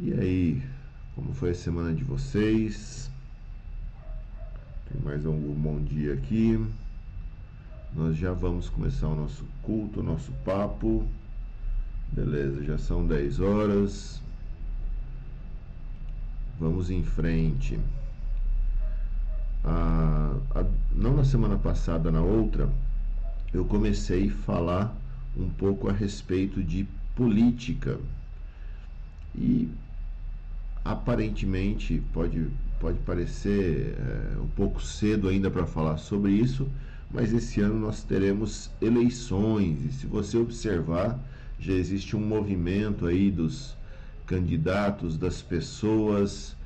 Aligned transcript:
E 0.00 0.12
aí, 0.14 0.62
como 1.14 1.34
foi 1.34 1.50
a 1.50 1.54
semana 1.54 1.92
de 1.92 2.02
vocês? 2.02 3.10
Tem 4.90 5.00
mais 5.02 5.26
um 5.26 5.38
bom 5.54 5.80
dia 5.80 6.14
aqui. 6.14 6.58
Nós 7.94 8.16
já 8.16 8.32
vamos 8.32 8.70
começar 8.70 9.08
o 9.08 9.14
nosso 9.14 9.44
culto, 9.62 10.00
o 10.00 10.02
nosso 10.02 10.32
papo. 10.44 11.06
Beleza, 12.10 12.64
já 12.64 12.78
são 12.78 13.06
10 13.06 13.40
horas. 13.40 14.22
Vamos 16.58 16.90
em 16.90 17.04
frente. 17.04 17.78
Ah, 19.62 20.34
a, 20.54 20.64
não 20.94 21.16
na 21.16 21.24
semana 21.24 21.58
passada, 21.58 22.10
na 22.10 22.22
outra, 22.22 22.68
eu 23.52 23.64
comecei 23.66 24.28
a 24.28 24.44
falar 24.44 24.96
um 25.36 25.50
pouco 25.50 25.90
a 25.90 25.92
respeito 25.92 26.62
de 26.62 26.88
política. 27.14 27.98
E 29.34 29.68
aparentemente 30.84 32.02
pode, 32.12 32.48
pode 32.80 32.98
parecer 33.00 33.96
é, 33.98 34.38
um 34.38 34.48
pouco 34.48 34.82
cedo 34.82 35.28
ainda 35.28 35.50
para 35.50 35.66
falar 35.66 35.98
sobre 35.98 36.32
isso, 36.32 36.68
mas 37.10 37.32
esse 37.32 37.60
ano 37.60 37.78
nós 37.78 38.02
teremos 38.02 38.70
eleições 38.80 39.84
e 39.84 39.92
se 39.92 40.06
você 40.06 40.36
observar, 40.36 41.18
já 41.58 41.72
existe 41.72 42.16
um 42.16 42.20
movimento 42.20 43.06
aí 43.06 43.30
dos 43.30 43.76
candidatos, 44.26 45.16
das 45.16 45.42
pessoas 45.42 46.56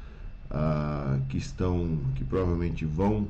ah, 0.50 1.18
que 1.28 1.36
estão, 1.36 1.98
que 2.14 2.24
provavelmente 2.24 2.84
vão 2.84 3.26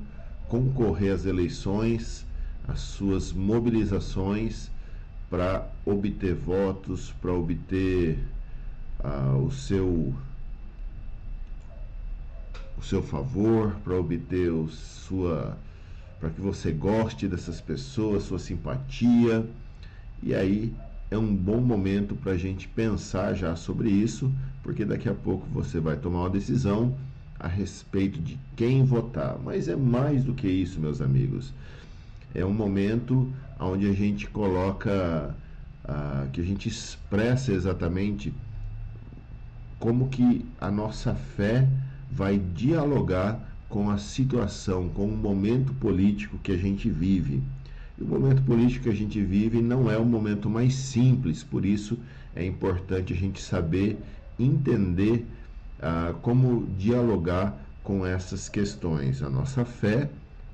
concorrer 0.48 1.12
às 1.12 1.24
eleições, 1.24 2.24
as 2.68 2.80
suas 2.80 3.32
mobilizações 3.32 4.70
para 5.30 5.66
obter 5.84 6.34
votos, 6.34 7.12
para 7.20 7.32
obter 7.32 8.18
ah, 9.06 9.36
o 9.36 9.52
seu 9.52 10.12
o 12.76 12.82
seu 12.82 13.02
favor, 13.02 13.74
para 13.84 13.94
obter 13.94 14.50
o 14.50 14.68
sua 14.68 15.56
para 16.18 16.30
que 16.30 16.40
você 16.40 16.72
goste 16.72 17.28
dessas 17.28 17.60
pessoas, 17.60 18.24
sua 18.24 18.38
simpatia. 18.38 19.46
E 20.22 20.34
aí 20.34 20.74
é 21.10 21.16
um 21.16 21.34
bom 21.34 21.60
momento 21.60 22.16
para 22.16 22.32
a 22.32 22.36
gente 22.36 22.66
pensar 22.66 23.34
já 23.34 23.54
sobre 23.54 23.90
isso, 23.90 24.32
porque 24.62 24.84
daqui 24.84 25.08
a 25.08 25.14
pouco 25.14 25.46
você 25.52 25.78
vai 25.78 25.96
tomar 25.96 26.20
uma 26.20 26.30
decisão 26.30 26.96
a 27.38 27.46
respeito 27.46 28.20
de 28.20 28.38
quem 28.56 28.82
votar. 28.84 29.38
Mas 29.38 29.68
é 29.68 29.76
mais 29.76 30.24
do 30.24 30.34
que 30.34 30.48
isso, 30.48 30.80
meus 30.80 31.00
amigos. 31.00 31.52
É 32.34 32.44
um 32.44 32.52
momento 32.52 33.32
onde 33.60 33.86
a 33.86 33.92
gente 33.92 34.26
coloca, 34.26 35.34
uh, 35.84 36.28
que 36.30 36.40
a 36.40 36.44
gente 36.44 36.68
expressa 36.68 37.52
exatamente 37.52 38.34
como 39.78 40.08
que 40.08 40.44
a 40.60 40.70
nossa 40.70 41.14
fé 41.14 41.68
vai 42.10 42.38
dialogar 42.38 43.40
com 43.68 43.90
a 43.90 43.98
situação, 43.98 44.88
com 44.88 45.06
o 45.06 45.16
momento 45.16 45.74
político 45.74 46.38
que 46.38 46.52
a 46.52 46.56
gente 46.56 46.88
vive. 46.88 47.42
E 47.98 48.02
o 48.02 48.06
momento 48.06 48.42
político 48.42 48.84
que 48.84 48.90
a 48.90 48.94
gente 48.94 49.20
vive 49.22 49.60
não 49.60 49.90
é 49.90 49.96
o 49.96 50.04
momento 50.04 50.48
mais 50.48 50.74
simples, 50.74 51.42
por 51.42 51.64
isso 51.64 51.98
é 52.34 52.44
importante 52.44 53.12
a 53.12 53.16
gente 53.16 53.40
saber 53.40 53.98
entender 54.38 55.26
ah, 55.80 56.14
como 56.22 56.66
dialogar 56.78 57.58
com 57.82 58.04
essas 58.04 58.48
questões, 58.48 59.22
a 59.22 59.30
nossa 59.30 59.64
fé 59.64 60.08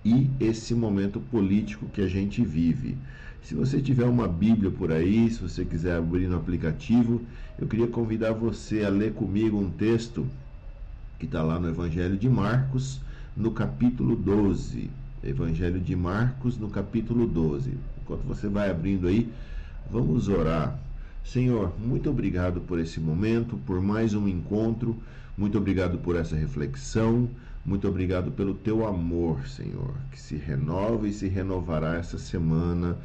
e 0.05 0.28
esse 0.41 0.75
momento 0.75 1.20
político 1.20 1.87
que 1.87 2.00
a 2.00 2.09
gente 2.09 2.45
vive. 2.45 2.97
Se 3.43 3.57
você 3.57 3.81
tiver 3.81 4.05
uma 4.05 4.29
Bíblia 4.29 4.71
por 4.71 4.93
aí, 4.93 5.29
se 5.29 5.43
você 5.43 5.65
quiser 5.65 5.97
abrir 5.97 6.29
no 6.29 6.37
aplicativo, 6.37 7.21
eu 7.59 7.67
queria 7.67 7.89
convidar 7.89 8.33
você 8.33 8.84
a 8.84 8.89
ler 8.89 9.15
comigo 9.15 9.59
um 9.59 9.69
texto 9.69 10.27
que 11.19 11.27
está 11.27 11.43
lá 11.43 11.59
no 11.59 11.69
Evangelho 11.69 12.17
de 12.17 12.29
Marcos, 12.29 13.01
no 13.37 13.51
capítulo 13.51 14.15
12. 14.15 14.89
Evangelho 15.25 15.81
de 15.81 15.95
Marcos, 15.97 16.56
no 16.56 16.71
capítulo 16.71 17.27
12. 17.27 17.75
Enquanto 18.00 18.22
você 18.22 18.49
vai 18.49 18.71
abrindo 18.71 19.09
aí, 19.09 19.28
vamos 19.91 20.28
orar. 20.28 20.78
Senhor, 21.25 21.72
muito 21.78 22.11
obrigado 22.11 22.61
por 22.61 22.78
esse 22.78 23.00
momento, 23.00 23.56
por 23.66 23.81
mais 23.81 24.15
um 24.15 24.27
encontro, 24.28 24.97
muito 25.37 25.59
obrigado 25.59 25.99
por 25.99 26.16
essa 26.16 26.37
reflexão, 26.37 27.28
muito 27.65 27.87
obrigado 27.89 28.33
pelo 28.33 28.55
teu 28.55 28.87
amor, 28.87 29.47
Senhor, 29.47 29.95
que 30.11 30.21
se 30.21 30.37
renova 30.37 31.06
e 31.06 31.12
se 31.12 31.28
renovará 31.28 31.97
essa 31.97 32.19
semana 32.19 32.97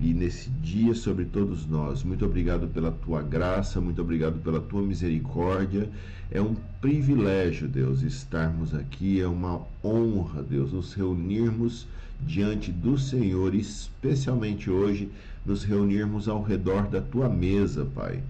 e 0.00 0.14
nesse 0.14 0.48
dia 0.48 0.94
sobre 0.94 1.26
todos 1.26 1.66
nós. 1.66 2.02
Muito 2.02 2.24
obrigado 2.24 2.66
pela 2.68 2.90
tua 2.90 3.20
graça, 3.22 3.80
muito 3.80 4.00
obrigado 4.00 4.40
pela 4.42 4.60
tua 4.60 4.80
misericórdia. 4.80 5.90
É 6.30 6.40
um 6.40 6.54
privilégio, 6.80 7.68
Deus, 7.68 8.02
estarmos 8.02 8.74
aqui, 8.74 9.20
é 9.20 9.26
uma 9.26 9.60
honra, 9.84 10.42
Deus, 10.42 10.72
nos 10.72 10.94
reunirmos 10.94 11.86
diante 12.20 12.72
do 12.72 12.98
Senhor, 12.98 13.54
especialmente 13.54 14.70
hoje, 14.70 15.10
nos 15.44 15.64
reunirmos 15.64 16.28
ao 16.28 16.42
redor 16.42 16.88
da 16.88 17.00
tua 17.00 17.28
mesa, 17.28 17.84
Pai, 17.94 18.22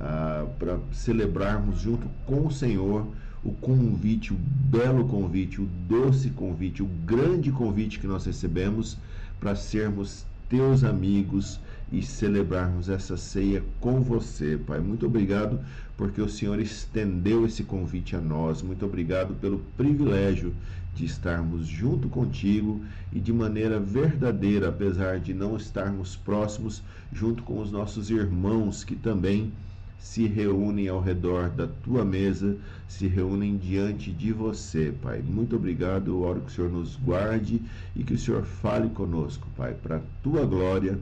ah, 0.00 0.46
para 0.58 0.78
celebrarmos 0.92 1.80
junto 1.80 2.06
com 2.24 2.46
o 2.46 2.50
Senhor 2.50 3.06
o 3.44 3.52
convite, 3.52 4.32
o 4.32 4.36
belo 4.36 5.06
convite, 5.06 5.60
o 5.60 5.68
doce 5.88 6.30
convite, 6.30 6.82
o 6.82 6.86
grande 7.04 7.52
convite 7.52 8.00
que 8.00 8.06
nós 8.06 8.24
recebemos 8.24 8.98
para 9.38 9.54
sermos 9.54 10.24
teus 10.48 10.84
amigos 10.84 11.60
e 11.90 12.02
celebrarmos 12.02 12.88
essa 12.88 13.16
ceia 13.16 13.62
com 13.80 14.00
você, 14.00 14.58
Pai. 14.66 14.80
Muito 14.80 15.06
obrigado 15.06 15.60
porque 15.96 16.20
o 16.20 16.28
Senhor 16.28 16.58
estendeu 16.60 17.46
esse 17.46 17.64
convite 17.64 18.16
a 18.16 18.20
nós. 18.20 18.62
Muito 18.62 18.84
obrigado 18.84 19.34
pelo 19.34 19.60
privilégio 19.76 20.52
de 20.94 21.04
estarmos 21.04 21.66
junto 21.66 22.08
contigo 22.08 22.80
e 23.12 23.20
de 23.20 23.32
maneira 23.32 23.78
verdadeira, 23.78 24.68
apesar 24.68 25.20
de 25.20 25.34
não 25.34 25.56
estarmos 25.56 26.16
próximos, 26.16 26.82
junto 27.12 27.42
com 27.42 27.60
os 27.60 27.70
nossos 27.70 28.10
irmãos 28.10 28.82
que 28.82 28.96
também 28.96 29.52
se 29.98 30.26
reúnem 30.26 30.88
ao 30.88 31.00
redor 31.00 31.50
da 31.50 31.66
tua 31.66 32.04
mesa, 32.04 32.56
se 32.88 33.06
reúnem 33.06 33.56
diante 33.56 34.12
de 34.12 34.32
você, 34.32 34.94
Pai. 35.02 35.22
Muito 35.22 35.56
obrigado. 35.56 36.08
Eu 36.08 36.22
oro 36.22 36.40
que 36.40 36.50
o 36.50 36.54
Senhor 36.54 36.70
nos 36.70 36.96
guarde 36.96 37.60
e 37.94 38.04
que 38.04 38.14
o 38.14 38.18
Senhor 38.18 38.44
fale 38.44 38.88
conosco, 38.90 39.46
Pai, 39.56 39.74
para 39.74 39.96
a 39.96 40.02
tua 40.22 40.46
glória, 40.46 40.98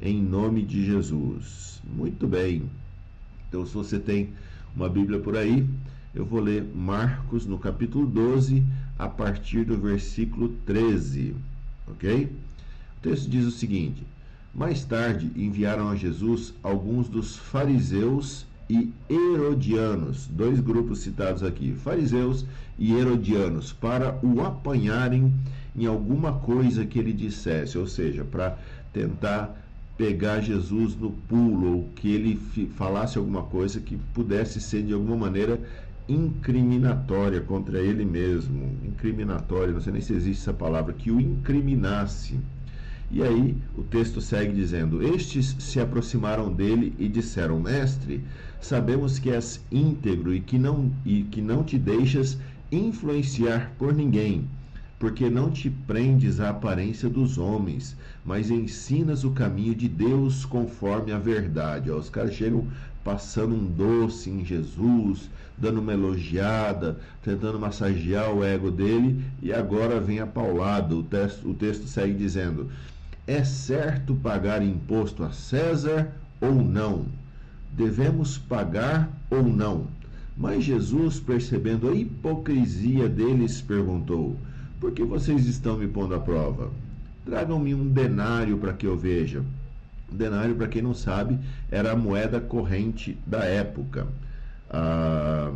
em 0.00 0.22
nome 0.22 0.62
de 0.62 0.84
Jesus. 0.84 1.80
Muito 1.84 2.26
bem. 2.26 2.62
Então, 3.48 3.64
se 3.64 3.74
você 3.74 3.98
tem 3.98 4.30
uma 4.74 4.88
Bíblia 4.88 5.20
por 5.20 5.36
aí, 5.36 5.66
eu 6.14 6.24
vou 6.24 6.40
ler 6.40 6.64
Marcos 6.74 7.46
no 7.46 7.58
capítulo 7.58 8.06
12, 8.06 8.64
a 8.98 9.08
partir 9.08 9.64
do 9.64 9.76
versículo 9.76 10.48
13. 10.64 11.34
Ok? 11.86 12.24
O 12.24 13.00
texto 13.02 13.28
diz 13.28 13.44
o 13.44 13.50
seguinte. 13.50 14.02
Mais 14.56 14.86
tarde 14.86 15.30
enviaram 15.36 15.90
a 15.90 15.94
Jesus 15.94 16.54
alguns 16.62 17.10
dos 17.10 17.36
fariseus 17.36 18.46
e 18.70 18.90
herodianos, 19.06 20.26
dois 20.28 20.60
grupos 20.60 21.00
citados 21.00 21.42
aqui, 21.42 21.74
fariseus 21.74 22.46
e 22.78 22.94
herodianos, 22.94 23.74
para 23.74 24.18
o 24.22 24.40
apanharem 24.40 25.30
em 25.76 25.84
alguma 25.84 26.32
coisa 26.32 26.86
que 26.86 26.98
ele 26.98 27.12
dissesse, 27.12 27.76
ou 27.76 27.86
seja, 27.86 28.24
para 28.24 28.56
tentar 28.94 29.62
pegar 29.98 30.40
Jesus 30.40 30.96
no 30.96 31.10
pulo, 31.10 31.76
ou 31.76 31.88
que 31.94 32.10
ele 32.10 32.40
falasse 32.76 33.18
alguma 33.18 33.42
coisa 33.42 33.78
que 33.78 33.98
pudesse 34.14 34.58
ser 34.58 34.82
de 34.82 34.94
alguma 34.94 35.16
maneira 35.16 35.60
incriminatória 36.08 37.42
contra 37.42 37.78
ele 37.78 38.06
mesmo, 38.06 38.72
incriminatória, 38.82 39.74
não 39.74 39.82
sei 39.82 39.92
nem 39.92 40.00
se 40.00 40.14
existe 40.14 40.40
essa 40.40 40.54
palavra, 40.54 40.94
que 40.94 41.10
o 41.10 41.20
incriminasse. 41.20 42.38
E 43.08 43.22
aí 43.22 43.56
o 43.78 43.82
texto 43.84 44.20
segue 44.20 44.52
dizendo: 44.52 45.00
Estes 45.00 45.54
se 45.60 45.78
aproximaram 45.78 46.52
dele 46.52 46.92
e 46.98 47.08
disseram: 47.08 47.60
Mestre, 47.60 48.24
sabemos 48.60 49.18
que 49.18 49.30
és 49.30 49.64
íntegro 49.70 50.34
e 50.34 50.40
que 50.40 50.58
não, 50.58 50.90
e 51.04 51.22
que 51.22 51.40
não 51.40 51.62
te 51.62 51.78
deixas 51.78 52.36
influenciar 52.70 53.72
por 53.78 53.94
ninguém, 53.94 54.48
porque 54.98 55.30
não 55.30 55.52
te 55.52 55.70
prendes 55.70 56.40
à 56.40 56.50
aparência 56.50 57.08
dos 57.08 57.38
homens, 57.38 57.96
mas 58.24 58.50
ensinas 58.50 59.22
o 59.22 59.30
caminho 59.30 59.74
de 59.74 59.88
Deus 59.88 60.44
conforme 60.44 61.12
a 61.12 61.18
verdade. 61.18 61.92
Os 61.92 62.10
caras 62.10 62.34
chegam 62.34 62.66
passando 63.04 63.54
um 63.54 63.66
doce 63.66 64.28
em 64.28 64.44
Jesus, 64.44 65.30
dando 65.56 65.80
uma 65.80 65.92
elogiada, 65.92 66.98
tentando 67.22 67.60
massagear 67.60 68.34
o 68.34 68.42
ego 68.42 68.68
dele, 68.68 69.24
e 69.40 69.52
agora 69.52 70.00
vem 70.00 70.18
a 70.18 70.26
paulada. 70.26 70.92
O 70.92 71.04
texto, 71.04 71.48
o 71.48 71.54
texto 71.54 71.86
segue 71.86 72.14
dizendo 72.14 72.68
é 73.26 73.42
certo 73.42 74.14
pagar 74.14 74.62
imposto 74.62 75.24
a 75.24 75.32
César 75.32 76.12
ou 76.40 76.54
não? 76.54 77.06
Devemos 77.72 78.38
pagar 78.38 79.10
ou 79.30 79.42
não? 79.42 79.88
Mas 80.36 80.64
Jesus, 80.64 81.18
percebendo 81.18 81.88
a 81.88 81.94
hipocrisia 81.94 83.08
deles, 83.08 83.60
perguntou: 83.60 84.36
Por 84.78 84.92
que 84.92 85.02
vocês 85.02 85.46
estão 85.46 85.76
me 85.76 85.88
pondo 85.88 86.14
à 86.14 86.20
prova? 86.20 86.70
Tragam-me 87.24 87.74
um 87.74 87.88
denário 87.88 88.56
para 88.58 88.72
que 88.72 88.86
eu 88.86 88.96
veja. 88.96 89.42
Denário, 90.10 90.54
para 90.54 90.68
quem 90.68 90.82
não 90.82 90.94
sabe, 90.94 91.38
era 91.70 91.92
a 91.92 91.96
moeda 91.96 92.40
corrente 92.40 93.18
da 93.26 93.44
época. 93.44 94.06
Ah, 94.70 95.52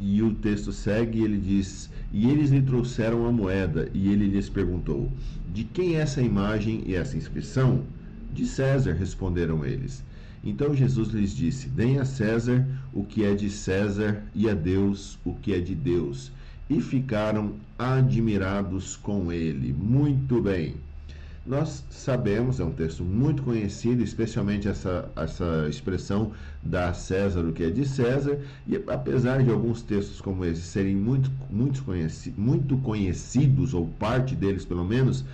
e 0.00 0.22
o 0.22 0.34
texto 0.34 0.72
segue, 0.72 1.22
ele 1.22 1.38
diz: 1.38 1.90
E 2.18 2.30
eles 2.30 2.48
lhe 2.48 2.62
trouxeram 2.62 3.26
a 3.26 3.30
moeda, 3.30 3.90
e 3.92 4.08
ele 4.08 4.26
lhes 4.26 4.48
perguntou: 4.48 5.12
De 5.52 5.64
quem 5.64 5.96
é 5.96 5.98
essa 5.98 6.22
imagem 6.22 6.82
e 6.86 6.94
essa 6.94 7.14
inscrição? 7.14 7.82
De 8.32 8.46
César, 8.46 8.94
responderam 8.94 9.66
eles. 9.66 10.02
Então 10.42 10.74
Jesus 10.74 11.08
lhes 11.08 11.36
disse: 11.36 11.68
Deem 11.68 11.98
a 11.98 12.06
César 12.06 12.66
o 12.94 13.04
que 13.04 13.22
é 13.22 13.34
de 13.34 13.50
César 13.50 14.22
e 14.34 14.48
a 14.48 14.54
Deus 14.54 15.18
o 15.26 15.34
que 15.34 15.52
é 15.52 15.60
de 15.60 15.74
Deus. 15.74 16.32
E 16.70 16.80
ficaram 16.80 17.52
admirados 17.78 18.96
com 18.96 19.30
ele. 19.30 19.74
Muito 19.74 20.40
bem. 20.40 20.76
Nós 21.46 21.84
sabemos, 21.90 22.58
é 22.58 22.64
um 22.64 22.72
texto 22.72 23.04
muito 23.04 23.44
conhecido, 23.44 24.02
especialmente 24.02 24.66
essa, 24.66 25.08
essa 25.14 25.68
expressão 25.70 26.32
da 26.60 26.92
César 26.92 27.42
o 27.42 27.52
que 27.52 27.62
é 27.62 27.70
de 27.70 27.86
César, 27.86 28.40
e 28.66 28.74
apesar 28.88 29.44
de 29.44 29.50
alguns 29.50 29.80
textos 29.80 30.20
como 30.20 30.44
esse 30.44 30.62
serem 30.62 30.96
muito, 30.96 31.30
muito, 31.48 31.84
conheci, 31.84 32.34
muito 32.36 32.76
conhecidos, 32.78 33.74
ou 33.74 33.86
parte 33.86 34.34
deles 34.34 34.64
pelo 34.64 34.84
menos, 34.84 35.24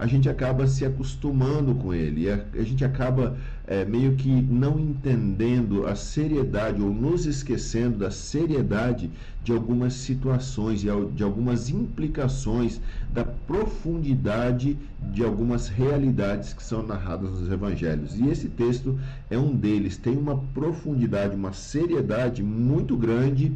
a 0.00 0.06
gente 0.06 0.30
acaba 0.30 0.66
se 0.66 0.82
acostumando 0.82 1.74
com 1.74 1.92
ele, 1.92 2.30
a, 2.30 2.42
a 2.54 2.62
gente 2.62 2.82
acaba 2.82 3.36
é, 3.66 3.84
meio 3.84 4.14
que 4.16 4.30
não 4.30 4.80
entendendo 4.80 5.86
a 5.86 5.94
seriedade 5.94 6.80
ou 6.80 6.88
nos 6.88 7.26
esquecendo 7.26 7.98
da 7.98 8.10
seriedade 8.10 9.10
de 9.44 9.52
algumas 9.52 9.92
situações 9.92 10.82
e 10.82 10.88
de 11.14 11.22
algumas 11.22 11.68
implicações 11.68 12.80
da 13.12 13.24
profundidade 13.24 14.78
de 15.12 15.22
algumas 15.22 15.68
realidades 15.68 16.54
que 16.54 16.62
são 16.62 16.82
narradas 16.82 17.30
nos 17.38 17.52
evangelhos. 17.52 18.18
E 18.18 18.26
esse 18.26 18.48
texto 18.48 18.98
é 19.28 19.38
um 19.38 19.54
deles, 19.54 19.98
tem 19.98 20.16
uma 20.16 20.38
profundidade, 20.54 21.36
uma 21.36 21.52
seriedade 21.52 22.42
muito 22.42 22.96
grande 22.96 23.52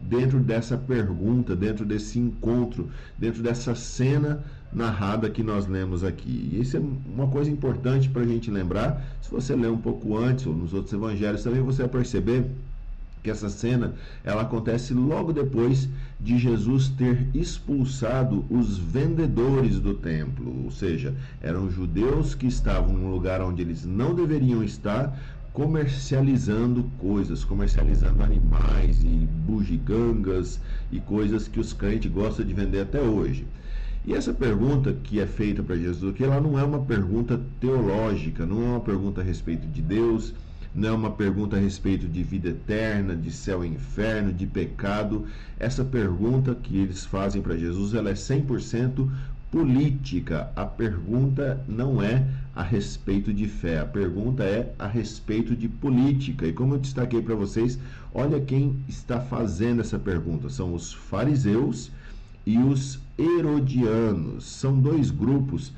dentro 0.00 0.38
dessa 0.38 0.76
pergunta, 0.76 1.56
dentro 1.56 1.84
desse 1.84 2.20
encontro, 2.20 2.88
dentro 3.18 3.42
dessa 3.42 3.74
cena 3.74 4.44
narrada 4.72 5.30
que 5.30 5.42
nós 5.42 5.66
lemos 5.66 6.04
aqui. 6.04 6.50
E 6.52 6.60
isso 6.60 6.76
é 6.76 6.80
uma 6.80 7.26
coisa 7.26 7.50
importante 7.50 8.08
para 8.08 8.22
a 8.22 8.26
gente 8.26 8.50
lembrar. 8.50 9.02
Se 9.22 9.30
você 9.30 9.54
ler 9.54 9.70
um 9.70 9.78
pouco 9.78 10.16
antes 10.16 10.46
ou 10.46 10.54
nos 10.54 10.74
outros 10.74 10.92
evangelhos 10.92 11.42
também, 11.42 11.62
você 11.62 11.82
vai 11.82 11.90
perceber 11.90 12.44
que 13.22 13.30
essa 13.30 13.48
cena 13.48 13.94
ela 14.24 14.42
acontece 14.42 14.94
logo 14.94 15.32
depois 15.32 15.88
de 16.20 16.38
Jesus 16.38 16.88
ter 16.88 17.26
expulsado 17.34 18.44
os 18.48 18.78
vendedores 18.78 19.80
do 19.80 19.94
templo, 19.94 20.64
ou 20.64 20.70
seja, 20.70 21.14
eram 21.42 21.70
judeus 21.70 22.34
que 22.34 22.46
estavam 22.46 22.94
num 22.94 23.10
lugar 23.10 23.40
onde 23.40 23.62
eles 23.62 23.84
não 23.84 24.14
deveriam 24.14 24.62
estar, 24.62 25.18
comercializando 25.52 26.84
coisas, 26.98 27.42
comercializando 27.42 28.22
animais 28.22 29.02
e 29.02 29.28
bugigangas 29.46 30.60
e 30.92 31.00
coisas 31.00 31.48
que 31.48 31.58
os 31.58 31.72
crentes 31.72 32.10
gostam 32.12 32.46
de 32.46 32.54
vender 32.54 32.80
até 32.80 33.00
hoje. 33.00 33.44
E 34.08 34.14
essa 34.14 34.32
pergunta 34.32 34.96
que 35.04 35.20
é 35.20 35.26
feita 35.26 35.62
para 35.62 35.76
Jesus 35.76 36.16
que 36.16 36.24
ela 36.24 36.40
não 36.40 36.58
é 36.58 36.64
uma 36.64 36.80
pergunta 36.80 37.38
teológica, 37.60 38.46
não 38.46 38.62
é 38.62 38.66
uma 38.70 38.80
pergunta 38.80 39.20
a 39.20 39.22
respeito 39.22 39.68
de 39.68 39.82
Deus, 39.82 40.32
não 40.74 40.88
é 40.88 40.92
uma 40.92 41.10
pergunta 41.10 41.56
a 41.56 41.60
respeito 41.60 42.08
de 42.08 42.22
vida 42.22 42.48
eterna, 42.48 43.14
de 43.14 43.30
céu 43.30 43.62
e 43.62 43.68
inferno, 43.68 44.32
de 44.32 44.46
pecado. 44.46 45.26
Essa 45.60 45.84
pergunta 45.84 46.54
que 46.54 46.78
eles 46.78 47.04
fazem 47.04 47.42
para 47.42 47.58
Jesus, 47.58 47.92
ela 47.92 48.08
é 48.08 48.14
100% 48.14 49.10
política. 49.50 50.50
A 50.56 50.64
pergunta 50.64 51.62
não 51.68 52.02
é 52.02 52.26
a 52.56 52.62
respeito 52.62 53.30
de 53.30 53.46
fé, 53.46 53.80
a 53.80 53.84
pergunta 53.84 54.42
é 54.42 54.72
a 54.78 54.86
respeito 54.86 55.54
de 55.54 55.68
política. 55.68 56.46
E 56.46 56.52
como 56.54 56.76
eu 56.76 56.78
destaquei 56.78 57.20
para 57.20 57.34
vocês, 57.34 57.78
olha 58.14 58.40
quem 58.40 58.74
está 58.88 59.20
fazendo 59.20 59.82
essa 59.82 59.98
pergunta: 59.98 60.48
são 60.48 60.72
os 60.72 60.94
fariseus 60.94 61.92
e 62.48 62.56
os 62.56 62.98
herodianos. 63.18 64.46
São 64.46 64.80
dois 64.80 65.10
grupos 65.10 65.70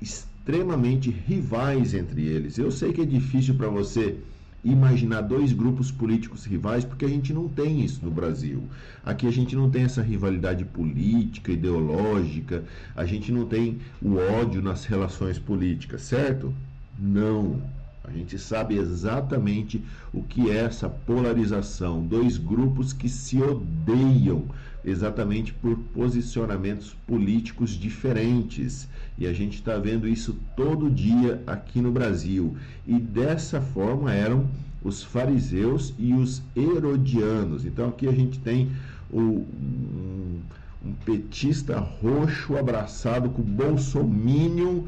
extremamente 0.00 1.10
rivais 1.10 1.92
entre 1.92 2.22
eles. 2.22 2.56
Eu 2.56 2.70
sei 2.70 2.94
que 2.94 3.02
é 3.02 3.04
difícil 3.04 3.56
para 3.56 3.68
você 3.68 4.16
imaginar 4.64 5.20
dois 5.20 5.52
grupos 5.52 5.92
políticos 5.92 6.46
rivais, 6.46 6.82
porque 6.82 7.04
a 7.04 7.08
gente 7.08 7.34
não 7.34 7.46
tem 7.46 7.84
isso 7.84 8.02
no 8.02 8.10
Brasil. 8.10 8.62
Aqui 9.04 9.26
a 9.26 9.30
gente 9.30 9.54
não 9.54 9.68
tem 9.70 9.82
essa 9.82 10.00
rivalidade 10.00 10.64
política, 10.64 11.52
ideológica, 11.52 12.64
a 12.96 13.04
gente 13.04 13.30
não 13.30 13.44
tem 13.44 13.78
o 14.00 14.16
ódio 14.16 14.62
nas 14.62 14.86
relações 14.86 15.38
políticas, 15.38 16.00
certo? 16.00 16.54
Não. 16.98 17.60
A 18.08 18.12
gente 18.16 18.38
sabe 18.38 18.76
exatamente 18.76 19.84
o 20.14 20.22
que 20.22 20.50
é 20.50 20.64
essa 20.64 20.88
polarização, 20.88 22.00
dois 22.00 22.38
grupos 22.38 22.92
que 22.94 23.08
se 23.08 23.40
odeiam 23.42 24.44
exatamente 24.82 25.52
por 25.52 25.76
posicionamentos 25.94 26.96
políticos 27.06 27.72
diferentes. 27.72 28.88
E 29.18 29.26
a 29.26 29.32
gente 29.34 29.56
está 29.56 29.76
vendo 29.76 30.08
isso 30.08 30.36
todo 30.56 30.90
dia 30.90 31.42
aqui 31.46 31.82
no 31.82 31.92
Brasil. 31.92 32.56
E 32.86 32.98
dessa 32.98 33.60
forma 33.60 34.12
eram 34.12 34.48
os 34.82 35.02
fariseus 35.02 35.92
e 35.98 36.14
os 36.14 36.42
herodianos. 36.56 37.66
Então 37.66 37.90
aqui 37.90 38.08
a 38.08 38.12
gente 38.12 38.38
tem 38.38 38.70
o, 39.10 39.20
um, 39.20 40.40
um 40.82 40.92
petista 41.04 41.78
roxo 41.78 42.56
abraçado 42.56 43.28
com 43.28 43.42
o 43.42 43.44
bolsominion 43.44 44.84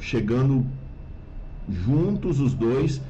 chegando 0.00 0.66
juntos 1.70 2.40
os 2.40 2.54
dois 2.54 3.00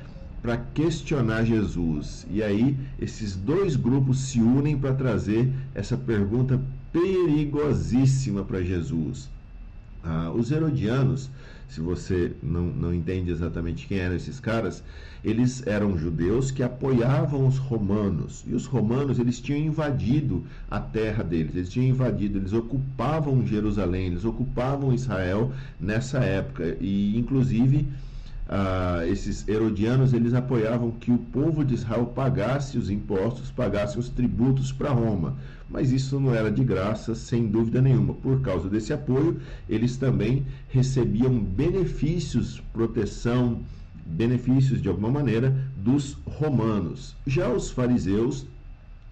para 0.42 0.56
questionar 0.56 1.44
Jesus. 1.44 2.26
E 2.30 2.42
aí 2.42 2.76
esses 2.98 3.36
dois 3.36 3.76
grupos 3.76 4.20
se 4.20 4.40
unem 4.40 4.78
para 4.78 4.94
trazer 4.94 5.50
essa 5.74 5.96
pergunta 5.96 6.60
perigosíssima 6.92 8.42
para 8.42 8.62
Jesus. 8.62 9.28
Ah, 10.02 10.32
os 10.34 10.50
herodianos, 10.50 11.28
se 11.68 11.80
você 11.80 12.32
não, 12.42 12.62
não 12.62 12.94
entende 12.94 13.30
exatamente 13.30 13.86
quem 13.86 13.98
eram 13.98 14.16
esses 14.16 14.40
caras, 14.40 14.82
eles 15.22 15.64
eram 15.66 15.96
judeus 15.98 16.50
que 16.50 16.62
apoiavam 16.62 17.46
os 17.46 17.58
romanos. 17.58 18.42
E 18.46 18.54
os 18.54 18.64
romanos, 18.64 19.18
eles 19.18 19.40
tinham 19.40 19.60
invadido 19.60 20.42
a 20.70 20.80
terra 20.80 21.22
deles, 21.22 21.54
eles 21.54 21.68
tinham 21.68 21.86
invadido, 21.86 22.38
eles 22.38 22.54
ocupavam 22.54 23.46
Jerusalém, 23.46 24.06
eles 24.06 24.24
ocupavam 24.24 24.94
Israel 24.94 25.52
nessa 25.78 26.20
época. 26.20 26.76
E, 26.80 27.16
inclusive, 27.18 27.86
ah, 28.52 29.06
esses 29.06 29.46
herodianos 29.46 30.12
eles 30.12 30.34
apoiavam 30.34 30.90
que 30.90 31.12
o 31.12 31.18
povo 31.18 31.64
de 31.64 31.74
Israel 31.74 32.06
pagasse 32.06 32.76
os 32.76 32.90
impostos, 32.90 33.48
pagasse 33.48 33.96
os 33.96 34.08
tributos 34.08 34.72
para 34.72 34.90
Roma. 34.90 35.36
Mas 35.68 35.92
isso 35.92 36.18
não 36.18 36.34
era 36.34 36.50
de 36.50 36.64
graça, 36.64 37.14
sem 37.14 37.46
dúvida 37.46 37.80
nenhuma. 37.80 38.12
Por 38.12 38.40
causa 38.40 38.68
desse 38.68 38.92
apoio, 38.92 39.40
eles 39.68 39.96
também 39.96 40.44
recebiam 40.68 41.38
benefícios, 41.38 42.60
proteção, 42.72 43.60
benefícios 44.04 44.82
de 44.82 44.88
alguma 44.88 45.12
maneira 45.12 45.54
dos 45.76 46.16
romanos. 46.26 47.14
Já 47.24 47.48
os 47.48 47.70
fariseus 47.70 48.46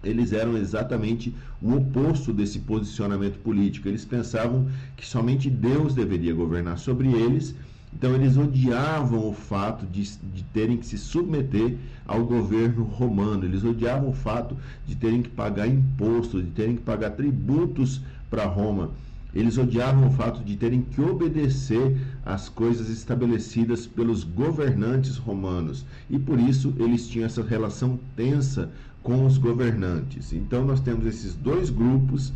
eles 0.03 0.31
eram 0.31 0.57
exatamente 0.57 1.33
o 1.61 1.73
oposto 1.75 2.31
desse 2.33 2.59
posicionamento 2.59 3.37
político. 3.39 3.87
Eles 3.87 4.05
pensavam 4.05 4.67
que 4.95 5.05
somente 5.05 5.49
Deus 5.49 5.93
deveria 5.93 6.33
governar 6.33 6.77
sobre 6.77 7.09
eles 7.09 7.53
então 7.93 8.13
eles 8.15 8.37
odiavam 8.37 9.29
o 9.29 9.33
fato 9.33 9.85
de, 9.85 10.03
de, 10.03 10.43
terem 10.53 10.77
que 10.77 10.85
se 10.85 10.97
submeter 10.97 11.75
ao 12.05 12.23
governo 12.25 12.83
romano, 12.83 13.45
eles 13.45 13.63
odiavam 13.63 14.09
o 14.09 14.13
fato 14.13 14.55
de 14.85 14.95
terem 14.95 15.21
que 15.21 15.29
pagar 15.29 15.67
imposto, 15.67 16.41
de 16.41 16.51
terem 16.51 16.75
que 16.75 16.81
pagar 16.81 17.11
tributos 17.11 18.01
para 18.29 18.45
Roma. 18.45 18.91
Eles 19.33 19.57
odiavam 19.57 20.07
o 20.07 20.11
fato 20.11 20.43
de 20.43 20.55
terem 20.55 20.81
que 20.81 21.01
obedecer 21.01 21.97
às 22.25 22.49
coisas 22.49 22.89
estabelecidas 22.89 23.85
pelos 23.85 24.23
governantes 24.23 25.17
romanos. 25.17 25.85
E 26.09 26.17
por 26.17 26.39
isso 26.39 26.73
eles 26.79 27.07
tinham 27.07 27.27
essa 27.27 27.43
relação 27.43 27.99
tensa 28.15 28.71
com 29.03 29.25
os 29.25 29.37
governantes. 29.37 30.33
Então 30.33 30.65
nós 30.65 30.79
temos 30.79 31.05
esses 31.05 31.35
dois 31.35 31.69
grupos 31.69 32.33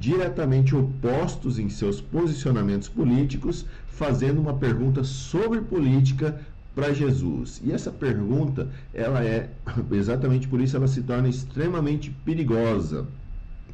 diretamente 0.00 0.74
opostos 0.74 1.58
em 1.58 1.68
seus 1.68 2.00
posicionamentos 2.00 2.88
políticos, 2.88 3.64
fazendo 3.96 4.40
uma 4.40 4.54
pergunta 4.54 5.04
sobre 5.04 5.60
política 5.60 6.40
para 6.74 6.92
Jesus. 6.92 7.60
E 7.64 7.72
essa 7.72 7.90
pergunta, 7.90 8.68
ela 8.92 9.24
é 9.24 9.50
exatamente 9.92 10.48
por 10.48 10.60
isso 10.60 10.76
ela 10.76 10.88
se 10.88 11.02
torna 11.02 11.28
extremamente 11.28 12.10
perigosa. 12.24 13.06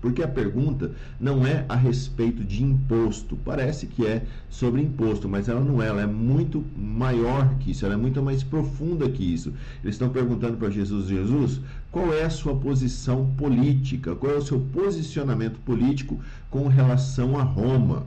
Porque 0.01 0.23
a 0.23 0.29
pergunta 0.29 0.93
não 1.21 1.47
é 1.47 1.67
a 1.69 1.77
respeito 1.77 2.43
de 2.43 2.63
imposto. 2.63 3.37
Parece 3.45 3.87
que 3.87 4.07
é 4.07 4.23
sobre 4.49 4.81
imposto, 4.81 5.29
mas 5.29 5.47
ela 5.47 5.61
não 5.61 5.83
é. 5.83 5.89
Ela 5.89 6.01
é 6.01 6.07
muito 6.07 6.65
maior 6.75 7.55
que 7.59 7.71
isso. 7.71 7.85
Ela 7.85 7.95
é 7.95 7.99
muito 7.99 8.23
mais 8.23 8.43
profunda 8.43 9.11
que 9.11 9.23
isso. 9.23 9.53
Eles 9.85 9.97
estão 9.97 10.09
perguntando 10.09 10.57
para 10.57 10.71
Jesus: 10.71 11.07
Jesus, 11.07 11.61
qual 11.93 12.15
é 12.15 12.25
a 12.25 12.31
sua 12.31 12.57
posição 12.57 13.31
política? 13.37 14.17
Qual 14.17 14.33
é 14.33 14.37
o 14.37 14.43
seu 14.43 14.59
posicionamento 14.59 15.59
político 15.67 16.19
com 16.49 16.67
relação 16.67 17.39
a 17.39 17.43
Roma? 17.43 18.07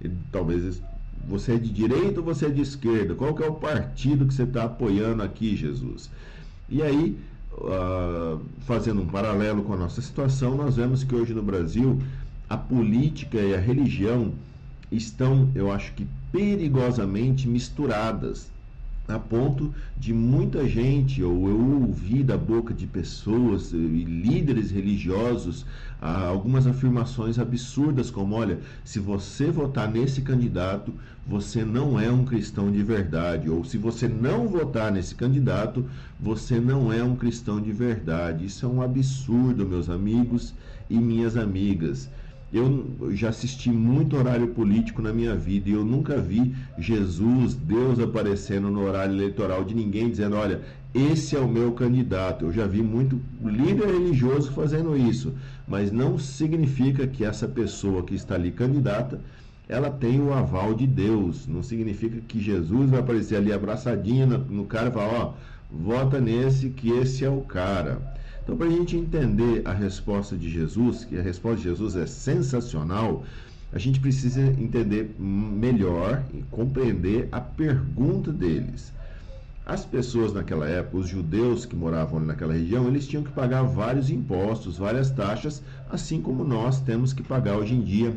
E, 0.00 0.08
talvez 0.30 0.80
você 1.28 1.54
é 1.54 1.58
de 1.58 1.70
direita 1.70 2.20
ou 2.20 2.26
você 2.26 2.46
é 2.46 2.50
de 2.50 2.60
esquerda? 2.60 3.14
Qual 3.14 3.34
que 3.34 3.42
é 3.42 3.48
o 3.48 3.54
partido 3.54 4.26
que 4.26 4.34
você 4.34 4.44
está 4.44 4.64
apoiando 4.64 5.22
aqui, 5.22 5.56
Jesus? 5.56 6.10
E 6.68 6.82
aí 6.82 7.18
uh, 7.58 8.40
fazendo 8.66 9.02
um 9.02 9.06
paralelo 9.06 9.62
com 9.62 9.72
a 9.72 9.76
nossa 9.76 10.00
situação, 10.00 10.56
nós 10.56 10.76
vemos 10.76 11.04
que 11.04 11.14
hoje 11.14 11.34
no 11.34 11.42
Brasil 11.42 12.00
a 12.48 12.56
política 12.56 13.38
e 13.38 13.54
a 13.54 13.60
religião 13.60 14.32
estão, 14.90 15.50
eu 15.54 15.72
acho 15.72 15.92
que 15.92 16.06
perigosamente 16.30 17.48
misturadas 17.48 18.50
a 19.06 19.18
ponto 19.18 19.72
de 19.98 20.14
muita 20.14 20.66
gente, 20.66 21.22
ou 21.22 21.48
eu 21.48 21.60
ouvi 21.82 22.22
da 22.22 22.38
boca 22.38 22.72
de 22.72 22.86
pessoas 22.86 23.72
e 23.72 23.76
líderes 23.76 24.70
religiosos, 24.70 25.66
algumas 26.00 26.66
afirmações 26.66 27.38
absurdas, 27.38 28.10
como: 28.10 28.34
olha, 28.34 28.58
se 28.82 28.98
você 28.98 29.50
votar 29.50 29.90
nesse 29.90 30.22
candidato, 30.22 30.92
você 31.26 31.64
não 31.64 31.98
é 31.98 32.10
um 32.10 32.24
cristão 32.24 32.70
de 32.70 32.82
verdade, 32.82 33.48
ou 33.50 33.64
se 33.64 33.78
você 33.78 34.08
não 34.08 34.48
votar 34.48 34.90
nesse 34.90 35.14
candidato, 35.14 35.84
você 36.18 36.58
não 36.58 36.92
é 36.92 37.02
um 37.02 37.16
cristão 37.16 37.60
de 37.60 37.72
verdade. 37.72 38.46
Isso 38.46 38.64
é 38.64 38.68
um 38.68 38.82
absurdo, 38.82 39.66
meus 39.66 39.88
amigos 39.88 40.54
e 40.88 40.96
minhas 40.96 41.36
amigas. 41.36 42.08
Eu 42.54 43.10
já 43.10 43.30
assisti 43.30 43.68
muito 43.68 44.16
horário 44.16 44.46
político 44.46 45.02
na 45.02 45.12
minha 45.12 45.34
vida 45.34 45.68
e 45.68 45.72
eu 45.72 45.84
nunca 45.84 46.18
vi 46.18 46.54
Jesus, 46.78 47.56
Deus 47.56 47.98
aparecendo 47.98 48.70
no 48.70 48.84
horário 48.84 49.12
eleitoral 49.12 49.64
de 49.64 49.74
ninguém 49.74 50.08
dizendo: 50.08 50.36
olha, 50.36 50.62
esse 50.94 51.34
é 51.34 51.40
o 51.40 51.48
meu 51.48 51.72
candidato. 51.72 52.44
Eu 52.44 52.52
já 52.52 52.64
vi 52.64 52.80
muito 52.80 53.20
líder 53.42 53.86
religioso 53.88 54.52
fazendo 54.52 54.96
isso, 54.96 55.34
mas 55.66 55.90
não 55.90 56.16
significa 56.16 57.08
que 57.08 57.24
essa 57.24 57.48
pessoa 57.48 58.04
que 58.04 58.14
está 58.14 58.36
ali 58.36 58.52
candidata 58.52 59.20
ela 59.68 59.90
tem 59.90 60.20
o 60.20 60.32
aval 60.32 60.74
de 60.74 60.86
Deus. 60.86 61.48
Não 61.48 61.62
significa 61.62 62.20
que 62.20 62.40
Jesus 62.40 62.88
vai 62.88 63.00
aparecer 63.00 63.34
ali 63.34 63.52
abraçadinho 63.52 64.26
no 64.48 64.64
cara 64.64 64.90
e 64.90 64.92
falar: 64.92 65.12
ó, 65.12 65.32
vota 65.68 66.20
nesse 66.20 66.70
que 66.70 66.90
esse 66.90 67.24
é 67.24 67.28
o 67.28 67.40
cara. 67.40 68.13
Então, 68.44 68.58
para 68.58 68.66
a 68.66 68.70
gente 68.70 68.94
entender 68.94 69.62
a 69.64 69.72
resposta 69.72 70.36
de 70.36 70.50
Jesus, 70.50 71.04
que 71.04 71.18
a 71.18 71.22
resposta 71.22 71.56
de 71.56 71.62
Jesus 71.64 71.96
é 71.96 72.06
sensacional, 72.06 73.24
a 73.72 73.78
gente 73.78 73.98
precisa 73.98 74.42
entender 74.42 75.16
melhor 75.18 76.22
e 76.32 76.42
compreender 76.50 77.26
a 77.32 77.40
pergunta 77.40 78.30
deles. 78.30 78.92
As 79.64 79.82
pessoas 79.86 80.34
naquela 80.34 80.68
época, 80.68 80.98
os 80.98 81.08
judeus 81.08 81.64
que 81.64 81.74
moravam 81.74 82.20
naquela 82.20 82.52
região, 82.52 82.86
eles 82.86 83.08
tinham 83.08 83.24
que 83.24 83.32
pagar 83.32 83.62
vários 83.62 84.10
impostos, 84.10 84.76
várias 84.76 85.10
taxas, 85.10 85.62
assim 85.90 86.20
como 86.20 86.44
nós 86.44 86.82
temos 86.82 87.14
que 87.14 87.22
pagar 87.22 87.56
hoje 87.56 87.74
em 87.74 87.80
dia 87.80 88.14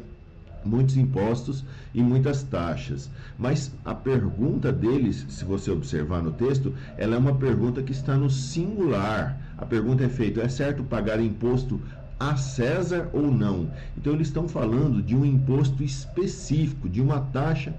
muitos 0.67 0.97
impostos 0.97 1.63
e 1.93 2.03
muitas 2.03 2.43
taxas. 2.43 3.09
Mas 3.37 3.71
a 3.85 3.95
pergunta 3.95 4.71
deles, 4.71 5.25
se 5.29 5.45
você 5.45 5.71
observar 5.71 6.21
no 6.21 6.31
texto, 6.31 6.73
ela 6.97 7.15
é 7.15 7.17
uma 7.17 7.35
pergunta 7.35 7.81
que 7.81 7.91
está 7.91 8.15
no 8.15 8.29
singular. 8.29 9.39
A 9.57 9.65
pergunta 9.65 10.03
é 10.03 10.09
feita: 10.09 10.41
é 10.41 10.49
certo 10.49 10.83
pagar 10.83 11.19
imposto 11.19 11.81
a 12.19 12.35
César 12.35 13.09
ou 13.13 13.31
não? 13.31 13.69
Então 13.97 14.13
eles 14.13 14.27
estão 14.27 14.47
falando 14.47 15.01
de 15.01 15.15
um 15.15 15.25
imposto 15.25 15.83
específico, 15.83 16.87
de 16.87 17.01
uma 17.01 17.19
taxa 17.19 17.73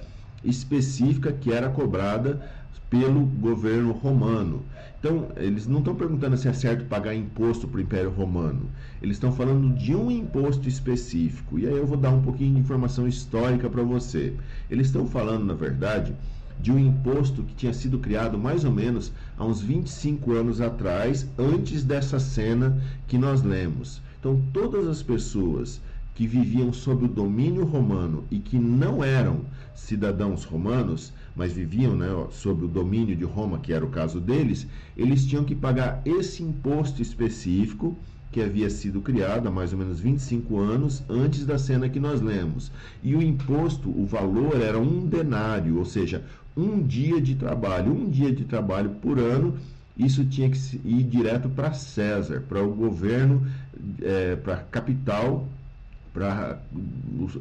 específica 0.45 1.33
que 1.33 1.53
era 1.53 1.69
cobrada 1.69 2.41
pelo 2.91 3.27
governo 3.27 3.93
romano. 3.93 4.65
Então, 4.99 5.29
eles 5.37 5.67
não 5.67 5.79
estão 5.79 5.95
perguntando 5.95 6.37
se 6.37 6.49
é 6.49 6.53
certo 6.53 6.85
pagar 6.87 7.15
imposto 7.15 7.69
para 7.69 7.79
o 7.79 7.81
Império 7.81 8.11
Romano. 8.11 8.69
Eles 9.01 9.17
estão 9.17 9.31
falando 9.31 9.73
de 9.77 9.95
um 9.95 10.11
imposto 10.11 10.69
específico. 10.69 11.59
E 11.59 11.67
aí 11.67 11.77
eu 11.77 11.87
vou 11.87 11.97
dar 11.97 12.11
um 12.11 12.23
pouquinho 12.23 12.55
de 12.55 12.61
informação 12.61 13.07
histórica 13.07 13.71
para 13.71 13.83
você. 13.83 14.35
Eles 14.69 14.89
estão 14.89 15.07
falando, 15.07 15.45
na 15.45 15.55
verdade, 15.55 16.17
de 16.61 16.73
um 16.73 16.79
imposto 16.79 17.43
que 17.43 17.55
tinha 17.55 17.73
sido 17.73 17.99
criado 17.99 18.39
mais 18.39 18.65
ou 18.65 18.73
menos 18.73 19.13
há 19.37 19.45
uns 19.45 19.61
25 19.61 20.33
anos 20.33 20.61
atrás, 20.61 21.27
antes 21.39 21.85
dessa 21.85 22.19
cena 22.19 22.83
que 23.07 23.17
nós 23.17 23.43
lemos. 23.43 24.01
Então, 24.19 24.43
todas 24.53 24.87
as 24.87 25.03
pessoas 25.03 25.81
que 26.15 26.27
viviam 26.27 26.73
sob 26.73 27.05
o 27.05 27.09
domínio 27.09 27.65
romano 27.65 28.25
e 28.29 28.41
que 28.41 28.59
não 28.59 29.05
eram 29.05 29.43
cidadãos 29.73 30.43
romanos, 30.43 31.13
mas 31.37 31.53
viviam 31.53 31.95
né, 31.95 32.09
sob 32.33 32.65
o 32.65 32.69
domínio 32.69 33.15
de 33.15 33.25
Roma, 33.25 33.61
que 33.61 33.73
era 33.73 33.85
o 33.85 33.91
caso 33.91 34.21
deles, 34.21 34.67
eles 34.97 35.25
tinham 35.25 35.45
que 35.45 35.55
pagar 35.55 36.03
esse 36.05 36.43
imposto 36.43 37.01
específico 37.01 37.97
que 38.33 38.43
havia 38.43 38.69
sido 38.69 39.01
criado 39.01 39.47
há 39.47 39.51
mais 39.51 39.73
ou 39.73 39.79
menos 39.79 40.01
25 40.01 40.59
anos 40.59 41.03
antes 41.09 41.47
da 41.47 41.57
cena 41.57 41.89
que 41.89 42.01
nós 42.01 42.21
lemos. 42.21 42.71
E 43.03 43.15
o 43.15 43.23
imposto, 43.23 43.89
o 43.89 44.05
valor 44.05 44.61
era 44.61 44.79
um 44.79 45.07
denário, 45.07 45.79
ou 45.79 45.85
seja, 45.85 46.25
um 46.59 46.83
dia 46.83 47.21
de 47.21 47.35
trabalho, 47.37 47.93
um 47.93 48.11
dia 48.11 48.33
de 48.33 48.45
trabalho 48.45 48.91
por 49.01 49.19
ano. 49.19 49.57
Isso 49.97 50.25
tinha 50.25 50.49
que 50.51 50.59
ir 50.85 51.03
direto 51.05 51.49
para 51.49 51.73
César, 51.73 52.43
para 52.49 52.63
o 52.63 52.73
governo, 52.73 53.47
é, 54.03 54.37
para 54.37 54.55
a 54.55 54.57
capital 54.59 55.49
para 56.13 56.59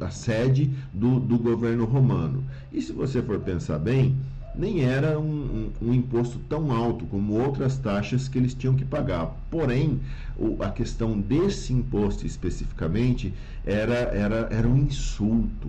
a 0.00 0.10
sede 0.10 0.70
do, 0.92 1.18
do 1.18 1.36
governo 1.36 1.84
romano. 1.84 2.44
E 2.72 2.80
se 2.80 2.92
você 2.92 3.20
for 3.20 3.40
pensar 3.40 3.78
bem, 3.78 4.14
nem 4.54 4.82
era 4.84 5.18
um, 5.18 5.70
um, 5.82 5.88
um, 5.88 5.94
imposto 5.94 6.38
tão 6.48 6.72
alto 6.72 7.06
como 7.06 7.34
outras 7.34 7.76
taxas 7.76 8.28
que 8.28 8.38
eles 8.38 8.54
tinham 8.54 8.74
que 8.74 8.84
pagar. 8.84 9.36
Porém, 9.50 10.00
o, 10.36 10.62
a 10.62 10.70
questão 10.70 11.18
desse 11.18 11.72
imposto 11.72 12.26
especificamente 12.26 13.32
era, 13.64 13.94
era, 13.94 14.48
era 14.50 14.68
um 14.68 14.78
insulto. 14.78 15.68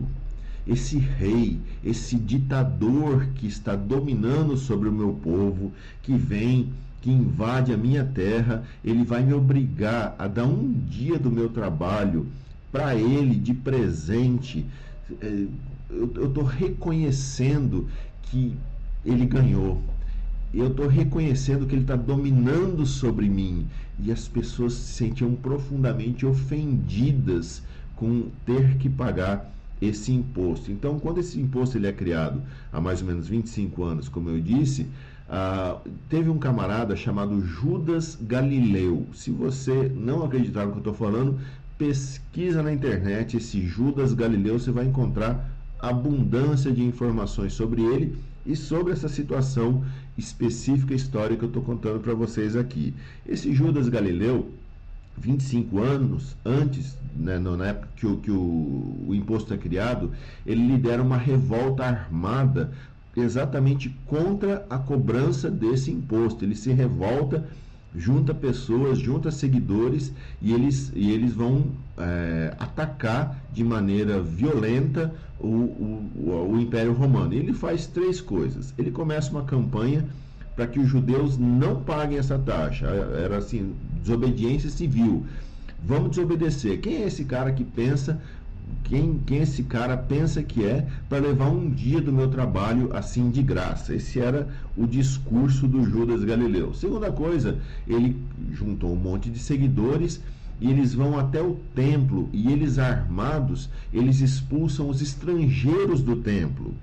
Esse 0.70 1.00
rei, 1.00 1.60
esse 1.84 2.16
ditador 2.16 3.26
que 3.34 3.48
está 3.48 3.76
dominando 3.76 4.56
sobre 4.56 4.88
o 4.88 4.92
meu 4.92 5.14
povo, 5.14 5.72
que 6.04 6.14
vem, 6.16 6.72
que 7.02 7.10
invade 7.10 7.74
a 7.74 7.78
minha 7.78 8.06
terra, 8.06 8.64
ele 8.86 9.04
vai 9.04 9.24
me 9.24 9.34
obrigar 9.34 10.14
a 10.20 10.28
dar 10.28 10.46
um 10.46 10.72
dia 10.72 11.18
do 11.18 11.32
meu 11.32 11.50
trabalho 11.50 12.28
para 12.72 12.94
ele 12.94 13.34
de 13.34 13.52
presente. 13.52 14.64
É, 15.20 15.46
eu 15.90 16.28
estou 16.28 16.44
reconhecendo 16.44 17.88
que 18.22 18.56
ele 19.04 19.26
ganhou. 19.26 19.82
Eu 20.54 20.68
estou 20.68 20.88
reconhecendo 20.88 21.66
que 21.66 21.74
ele 21.74 21.82
está 21.82 21.96
dominando 21.96 22.86
sobre 22.86 23.28
mim. 23.28 23.66
E 24.00 24.12
as 24.12 24.28
pessoas 24.28 24.74
se 24.74 24.94
sentiam 24.94 25.34
profundamente 25.34 26.28
ofendidas 26.28 27.64
com 27.96 28.28
ter 28.46 28.78
que 28.78 28.88
pagar 28.88 29.52
esse 29.82 30.12
imposto. 30.12 30.72
Então, 30.72 31.00
quando 31.00 31.20
esse 31.20 31.40
imposto 31.40 31.78
ele 31.78 31.88
é 31.88 31.94
criado 31.94 32.42
há 32.72 32.82
mais 32.82 33.02
ou 33.02 33.08
menos 33.08 33.28
25 33.28 33.84
anos, 33.84 34.10
como 34.10 34.30
eu 34.30 34.40
disse, 34.40 34.84
uh, 35.30 35.80
teve 36.10 36.30
um 36.30 36.38
camarada 36.38 36.96
chamado 36.96 37.42
Judas 37.42 38.18
Galileu. 38.22 39.08
Se 39.14 39.32
você 39.32 39.92
não 39.96 40.24
acreditar 40.24 40.66
no 40.66 40.72
que 40.72 40.78
eu 40.78 40.92
estou 40.92 40.94
falando, 40.94 41.40
pesquisa 41.78 42.62
na 42.62 42.74
internet 42.74 43.38
esse 43.38 43.66
Judas 43.66 44.14
Galileu, 44.14 44.60
você 44.60 44.72
vai 44.72 44.86
encontrar 44.86 45.50
abundância 45.80 46.72
de 46.72 46.84
informações 46.84 47.54
sobre 47.54 47.82
ele 47.82 48.18
e 48.46 48.56
sobre 48.56 48.92
essa 48.92 49.08
situação 49.08 49.84
específica 50.18 50.94
histórica 50.94 51.38
que 51.38 51.46
eu 51.46 51.50
estou 51.50 51.64
contando 51.64 52.00
para 52.00 52.14
vocês 52.14 52.56
aqui. 52.56 52.94
Esse 53.26 53.54
Judas 53.54 53.88
Galileu, 53.88 54.50
25 55.22 55.80
anos 55.80 56.36
antes, 56.46 56.98
né, 57.16 57.38
na 57.40 57.68
época 57.68 57.88
que, 57.96 58.08
o, 58.08 58.18
que 58.18 58.32
o, 58.32 59.06
o 59.08 59.16
imposto 59.16 59.54
é 59.54 59.58
criado, 59.58 60.12
ele 60.46 60.66
lidera 60.66 61.02
uma 61.02 61.18
revolta 61.18 61.84
armada 61.84 62.72
exatamente 63.16 63.90
contra 64.06 64.66
a 64.70 64.78
cobrança 64.78 65.50
desse 65.50 65.92
imposto. 65.92 66.46
Ele 66.46 66.56
se 66.56 66.72
revolta 66.72 67.46
junta 67.96 68.34
pessoas, 68.34 69.00
junta 69.00 69.32
seguidores 69.32 70.14
e 70.42 70.54
eles, 70.54 70.92
e 70.96 71.12
eles 71.12 71.34
vão 71.34 71.66
é, 71.98 72.54
atacar 72.60 73.40
de 73.52 73.64
maneira 73.64 74.22
violenta 74.22 75.14
o, 75.40 75.48
o, 75.48 76.50
o 76.52 76.60
Império 76.60 76.94
Romano. 76.94 77.34
E 77.34 77.38
ele 77.38 77.54
faz 77.54 77.88
três 77.88 78.22
coisas. 78.22 78.74
Ele 78.78 78.92
começa 78.92 79.32
uma 79.32 79.44
campanha 79.44 80.06
para 80.60 80.68
que 80.68 80.78
os 80.78 80.90
judeus 80.90 81.38
não 81.38 81.82
paguem 81.84 82.18
essa 82.18 82.38
taxa. 82.38 82.86
Era 82.86 83.38
assim, 83.38 83.74
desobediência 84.04 84.70
civil. 84.70 85.26
Vamos 85.82 86.10
desobedecer. 86.10 86.82
Quem 86.82 86.98
é 86.98 87.08
esse 87.08 87.24
cara 87.24 87.54
que 87.54 87.64
pensa 87.64 88.20
quem, 88.84 89.22
quem 89.26 89.38
esse 89.38 89.64
cara 89.64 89.96
pensa 89.96 90.44
que 90.44 90.66
é 90.66 90.86
para 91.08 91.20
levar 91.20 91.50
um 91.50 91.70
dia 91.70 92.02
do 92.02 92.12
meu 92.12 92.28
trabalho 92.28 92.90
assim 92.94 93.30
de 93.30 93.42
graça. 93.42 93.96
Esse 93.96 94.20
era 94.20 94.50
o 94.76 94.86
discurso 94.86 95.66
do 95.66 95.82
Judas 95.86 96.26
Galileu. 96.26 96.74
Segunda 96.74 97.10
coisa, 97.10 97.58
ele 97.88 98.18
juntou 98.52 98.92
um 98.92 98.98
monte 98.98 99.30
de 99.30 99.40
seguidores 99.40 100.22
e 100.60 100.70
eles 100.70 100.94
vão 100.94 101.18
até 101.18 101.42
o 101.42 101.58
templo 101.74 102.28
e 102.34 102.52
eles 102.52 102.78
armados, 102.78 103.70
eles 103.94 104.20
expulsam 104.20 104.90
os 104.90 105.02
estrangeiros 105.02 106.04
do 106.04 106.18
templo. 106.18 106.74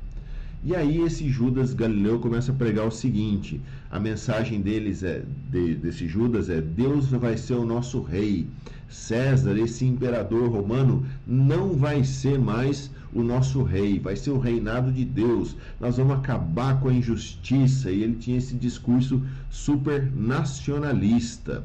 E 0.66 0.74
aí 0.74 1.00
esse 1.02 1.28
Judas 1.28 1.72
Galileu 1.72 2.18
começa 2.18 2.50
a 2.50 2.54
pregar 2.54 2.88
o 2.88 2.90
seguinte: 2.90 3.60
a 3.88 4.00
mensagem 4.00 4.60
deles 4.60 5.04
é 5.04 5.22
de, 5.48 5.76
desse 5.76 6.08
Judas 6.08 6.50
é 6.50 6.60
Deus 6.60 7.06
vai 7.06 7.36
ser 7.36 7.54
o 7.54 7.64
nosso 7.64 8.02
rei. 8.02 8.48
César, 8.88 9.56
esse 9.56 9.84
imperador 9.84 10.50
romano, 10.50 11.06
não 11.24 11.74
vai 11.74 12.02
ser 12.02 12.36
mais 12.36 12.90
o 13.14 13.22
nosso 13.22 13.62
rei, 13.62 14.00
vai 14.00 14.16
ser 14.16 14.30
o 14.30 14.40
reinado 14.40 14.90
de 14.90 15.04
Deus. 15.04 15.54
Nós 15.80 15.98
vamos 15.98 16.16
acabar 16.16 16.80
com 16.80 16.88
a 16.88 16.92
injustiça. 16.92 17.92
E 17.92 18.02
ele 18.02 18.16
tinha 18.16 18.38
esse 18.38 18.56
discurso 18.56 19.22
super 19.48 20.10
nacionalista. 20.16 21.64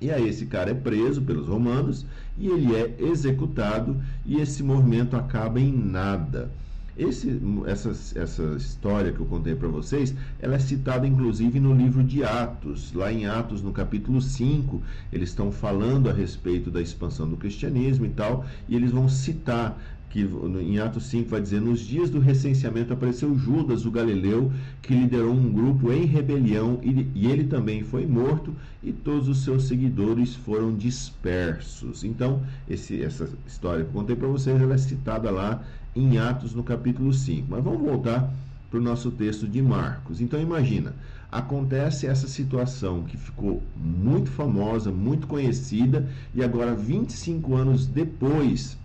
E 0.00 0.10
aí 0.10 0.28
esse 0.28 0.46
cara 0.46 0.72
é 0.72 0.74
preso 0.74 1.22
pelos 1.22 1.46
romanos 1.46 2.04
e 2.36 2.48
ele 2.48 2.74
é 2.74 2.96
executado 2.98 3.96
e 4.26 4.40
esse 4.40 4.64
movimento 4.64 5.16
acaba 5.16 5.60
em 5.60 5.72
nada. 5.72 6.50
Esse, 6.98 7.38
essa, 7.66 7.90
essa 8.18 8.42
história 8.56 9.12
que 9.12 9.20
eu 9.20 9.26
contei 9.26 9.54
para 9.54 9.68
vocês, 9.68 10.14
ela 10.40 10.54
é 10.54 10.58
citada 10.58 11.06
inclusive 11.06 11.60
no 11.60 11.74
livro 11.74 12.02
de 12.02 12.24
Atos. 12.24 12.92
Lá 12.94 13.12
em 13.12 13.26
Atos, 13.26 13.62
no 13.62 13.70
capítulo 13.70 14.20
5, 14.20 14.82
eles 15.12 15.28
estão 15.28 15.52
falando 15.52 16.08
a 16.08 16.12
respeito 16.12 16.70
da 16.70 16.80
expansão 16.80 17.28
do 17.28 17.36
cristianismo 17.36 18.06
e 18.06 18.10
tal, 18.10 18.46
e 18.66 18.74
eles 18.74 18.92
vão 18.92 19.08
citar 19.10 19.78
que 20.08 20.22
em 20.62 20.78
Atos 20.78 21.06
5 21.08 21.28
vai 21.28 21.42
dizer: 21.42 21.60
Nos 21.60 21.80
dias 21.80 22.08
do 22.08 22.18
recenseamento 22.18 22.94
apareceu 22.94 23.36
Judas, 23.36 23.84
o 23.84 23.90
galileu, 23.90 24.50
que 24.80 24.94
liderou 24.94 25.34
um 25.34 25.52
grupo 25.52 25.92
em 25.92 26.06
rebelião, 26.06 26.80
e, 26.82 27.26
ele 27.26 27.44
também 27.44 27.82
foi 27.82 28.06
morto, 28.06 28.54
e 28.82 28.92
todos 28.92 29.28
os 29.28 29.44
seus 29.44 29.64
seguidores 29.64 30.34
foram 30.34 30.74
dispersos. 30.74 32.04
Então, 32.04 32.42
esse, 32.66 33.02
essa 33.02 33.28
história 33.46 33.84
que 33.84 33.90
eu 33.90 34.00
contei 34.00 34.16
para 34.16 34.28
vocês 34.28 34.58
ela 34.58 34.74
é 34.74 34.78
citada 34.78 35.30
lá 35.30 35.62
em 35.96 36.18
Atos, 36.18 36.54
no 36.54 36.62
capítulo 36.62 37.12
5. 37.12 37.46
Mas 37.50 37.64
vamos 37.64 37.80
voltar 37.80 38.30
para 38.70 38.78
o 38.78 38.82
nosso 38.82 39.10
texto 39.10 39.48
de 39.48 39.62
Marcos. 39.62 40.20
Então, 40.20 40.40
imagina. 40.40 40.94
Acontece 41.32 42.06
essa 42.06 42.28
situação 42.28 43.02
que 43.02 43.16
ficou 43.16 43.60
muito 43.76 44.30
famosa, 44.30 44.92
muito 44.92 45.26
conhecida, 45.26 46.08
e 46.34 46.42
agora, 46.42 46.74
25 46.74 47.54
anos 47.54 47.86
depois, 47.86 48.78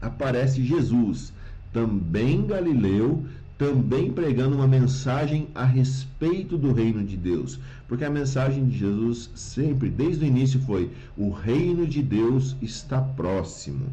aparece 0.00 0.64
Jesus, 0.64 1.32
também 1.72 2.46
Galileu, 2.46 3.24
também 3.58 4.10
pregando 4.10 4.56
uma 4.56 4.66
mensagem 4.66 5.48
a 5.54 5.64
respeito 5.64 6.56
do 6.56 6.72
reino 6.72 7.04
de 7.04 7.16
Deus. 7.16 7.60
Porque 7.86 8.04
a 8.04 8.10
mensagem 8.10 8.66
de 8.66 8.78
Jesus 8.78 9.30
sempre, 9.34 9.90
desde 9.90 10.24
o 10.24 10.28
início, 10.28 10.60
foi: 10.60 10.90
o 11.16 11.30
reino 11.30 11.86
de 11.86 12.02
Deus 12.02 12.56
está 12.62 13.00
próximo. 13.00 13.86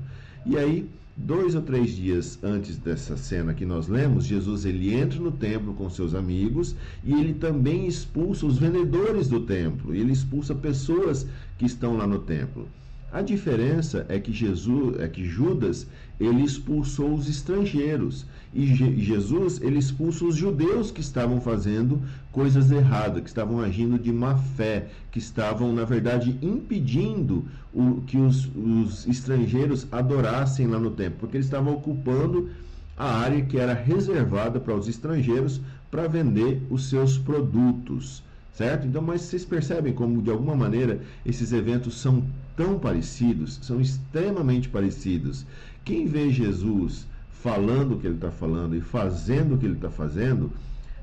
E 0.46 0.58
aí, 0.58 0.89
dois 1.25 1.56
ou 1.56 1.62
três 1.62 1.96
dias 1.96 2.40
antes 2.42 2.78
dessa 2.78 3.16
cena 3.16 3.54
que 3.54 3.66
nós 3.66 3.88
lemos, 3.88 4.25
Jesus 4.25 4.66
ele 4.66 4.94
entra 4.94 5.20
no 5.20 5.32
templo 5.32 5.74
com 5.74 5.90
seus 5.90 6.16
amigos 6.16 6.75
e 7.04 7.13
ele 7.13 7.34
também 7.34 7.88
expulsa 7.88 8.46
os 8.46 8.58
vendedores 8.58 9.28
do 9.28 9.40
templo. 9.42 9.94
Ele 9.94 10.12
expulsa 10.12 10.56
pessoas 10.56 11.28
que 11.58 11.66
estão 11.66 11.96
lá 11.96 12.08
no 12.08 12.20
templo. 12.20 12.68
A 13.12 13.22
diferença 13.22 14.06
é 14.10 14.20
que 14.20 14.32
Jesus, 14.32 15.00
é 15.00 15.08
que 15.08 15.24
Judas, 15.25 15.86
ele 16.20 16.44
expulsou 16.44 17.13
os 17.13 17.30
estrangeiros 17.30 18.25
e 18.53 18.65
Je 18.65 19.01
Jesus, 19.01 19.62
ele 19.62 19.79
expulsa 19.79 20.25
os 20.25 20.36
judeus 20.36 20.91
que 20.91 21.01
estavam 21.01 21.39
fazendo 21.39 22.01
coisas 22.31 22.72
erradas, 22.72 23.22
que 23.22 23.29
estavam 23.29 23.60
agindo 23.60 23.98
de 23.98 24.12
má 24.12 24.36
fé, 24.36 24.89
que 25.12 25.20
estavam, 25.20 25.74
na 25.74 25.86
verdade, 25.86 26.38
impedindo 26.41 27.46
o, 27.74 28.01
que 28.01 28.17
os, 28.17 28.50
os 28.55 29.08
estrangeiros 29.08 29.88
adorassem 29.91 30.67
lá 30.67 30.77
no 30.79 30.91
templo, 30.91 31.20
porque 31.20 31.38
eles 31.38 31.48
estavam 31.48 31.74
ocupando 31.74 32.50
a 32.98 33.20
área 33.20 33.41
que 33.43 33.58
era 33.58 33.74
reservada 33.74 34.60
para 34.60 34.75
os 34.75 34.88
estrangeiros 34.88 35.62
para 35.89 36.08
vender 36.08 36.62
os 36.70 36.89
seus 36.89 37.17
produtos 37.17 38.24
certo? 38.53 38.86
Então, 38.86 39.01
mas 39.01 39.22
vocês 39.22 39.46
percebem 39.46 39.93
como 39.93 40.22
de 40.22 40.29
alguma 40.29 40.55
maneira 40.55 41.01
esses 41.25 41.51
eventos 41.51 42.00
são 42.00 42.24
tão 42.55 42.77
parecidos, 42.77 43.60
são 43.62 43.79
extremamente 43.79 44.70
parecidos. 44.70 45.46
Quem 45.84 46.05
vê 46.05 46.29
Jesus 46.29 47.08
falando 47.41 47.93
o 47.93 48.00
que 48.00 48.07
ele 48.07 48.15
está 48.15 48.31
falando 48.31 48.75
e 48.75 48.81
fazendo 48.81 49.55
o 49.55 49.57
que 49.57 49.65
ele 49.65 49.75
está 49.75 49.89
fazendo, 49.89 50.51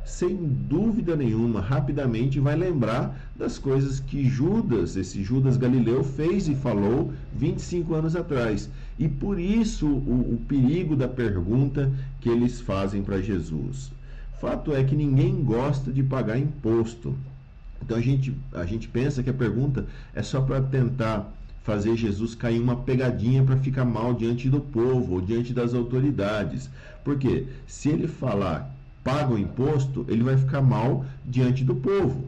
sem 0.05 0.37
dúvida 0.37 1.15
nenhuma, 1.15 1.61
rapidamente 1.61 2.41
vai 2.41 2.57
lembrar 2.57 3.29
das 3.37 3.59
coisas 3.59 4.01
que 4.01 4.25
Judas, 4.25 4.97
esse 4.97 5.23
Judas 5.23 5.57
Galileu, 5.57 6.03
fez 6.03 6.49
e 6.49 6.55
falou 6.55 7.13
25 7.35 7.95
anos 7.95 8.17
atrás. 8.17 8.71
E 8.99 9.07
por 9.07 9.39
isso 9.39 9.87
o, 9.87 10.35
o 10.35 10.41
perigo 10.49 10.97
da 10.97 11.07
pergunta 11.07 11.93
que 12.21 12.29
eles 12.29 12.61
fazem 12.61 13.03
para 13.03 13.21
Jesus. 13.21 13.93
Fato 14.41 14.73
é 14.73 14.83
que 14.83 14.97
ninguém 14.97 15.43
gosta 15.43 15.93
de 15.93 16.03
pagar 16.03 16.39
imposto. 16.39 17.15
Então 17.83 17.97
a 17.97 18.01
gente, 18.01 18.35
a 18.53 18.65
gente 18.65 18.89
pensa 18.89 19.23
que 19.23 19.31
a 19.31 19.35
pergunta 19.35 19.87
é 20.15 20.23
só 20.23 20.41
para 20.41 20.61
tentar 20.63 21.33
fazer 21.69 21.95
Jesus 21.99 22.35
cair 22.35 22.63
uma 22.63 22.77
pegadinha 22.77 23.45
para 23.45 23.59
ficar 23.59 23.85
mal 23.85 24.15
diante 24.15 24.49
do 24.49 24.59
povo 24.59 25.17
ou 25.17 25.21
diante 25.21 25.53
das 25.53 25.75
autoridades. 25.75 26.71
Porque 27.05 27.45
se 27.67 27.91
ele 27.91 28.09
falar 28.09 28.75
paga 29.05 29.35
o 29.35 29.39
imposto, 29.39 30.07
ele 30.09 30.23
vai 30.23 30.39
ficar 30.39 30.63
mal 30.63 31.05
diante 31.27 31.63
do 31.65 31.75
povo. 31.75 32.25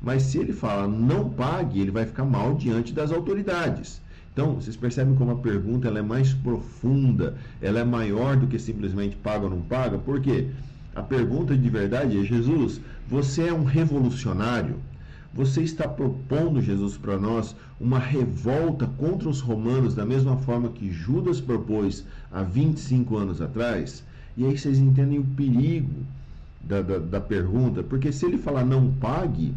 Mas 0.00 0.22
se 0.22 0.38
ele 0.38 0.54
fala 0.54 0.88
não 0.88 1.28
pague, 1.28 1.80
ele 1.80 1.90
vai 1.90 2.06
ficar 2.06 2.24
mal 2.24 2.54
diante 2.54 2.94
das 2.94 3.12
autoridades. 3.12 4.00
Então, 4.32 4.54
vocês 4.54 4.74
percebem 4.74 5.14
como 5.16 5.32
a 5.32 5.36
pergunta 5.36 5.88
ela 5.88 5.98
é 5.98 6.02
mais 6.02 6.32
profunda, 6.32 7.36
ela 7.60 7.78
é 7.78 7.84
maior 7.84 8.36
do 8.36 8.46
que 8.46 8.58
simplesmente 8.58 9.16
paga 9.16 9.44
ou 9.44 9.50
não 9.50 9.60
paga? 9.60 9.98
Por 9.98 10.18
quê? 10.18 10.46
A 10.96 11.02
pergunta 11.02 11.54
de 11.54 11.68
verdade 11.68 12.18
é: 12.18 12.24
Jesus, 12.24 12.80
você 13.06 13.48
é 13.48 13.52
um 13.52 13.64
revolucionário? 13.64 14.76
Você 15.34 15.62
está 15.62 15.88
propondo, 15.88 16.60
Jesus, 16.60 16.98
para 16.98 17.18
nós 17.18 17.56
uma 17.80 17.98
revolta 17.98 18.86
contra 18.98 19.28
os 19.28 19.40
romanos, 19.40 19.94
da 19.94 20.04
mesma 20.04 20.36
forma 20.36 20.68
que 20.68 20.92
Judas 20.92 21.40
propôs 21.40 22.04
há 22.30 22.42
25 22.42 23.16
anos 23.16 23.40
atrás? 23.40 24.04
E 24.36 24.44
aí 24.44 24.56
vocês 24.56 24.78
entendem 24.78 25.18
o 25.18 25.24
perigo 25.24 26.04
da, 26.60 26.82
da, 26.82 26.98
da 26.98 27.20
pergunta, 27.20 27.82
porque 27.82 28.12
se 28.12 28.26
ele 28.26 28.36
falar 28.36 28.64
não 28.64 28.92
pague, 28.92 29.54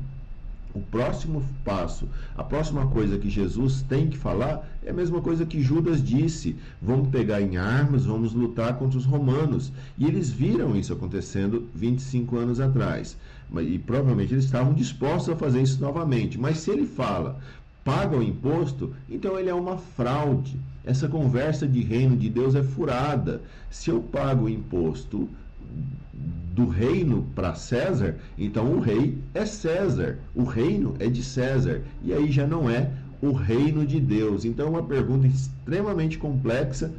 o 0.73 0.81
próximo 0.81 1.41
passo, 1.63 2.07
a 2.35 2.43
próxima 2.43 2.85
coisa 2.87 3.17
que 3.17 3.29
Jesus 3.29 3.81
tem 3.81 4.09
que 4.09 4.17
falar 4.17 4.67
é 4.83 4.89
a 4.89 4.93
mesma 4.93 5.21
coisa 5.21 5.45
que 5.45 5.61
Judas 5.61 6.03
disse: 6.03 6.57
vamos 6.81 7.07
pegar 7.07 7.41
em 7.41 7.55
armas, 7.55 8.05
vamos 8.05 8.33
lutar 8.33 8.77
contra 8.77 8.97
os 8.97 9.05
romanos. 9.05 9.71
E 9.97 10.05
eles 10.05 10.29
viram 10.29 10.75
isso 10.75 10.91
acontecendo 10.91 11.69
25 11.73 12.35
anos 12.35 12.59
atrás. 12.59 13.17
E 13.61 13.79
provavelmente 13.79 14.33
eles 14.33 14.45
estavam 14.45 14.73
dispostos 14.73 15.33
a 15.33 15.37
fazer 15.37 15.61
isso 15.61 15.81
novamente. 15.81 16.39
Mas 16.39 16.57
se 16.57 16.71
ele 16.71 16.85
fala, 16.85 17.39
paga 17.83 18.17
o 18.17 18.23
imposto, 18.23 18.93
então 19.09 19.39
ele 19.39 19.49
é 19.49 19.53
uma 19.53 19.77
fraude. 19.77 20.59
Essa 20.83 21.07
conversa 21.07 21.67
de 21.67 21.81
reino 21.81 22.17
de 22.17 22.29
Deus 22.29 22.55
é 22.55 22.63
furada. 22.63 23.41
Se 23.69 23.89
eu 23.89 24.01
pago 24.01 24.45
o 24.45 24.49
imposto 24.49 25.29
do 26.53 26.67
reino 26.67 27.27
para 27.35 27.53
César, 27.53 28.15
então 28.37 28.71
o 28.71 28.79
rei 28.79 29.17
é 29.33 29.45
César, 29.45 30.17
o 30.33 30.43
reino 30.43 30.95
é 30.99 31.07
de 31.07 31.21
César, 31.21 31.81
e 32.01 32.13
aí 32.13 32.31
já 32.31 32.47
não 32.47 32.69
é 32.69 32.91
o 33.21 33.31
reino 33.33 33.85
de 33.85 33.99
Deus. 33.99 34.45
Então 34.45 34.67
é 34.67 34.69
uma 34.69 34.83
pergunta 34.83 35.27
extremamente 35.27 36.17
complexa 36.17 36.93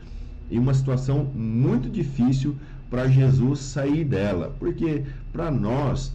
e 0.50 0.59
uma 0.59 0.74
situação 0.74 1.24
muito 1.35 1.88
difícil 1.88 2.54
para 2.90 3.09
Jesus 3.09 3.61
sair 3.61 4.04
dela, 4.04 4.54
porque 4.59 5.04
para 5.32 5.50
nós 5.50 6.12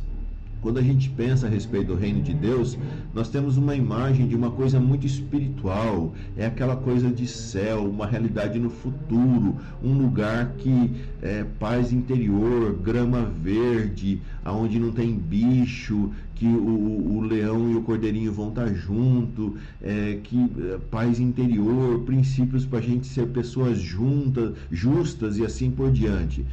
quando 0.61 0.77
a 0.77 0.81
gente 0.81 1.09
pensa 1.09 1.47
a 1.47 1.49
respeito 1.49 1.87
do 1.87 1.95
reino 1.95 2.21
de 2.21 2.33
Deus, 2.33 2.77
nós 3.13 3.29
temos 3.29 3.57
uma 3.57 3.75
imagem 3.75 4.27
de 4.27 4.35
uma 4.35 4.51
coisa 4.51 4.79
muito 4.79 5.07
espiritual, 5.07 6.13
é 6.37 6.45
aquela 6.45 6.75
coisa 6.75 7.09
de 7.09 7.27
céu, 7.27 7.89
uma 7.89 8.05
realidade 8.05 8.59
no 8.59 8.69
futuro, 8.69 9.57
um 9.83 9.93
lugar 9.93 10.53
que 10.57 10.91
é 11.21 11.43
paz 11.59 11.91
interior, 11.91 12.73
grama 12.73 13.23
verde, 13.23 14.21
aonde 14.45 14.79
não 14.79 14.91
tem 14.91 15.17
bicho, 15.17 16.11
que 16.35 16.47
o, 16.47 17.17
o 17.17 17.21
leão 17.21 17.71
e 17.71 17.75
o 17.75 17.83
cordeirinho 17.83 18.33
vão 18.33 18.49
estar 18.49 18.73
junto, 18.73 19.57
é, 19.79 20.17
que 20.23 20.49
é, 20.59 20.79
paz 20.89 21.19
interior, 21.19 21.99
princípios 21.99 22.65
para 22.65 22.79
a 22.79 22.81
gente 22.81 23.05
ser 23.05 23.27
pessoas 23.27 23.79
juntas, 23.79 24.55
justas 24.71 25.37
e 25.37 25.45
assim 25.45 25.69
por 25.69 25.91
diante. 25.91 26.43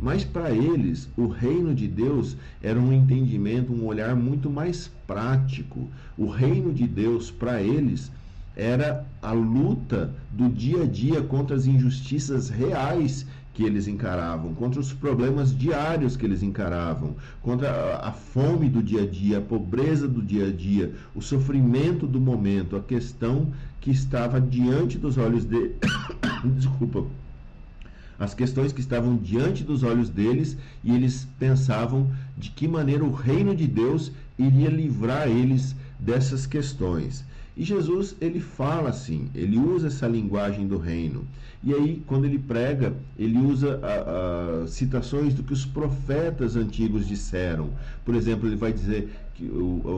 Mas 0.00 0.24
para 0.24 0.50
eles, 0.50 1.10
o 1.16 1.26
reino 1.26 1.74
de 1.74 1.86
Deus 1.86 2.36
era 2.62 2.80
um 2.80 2.92
entendimento, 2.92 3.72
um 3.72 3.84
olhar 3.84 4.16
muito 4.16 4.48
mais 4.48 4.90
prático. 5.06 5.88
O 6.16 6.26
reino 6.26 6.72
de 6.72 6.86
Deus, 6.86 7.30
para 7.30 7.62
eles, 7.62 8.10
era 8.56 9.06
a 9.20 9.32
luta 9.32 10.10
do 10.30 10.48
dia 10.48 10.84
a 10.84 10.86
dia 10.86 11.22
contra 11.22 11.54
as 11.54 11.66
injustiças 11.66 12.48
reais 12.48 13.26
que 13.52 13.64
eles 13.64 13.88
encaravam, 13.88 14.54
contra 14.54 14.80
os 14.80 14.92
problemas 14.92 15.56
diários 15.56 16.16
que 16.16 16.24
eles 16.24 16.42
encaravam, 16.42 17.16
contra 17.42 17.96
a 17.96 18.12
fome 18.12 18.70
do 18.70 18.82
dia 18.82 19.02
a 19.02 19.06
dia, 19.06 19.38
a 19.38 19.42
pobreza 19.42 20.08
do 20.08 20.22
dia 20.22 20.48
a 20.48 20.52
dia, 20.52 20.94
o 21.14 21.20
sofrimento 21.20 22.06
do 22.06 22.20
momento, 22.20 22.76
a 22.76 22.80
questão 22.80 23.48
que 23.80 23.90
estava 23.90 24.40
diante 24.40 24.98
dos 24.98 25.18
olhos 25.18 25.44
de 25.44 25.72
desculpa, 26.56 27.04
as 28.20 28.34
questões 28.34 28.70
que 28.70 28.80
estavam 28.80 29.16
diante 29.16 29.64
dos 29.64 29.82
olhos 29.82 30.10
deles 30.10 30.56
e 30.84 30.94
eles 30.94 31.26
pensavam 31.38 32.08
de 32.36 32.50
que 32.50 32.68
maneira 32.68 33.02
o 33.02 33.10
reino 33.10 33.56
de 33.56 33.66
Deus 33.66 34.12
iria 34.38 34.68
livrar 34.68 35.26
eles 35.26 35.74
dessas 35.98 36.44
questões. 36.44 37.24
E 37.56 37.64
Jesus, 37.64 38.14
ele 38.20 38.38
fala 38.38 38.90
assim, 38.90 39.28
ele 39.34 39.58
usa 39.58 39.88
essa 39.88 40.06
linguagem 40.06 40.68
do 40.68 40.76
reino. 40.76 41.24
E 41.62 41.74
aí, 41.74 42.02
quando 42.06 42.24
ele 42.24 42.38
prega, 42.38 42.94
ele 43.18 43.38
usa 43.38 43.80
a, 43.82 44.62
a, 44.62 44.66
citações 44.66 45.34
do 45.34 45.42
que 45.42 45.52
os 45.52 45.66
profetas 45.66 46.56
antigos 46.56 47.06
disseram. 47.06 47.70
Por 48.04 48.14
exemplo, 48.14 48.48
ele 48.48 48.56
vai 48.56 48.72
dizer, 48.72 49.10
que, 49.34 49.50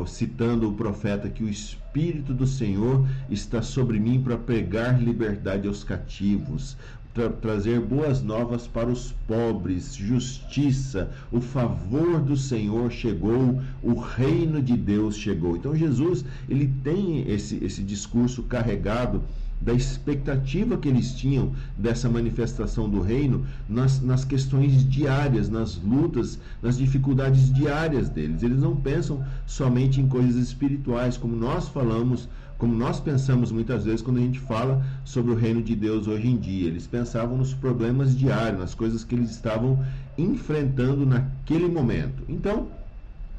citando 0.06 0.68
o 0.68 0.74
profeta, 0.74 1.28
que 1.28 1.42
o 1.42 1.48
Espírito 1.48 2.32
do 2.32 2.46
Senhor 2.46 3.06
está 3.28 3.60
sobre 3.60 3.98
mim 3.98 4.20
para 4.22 4.36
pregar 4.36 5.00
liberdade 5.02 5.68
aos 5.68 5.84
cativos, 5.84 6.76
tra 7.14 7.28
trazer 7.28 7.80
boas 7.80 8.22
novas 8.22 8.66
para 8.66 8.88
os 8.88 9.12
pobres, 9.26 9.94
justiça, 9.94 11.10
o 11.30 11.40
favor 11.40 12.20
do 12.20 12.36
Senhor 12.36 12.90
chegou, 12.90 13.60
o 13.82 13.94
reino 13.94 14.62
de 14.62 14.76
Deus 14.76 15.16
chegou. 15.16 15.56
Então 15.56 15.76
Jesus, 15.76 16.24
ele 16.48 16.72
tem 16.82 17.28
esse, 17.28 17.62
esse 17.62 17.82
discurso 17.82 18.42
carregado 18.44 19.22
da 19.62 19.72
expectativa 19.72 20.76
que 20.76 20.88
eles 20.88 21.12
tinham 21.12 21.52
dessa 21.78 22.08
manifestação 22.08 22.88
do 22.88 23.00
reino 23.00 23.46
nas, 23.68 24.00
nas 24.00 24.24
questões 24.24 24.88
diárias, 24.88 25.48
nas 25.48 25.76
lutas, 25.76 26.38
nas 26.60 26.76
dificuldades 26.76 27.52
diárias 27.52 28.08
deles. 28.08 28.42
Eles 28.42 28.58
não 28.58 28.74
pensam 28.74 29.24
somente 29.46 30.00
em 30.00 30.08
coisas 30.08 30.34
espirituais, 30.36 31.16
como 31.16 31.36
nós 31.36 31.68
falamos 31.68 32.28
como 32.62 32.76
nós 32.76 33.00
pensamos 33.00 33.50
muitas 33.50 33.84
vezes 33.84 34.02
quando 34.02 34.18
a 34.18 34.20
gente 34.20 34.38
fala 34.38 34.86
sobre 35.04 35.32
o 35.32 35.34
reino 35.34 35.60
de 35.60 35.74
Deus 35.74 36.06
hoje 36.06 36.28
em 36.28 36.36
dia. 36.36 36.68
Eles 36.68 36.86
pensavam 36.86 37.36
nos 37.36 37.52
problemas 37.52 38.16
diários, 38.16 38.60
nas 38.60 38.72
coisas 38.72 39.02
que 39.02 39.16
eles 39.16 39.32
estavam 39.32 39.84
enfrentando 40.16 41.04
naquele 41.04 41.66
momento. 41.66 42.22
Então, 42.28 42.68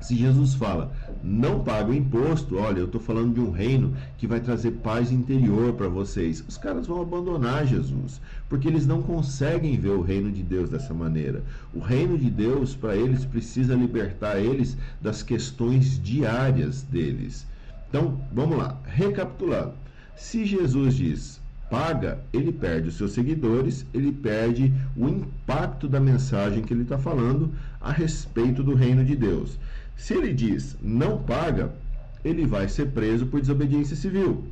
se 0.02 0.18
Jesus 0.18 0.56
fala, 0.56 0.92
não 1.24 1.64
paga 1.64 1.90
o 1.90 1.94
imposto, 1.94 2.58
olha, 2.58 2.80
eu 2.80 2.86
estou 2.86 3.00
falando 3.00 3.36
de 3.36 3.40
um 3.40 3.50
reino 3.50 3.96
que 4.18 4.28
vai 4.28 4.42
trazer 4.42 4.72
paz 4.72 5.10
interior 5.10 5.72
para 5.72 5.88
vocês. 5.88 6.44
Os 6.46 6.58
caras 6.58 6.86
vão 6.86 7.02
abandonar 7.02 7.66
Jesus, 7.66 8.20
porque 8.50 8.68
eles 8.68 8.86
não 8.86 9.02
conseguem 9.02 9.80
ver 9.80 9.92
o 9.92 10.02
reino 10.02 10.34
de 10.34 10.44
Deus 10.44 10.70
dessa 10.70 10.94
maneira. 10.94 11.42
O 11.74 11.80
reino 11.80 12.18
de 12.18 12.30
Deus, 12.30 12.76
para 12.76 12.98
eles, 12.98 13.24
precisa 13.24 13.74
libertar 13.74 14.38
eles 14.38 14.76
das 15.02 15.24
questões 15.24 15.98
diárias 15.98 16.82
deles. 16.82 17.53
Então, 17.94 18.20
vamos 18.34 18.58
lá, 18.58 18.76
recapitulando. 18.86 19.74
Se 20.16 20.48
Jesus 20.48 20.96
diz 20.96 21.40
paga, 21.70 22.24
ele 22.34 22.52
perde 22.52 22.90
os 22.90 22.96
seus 22.96 23.12
seguidores, 23.12 23.86
ele 23.94 24.12
perde 24.12 24.74
o 24.98 25.08
impacto 25.08 25.88
da 25.88 26.00
mensagem 26.00 26.64
que 26.64 26.74
ele 26.74 26.82
está 26.82 26.98
falando 26.98 27.52
a 27.80 27.92
respeito 27.92 28.64
do 28.64 28.74
reino 28.74 29.06
de 29.06 29.16
Deus. 29.16 29.60
Se 29.96 30.16
ele 30.16 30.34
diz 30.34 30.76
não 30.82 31.20
paga, 31.20 31.72
ele 32.26 32.48
vai 32.48 32.68
ser 32.68 32.88
preso 32.88 33.28
por 33.28 33.40
desobediência 33.40 33.96
civil. 33.96 34.44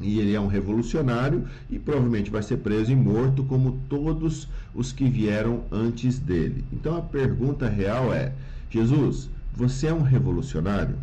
E 0.00 0.18
ele 0.18 0.34
é 0.34 0.40
um 0.40 0.48
revolucionário 0.48 1.46
e 1.70 1.78
provavelmente 1.78 2.32
vai 2.32 2.42
ser 2.42 2.56
preso 2.56 2.90
e 2.90 2.96
morto, 2.96 3.44
como 3.44 3.78
todos 3.88 4.48
os 4.74 4.90
que 4.90 5.08
vieram 5.08 5.62
antes 5.70 6.18
dele. 6.18 6.64
Então 6.72 6.96
a 6.96 7.02
pergunta 7.02 7.68
real 7.68 8.12
é: 8.12 8.32
Jesus, 8.68 9.30
você 9.54 9.86
é 9.86 9.94
um 9.94 10.02
revolucionário? 10.02 10.96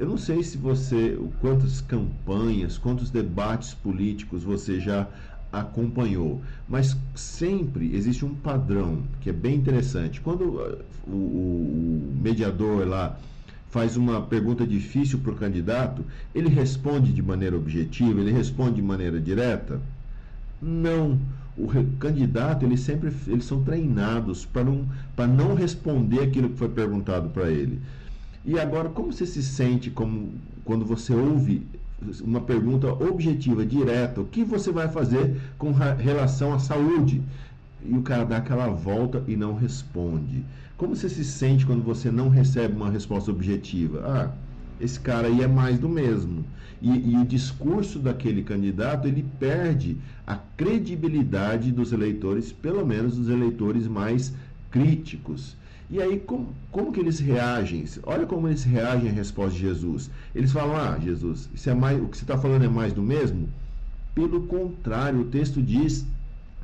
Eu 0.00 0.06
não 0.06 0.16
sei 0.16 0.42
se 0.42 0.56
você, 0.56 1.18
quantas 1.42 1.82
campanhas, 1.82 2.78
quantos 2.78 3.10
debates 3.10 3.74
políticos 3.74 4.42
você 4.42 4.80
já 4.80 5.06
acompanhou, 5.52 6.40
mas 6.66 6.96
sempre 7.14 7.94
existe 7.94 8.24
um 8.24 8.34
padrão 8.34 9.02
que 9.20 9.28
é 9.28 9.32
bem 9.32 9.56
interessante. 9.56 10.18
Quando 10.18 10.44
uh, 10.44 10.78
o, 11.06 11.10
o 11.10 12.14
mediador 12.18 12.88
lá 12.88 13.18
faz 13.70 13.94
uma 13.94 14.22
pergunta 14.22 14.66
difícil 14.66 15.18
para 15.18 15.32
o 15.32 15.36
candidato, 15.36 16.02
ele 16.34 16.48
responde 16.48 17.12
de 17.12 17.20
maneira 17.20 17.54
objetiva, 17.54 18.22
ele 18.22 18.32
responde 18.32 18.76
de 18.76 18.82
maneira 18.82 19.20
direta? 19.20 19.82
Não. 20.62 21.18
O 21.58 21.68
candidato, 21.98 22.64
eles 22.64 22.80
sempre 22.80 23.12
eles 23.26 23.44
são 23.44 23.62
treinados 23.62 24.46
para 24.46 24.64
não, 24.64 24.88
para 25.14 25.26
não 25.26 25.52
responder 25.54 26.20
aquilo 26.20 26.48
que 26.48 26.56
foi 26.56 26.70
perguntado 26.70 27.28
para 27.28 27.50
ele. 27.50 27.78
E 28.44 28.58
agora, 28.58 28.88
como 28.88 29.12
você 29.12 29.26
se 29.26 29.42
sente 29.42 29.90
como, 29.90 30.32
quando 30.64 30.84
você 30.84 31.14
ouve 31.14 31.66
uma 32.22 32.40
pergunta 32.40 32.90
objetiva, 32.92 33.64
direta, 33.66 34.22
o 34.22 34.24
que 34.24 34.42
você 34.42 34.72
vai 34.72 34.88
fazer 34.88 35.38
com 35.58 35.72
relação 35.72 36.54
à 36.54 36.58
saúde? 36.58 37.22
E 37.82 37.92
o 37.96 38.02
cara 38.02 38.24
dá 38.24 38.38
aquela 38.38 38.68
volta 38.68 39.22
e 39.26 39.36
não 39.36 39.54
responde. 39.54 40.44
Como 40.76 40.96
você 40.96 41.08
se 41.08 41.24
sente 41.24 41.66
quando 41.66 41.82
você 41.82 42.10
não 42.10 42.28
recebe 42.28 42.74
uma 42.74 42.90
resposta 42.90 43.30
objetiva? 43.30 44.02
Ah, 44.06 44.34
esse 44.80 44.98
cara 44.98 45.28
aí 45.28 45.42
é 45.42 45.46
mais 45.46 45.78
do 45.78 45.88
mesmo. 45.88 46.44
E, 46.80 47.12
e, 47.12 47.16
o 47.16 47.26
discurso 47.26 47.98
daquele 47.98 48.42
candidato 48.42 49.06
ele 49.06 49.22
perde 49.22 49.98
a 50.26 50.36
credibilidade 50.36 51.70
dos 51.70 51.92
eleitores, 51.92 52.50
pelo 52.50 52.86
menos 52.86 53.16
dos 53.18 53.28
eleitores 53.28 53.86
mais 53.86 54.34
críticos. 54.70 55.59
E 55.90 56.00
aí, 56.00 56.20
como, 56.20 56.54
como 56.70 56.92
que 56.92 57.00
eles 57.00 57.18
reagem? 57.18 57.84
Olha 58.04 58.24
como 58.24 58.46
eles 58.46 58.62
reagem 58.62 59.10
à 59.10 59.12
resposta 59.12 59.54
de 59.54 59.60
Jesus. 59.60 60.08
Eles 60.32 60.52
falam, 60.52 60.76
ah, 60.76 60.96
Jesus, 61.02 61.50
isso 61.52 61.68
é 61.68 61.74
mais, 61.74 62.00
o 62.00 62.06
que 62.06 62.16
você 62.16 62.22
está 62.22 62.38
falando 62.38 62.64
é 62.64 62.68
mais 62.68 62.92
do 62.92 63.02
mesmo? 63.02 63.48
Pelo 64.14 64.42
contrário, 64.42 65.22
o 65.22 65.24
texto 65.24 65.60
diz 65.60 66.06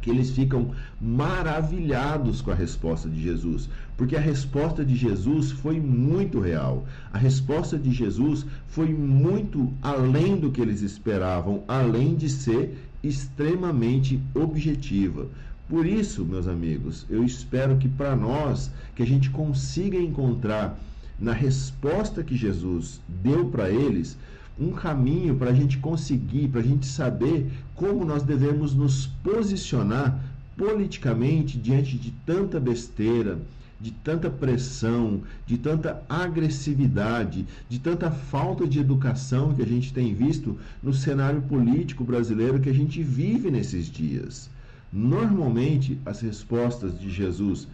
que 0.01 0.11
eles 0.11 0.31
ficam 0.31 0.71
maravilhados 1.01 2.41
com 2.41 2.53
a 2.53 2.55
resposta 2.55 3.09
de 3.09 3.21
Jesus, 3.21 3.69
porque 3.97 4.15
a 4.15 4.21
resposta 4.21 4.85
de 4.85 4.95
Jesus 4.95 5.51
foi 5.51 5.81
muito 5.81 6.39
real. 6.39 6.87
A 7.13 7.19
resposta 7.19 7.77
de 7.77 7.91
Jesus 7.91 8.47
foi 8.69 8.95
muito 8.95 9.73
além 9.83 10.37
do 10.37 10.53
que 10.53 10.61
eles 10.61 10.83
esperavam, 10.83 11.65
além 11.67 12.15
de 12.15 12.29
ser 12.29 12.79
extremamente 13.03 14.21
objetiva. 14.33 15.27
Por 15.69 15.85
isso, 15.85 16.25
meus 16.25 16.47
amigos, 16.47 17.05
eu 17.11 17.25
espero 17.25 17.77
que 17.77 17.89
para 17.89 18.15
nós, 18.15 18.71
que 18.95 19.03
a 19.03 19.07
gente 19.07 19.31
consiga 19.31 19.99
encontrar 19.99 20.79
na 21.19 21.33
resposta 21.33 22.23
que 22.23 22.37
Jesus 22.37 23.01
deu 23.09 23.47
para 23.47 23.69
eles, 23.69 24.17
um 24.59 24.71
caminho 24.71 25.35
para 25.35 25.51
a 25.51 25.55
gente 25.55 25.79
conseguir, 25.79 26.49
para 26.49 26.61
a 26.61 26.65
gente 26.65 26.87
saber 26.87 27.51
como 27.75 28.05
nós 28.05 28.23
devemos 28.23 28.75
nos 28.75 29.09
posicionar 29.25 30.23
politicamente 30.57 31.59
diante 31.59 31.99
de 31.99 32.13
tanta 32.25 32.61
besteira, 32.61 33.39
de 33.81 33.91
tanta 33.91 34.31
pressão, 34.31 35.23
de 35.47 35.59
tanta 35.59 36.01
agressividade, 36.09 37.45
de 37.69 37.79
tanta 37.81 38.09
falta 38.11 38.69
de 38.69 38.79
educação 38.79 39.53
que 39.53 39.63
a 39.63 39.67
gente 39.67 39.93
tem 39.93 40.15
visto 40.15 40.57
no 40.81 40.95
cenário 40.95 41.43
político 41.43 42.05
brasileiro 42.05 42.61
que 42.61 42.71
a 42.71 42.75
gente 42.75 43.03
vive 43.03 43.51
nesses 43.51 43.91
dias. 43.91 44.49
Normalmente, 44.97 46.01
as 46.07 46.23
respostas 46.23 46.99
de 46.99 47.11
Jesus 47.11 47.69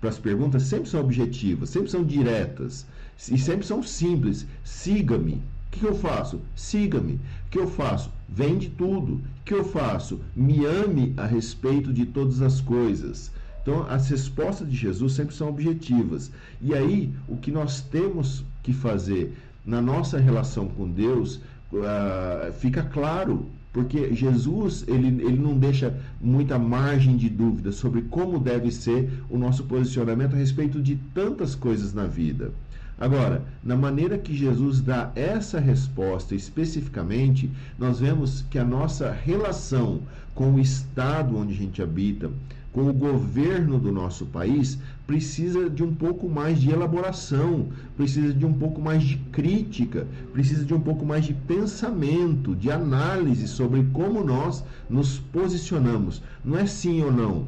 para 0.00 0.10
as 0.10 0.18
perguntas 0.18 0.62
sempre 0.62 0.88
são 0.88 1.00
objetivas, 1.00 1.70
sempre 1.70 1.90
são 1.90 2.04
diretas 2.04 2.86
e 3.28 3.36
sempre 3.36 3.66
são 3.66 3.82
simples. 3.82 4.46
Siga-me. 4.62 5.32
O 5.32 5.70
que, 5.72 5.84
eu 5.84 5.96
faço? 5.96 6.40
Siga-me. 6.54 7.14
O 7.14 7.20
que 7.50 7.58
eu 7.58 7.66
faço? 7.66 8.12
Vende 8.28 8.68
tudo. 8.70 9.14
O 9.14 9.20
que 9.44 9.54
eu 9.54 9.64
faço? 9.64 10.20
Me 10.36 10.64
ame 10.64 11.14
a 11.16 11.26
respeito 11.26 11.92
de 11.92 12.06
todas 12.06 12.40
as 12.42 12.60
coisas. 12.60 13.32
Então, 13.60 13.84
as 13.90 14.08
respostas 14.08 14.70
de 14.70 14.76
Jesus 14.76 15.14
sempre 15.14 15.34
são 15.34 15.48
objetivas. 15.48 16.30
E 16.62 16.72
aí, 16.74 17.12
o 17.26 17.36
que 17.36 17.50
nós 17.50 17.80
temos 17.80 18.44
que 18.62 18.72
fazer 18.72 19.36
na 19.66 19.82
nossa 19.82 20.16
relação 20.16 20.68
com 20.68 20.88
Deus 20.88 21.40
uh, 21.72 22.52
fica 22.52 22.84
claro 22.84 23.50
porque 23.78 24.12
Jesus 24.12 24.84
ele, 24.88 25.06
ele 25.06 25.38
não 25.38 25.56
deixa 25.56 25.94
muita 26.20 26.58
margem 26.58 27.16
de 27.16 27.28
dúvida 27.28 27.70
sobre 27.70 28.02
como 28.02 28.36
deve 28.36 28.72
ser 28.72 29.08
o 29.30 29.38
nosso 29.38 29.62
posicionamento 29.62 30.34
a 30.34 30.36
respeito 30.36 30.82
de 30.82 30.96
tantas 31.14 31.54
coisas 31.54 31.94
na 31.94 32.02
vida. 32.02 32.50
Agora, 32.98 33.44
na 33.62 33.76
maneira 33.76 34.18
que 34.18 34.36
Jesus 34.36 34.80
dá 34.80 35.12
essa 35.14 35.60
resposta 35.60 36.34
especificamente, 36.34 37.48
nós 37.78 38.00
vemos 38.00 38.44
que 38.50 38.58
a 38.58 38.64
nossa 38.64 39.12
relação 39.12 40.00
com 40.34 40.54
o 40.54 40.58
estado 40.58 41.38
onde 41.38 41.54
a 41.54 41.56
gente 41.56 41.80
habita, 41.80 42.32
com 42.72 42.88
o 42.88 42.92
governo 42.92 43.78
do 43.78 43.90
nosso 43.90 44.26
país 44.26 44.78
precisa 45.06 45.70
de 45.70 45.82
um 45.82 45.94
pouco 45.94 46.28
mais 46.28 46.60
de 46.60 46.70
elaboração, 46.70 47.68
precisa 47.96 48.32
de 48.32 48.44
um 48.44 48.52
pouco 48.52 48.80
mais 48.80 49.02
de 49.02 49.16
crítica, 49.32 50.06
precisa 50.32 50.64
de 50.64 50.74
um 50.74 50.80
pouco 50.80 51.04
mais 51.04 51.24
de 51.24 51.32
pensamento, 51.32 52.54
de 52.54 52.70
análise 52.70 53.48
sobre 53.48 53.84
como 53.92 54.22
nós 54.22 54.62
nos 54.88 55.18
posicionamos. 55.18 56.22
Não 56.44 56.58
é 56.58 56.66
sim 56.66 57.02
ou 57.02 57.10
não. 57.10 57.46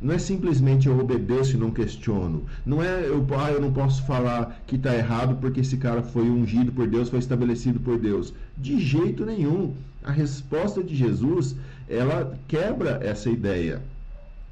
Não 0.00 0.14
é 0.14 0.18
simplesmente 0.18 0.88
eu 0.88 0.98
obedeço 0.98 1.56
e 1.56 1.60
não 1.60 1.70
questiono. 1.70 2.44
Não 2.66 2.82
é 2.82 3.06
eu, 3.06 3.24
ah, 3.38 3.52
eu 3.52 3.60
não 3.60 3.72
posso 3.72 4.04
falar 4.04 4.60
que 4.66 4.76
está 4.76 4.94
errado 4.94 5.36
porque 5.40 5.60
esse 5.60 5.76
cara 5.76 6.02
foi 6.02 6.28
ungido 6.28 6.72
por 6.72 6.88
Deus, 6.88 7.08
foi 7.08 7.20
estabelecido 7.20 7.78
por 7.78 7.98
Deus. 7.98 8.32
De 8.56 8.80
jeito 8.80 9.24
nenhum. 9.24 9.74
A 10.04 10.10
resposta 10.10 10.82
de 10.82 10.96
Jesus, 10.96 11.54
ela 11.88 12.36
quebra 12.48 12.98
essa 13.00 13.30
ideia 13.30 13.80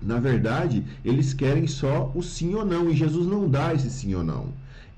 Na 0.02 0.18
verdade, 0.18 0.84
eles 1.04 1.34
querem 1.34 1.66
só 1.66 2.10
o 2.14 2.22
sim 2.22 2.54
ou 2.54 2.64
não, 2.64 2.90
e 2.90 2.96
Jesus 2.96 3.26
não 3.26 3.48
dá 3.48 3.74
esse 3.74 3.90
sim 3.90 4.14
ou 4.14 4.24
não. 4.24 4.48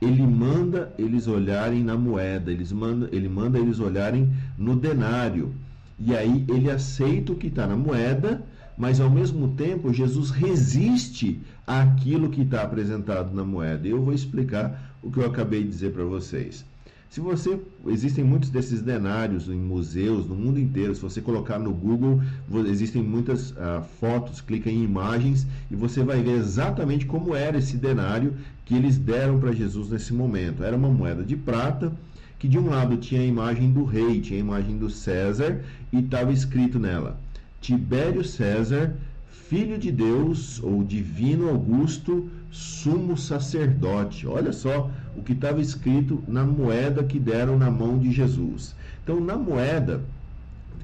Ele 0.01 0.23
manda 0.23 0.93
eles 0.99 1.27
olharem 1.27 1.83
na 1.83 1.97
moeda, 1.97 2.51
eles 2.51 2.73
manda, 2.73 3.09
ele 3.13 3.29
manda 3.29 3.59
eles 3.59 3.81
olharem 3.81 4.33
no 4.57 4.77
denário. 4.77 5.53
E 5.99 6.17
aí 6.17 6.45
ele 6.49 6.71
aceita 6.71 7.33
o 7.33 7.37
que 7.37 7.47
está 7.49 7.67
na 7.67 7.77
moeda, 7.77 8.43
mas 8.77 9.01
ao 9.01 9.11
mesmo 9.11 9.55
tempo 9.55 9.93
Jesus 9.93 10.31
resiste 10.31 11.41
àquilo 11.67 12.31
que 12.31 12.43
está 12.43 12.63
apresentado 12.63 13.35
na 13.35 13.45
moeda. 13.45 13.87
Eu 13.87 14.03
vou 14.03 14.13
explicar 14.13 14.93
o 15.03 15.11
que 15.11 15.19
eu 15.19 15.27
acabei 15.27 15.63
de 15.63 15.69
dizer 15.69 15.93
para 15.93 16.05
vocês. 16.05 16.65
Se 17.13 17.21
você 17.21 17.61
existem 17.89 18.25
muitos 18.25 18.49
desses 18.49 18.81
denários 18.81 19.47
em 19.47 19.59
museus 19.59 20.27
no 20.27 20.35
mundo 20.35 20.59
inteiro. 20.59 20.95
Se 20.95 21.03
você 21.03 21.21
colocar 21.21 21.59
no 21.59 21.71
Google, 21.71 22.23
existem 22.67 23.03
muitas 23.03 23.51
uh, 23.51 23.85
fotos. 24.01 24.41
Clica 24.41 24.71
em 24.71 24.83
imagens 24.83 25.47
e 25.71 25.77
você 25.77 26.03
vai 26.03 26.23
ver 26.23 26.39
exatamente 26.39 27.05
como 27.05 27.37
era 27.37 27.59
esse 27.59 27.77
denário 27.77 28.33
que 28.65 28.75
eles 28.75 28.97
deram 28.97 29.39
para 29.39 29.53
Jesus 29.53 29.91
nesse 29.91 30.15
momento. 30.15 30.65
Era 30.65 30.75
uma 30.75 30.89
moeda 30.89 31.23
de 31.23 31.37
prata 31.37 31.93
que 32.39 32.49
de 32.49 32.59
um 32.59 32.71
lado 32.71 32.97
tinha 32.97 33.21
a 33.21 33.27
imagem 33.27 33.71
do 33.71 33.85
rei, 33.85 34.19
tinha 34.19 34.39
a 34.39 34.47
imagem 34.47 34.79
do 34.79 34.89
César 34.89 35.61
e 35.93 35.99
estava 35.99 36.33
escrito 36.33 36.79
nela: 36.79 37.21
Tibério 37.61 38.25
César, 38.25 38.97
filho 39.29 39.77
de 39.77 39.93
Deus 39.93 40.63
ou 40.63 40.83
divino 40.83 41.51
Augusto, 41.51 42.31
sumo 42.51 43.19
sacerdote. 43.19 44.27
Olha 44.27 44.51
só 44.51 44.91
o 45.17 45.23
que 45.23 45.33
estava 45.33 45.61
escrito 45.61 46.23
na 46.27 46.45
moeda 46.45 47.05
que 47.05 47.19
deram 47.19 47.59
na 47.59 47.71
mão 47.71 47.99
de 47.99 48.11
Jesus. 48.11 48.75
Então, 49.03 49.21
na 49.21 49.37
moeda 49.37 50.03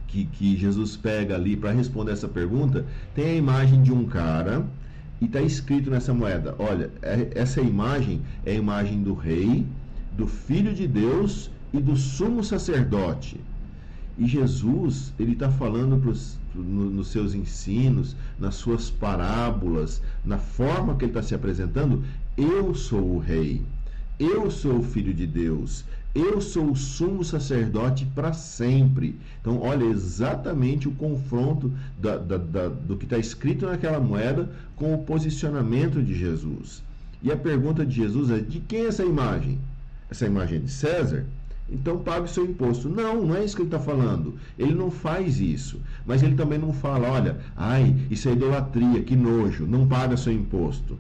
que, 0.09 0.25
que 0.25 0.57
Jesus 0.57 0.97
pega 0.97 1.35
ali 1.35 1.57
para 1.57 1.71
responder 1.71 2.13
essa 2.13 2.29
pergunta, 2.29 2.85
tem 3.15 3.27
a 3.27 3.35
imagem 3.35 3.83
de 3.83 3.93
um 3.93 4.07
cara 4.07 4.67
e 5.21 5.27
está 5.27 5.41
escrito 5.41 5.91
nessa 5.91 6.13
moeda: 6.13 6.55
olha, 6.59 6.91
é, 7.03 7.31
essa 7.35 7.61
imagem 7.61 8.23
é 8.45 8.53
a 8.53 8.55
imagem 8.55 9.03
do 9.03 9.15
rei, 9.15 9.67
do 10.17 10.27
filho 10.27 10.75
de 10.75 10.87
Deus 10.87 11.51
e 11.73 11.79
do 11.79 11.97
sumo 11.97 12.43
sacerdote. 12.43 13.41
E 14.17 14.27
Jesus, 14.27 15.13
ele 15.19 15.33
está 15.33 15.49
falando 15.49 16.01
pros, 16.01 16.39
no, 16.55 16.91
nos 16.91 17.09
seus 17.09 17.35
ensinos, 17.35 18.17
nas 18.39 18.57
suas 18.57 18.91
parábolas, 18.91 20.03
na 20.25 20.39
forma 20.39 20.97
que 20.97 21.05
ele 21.05 21.11
está 21.11 21.23
se 21.23 21.35
apresentando, 21.35 22.03
eu 22.37 22.75
sou 22.75 23.17
o 23.17 23.19
rei, 23.19 23.63
eu 24.19 24.51
sou 24.51 24.79
o 24.79 24.83
filho 24.83 25.15
de 25.15 25.27
Deus, 25.27 25.85
eu 26.15 26.41
sou 26.41 26.71
o 26.71 26.77
sumo 26.77 27.23
sacerdote 27.23 28.05
para 28.15 28.33
sempre. 28.33 29.17
Então, 29.41 29.61
olha 29.61 29.85
exatamente 29.85 30.89
o 30.89 30.93
confronto 30.93 31.71
da, 31.99 32.17
da, 32.17 32.37
da, 32.37 32.69
do 32.69 32.97
que 32.97 33.05
está 33.05 33.19
escrito 33.19 33.67
naquela 33.67 34.01
moeda 34.01 34.51
com 34.75 34.95
o 34.95 35.05
posicionamento 35.05 36.03
de 36.03 36.15
Jesus. 36.15 36.83
E 37.23 37.31
a 37.31 37.37
pergunta 37.37 37.85
de 37.85 37.95
Jesus 37.95 38.31
é: 38.31 38.39
de 38.39 38.59
quem 38.61 38.81
é 38.81 38.87
essa 38.87 39.05
imagem? 39.05 39.59
Essa 40.11 40.27
imagem 40.27 40.59
é 40.59 40.61
de 40.63 40.71
César? 40.71 41.27
Então 41.71 41.99
pague 41.99 42.31
seu 42.31 42.47
imposto. 42.47 42.89
Não, 42.89 43.25
não 43.27 43.37
é 43.37 43.45
isso 43.45 43.55
que 43.55 43.63
ele 43.63 43.69
está 43.69 43.79
falando. 43.79 44.35
Ele 44.59 44.75
não 44.75 44.91
faz 44.91 45.39
isso. 45.39 45.81
Mas 46.07 46.23
ele 46.23 46.35
também 46.35 46.59
não 46.59 46.73
fala, 46.73 47.11
olha, 47.11 47.37
ai, 47.55 47.95
isso 48.11 48.29
é 48.29 48.33
idolatria, 48.33 49.03
que 49.03 49.15
nojo, 49.15 49.67
não 49.67 49.87
paga 49.87 50.17
seu 50.17 50.33
imposto. 50.33 50.99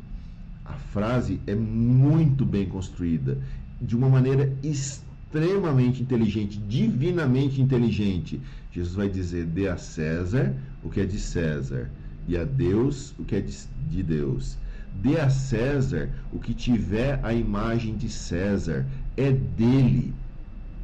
A 0.68 0.74
frase 0.92 1.40
é 1.46 1.54
muito 1.54 2.44
bem 2.44 2.66
construída, 2.66 3.38
de 3.80 3.96
uma 3.96 4.08
maneira 4.08 4.52
extremamente 4.62 6.02
inteligente, 6.02 6.58
divinamente 6.68 7.60
inteligente. 7.60 8.40
Jesus 8.70 8.94
vai 8.94 9.08
dizer: 9.08 9.46
dê 9.46 9.68
a 9.68 9.76
César 9.76 10.54
o 10.84 10.90
que 10.90 11.00
é 11.00 11.04
de 11.04 11.18
César, 11.18 11.90
e 12.26 12.36
a 12.36 12.44
Deus 12.44 13.14
o 13.18 13.24
que 13.24 13.36
é 13.36 13.40
de 13.40 14.02
Deus. 14.02 14.58
Dê 15.02 15.18
a 15.18 15.30
César 15.30 16.10
o 16.32 16.38
que 16.38 16.54
tiver 16.54 17.18
a 17.22 17.32
imagem 17.32 17.96
de 17.96 18.08
César, 18.08 18.86
é 19.16 19.32
dele 19.32 20.14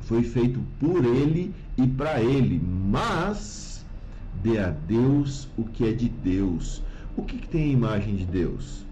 foi 0.05 0.23
feito 0.23 0.61
por 0.79 1.05
ele 1.05 1.55
e 1.77 1.87
para 1.87 2.20
ele, 2.23 2.61
mas 2.62 3.85
dê 4.42 4.59
a 4.59 4.70
Deus 4.70 5.49
o 5.57 5.64
que 5.64 5.85
é 5.85 5.92
de 5.92 6.09
Deus. 6.09 6.83
O 7.16 7.23
que, 7.23 7.38
que 7.38 7.49
tem 7.49 7.62
a 7.62 7.73
imagem 7.73 8.16
de 8.16 8.27
Deus? 8.27 8.85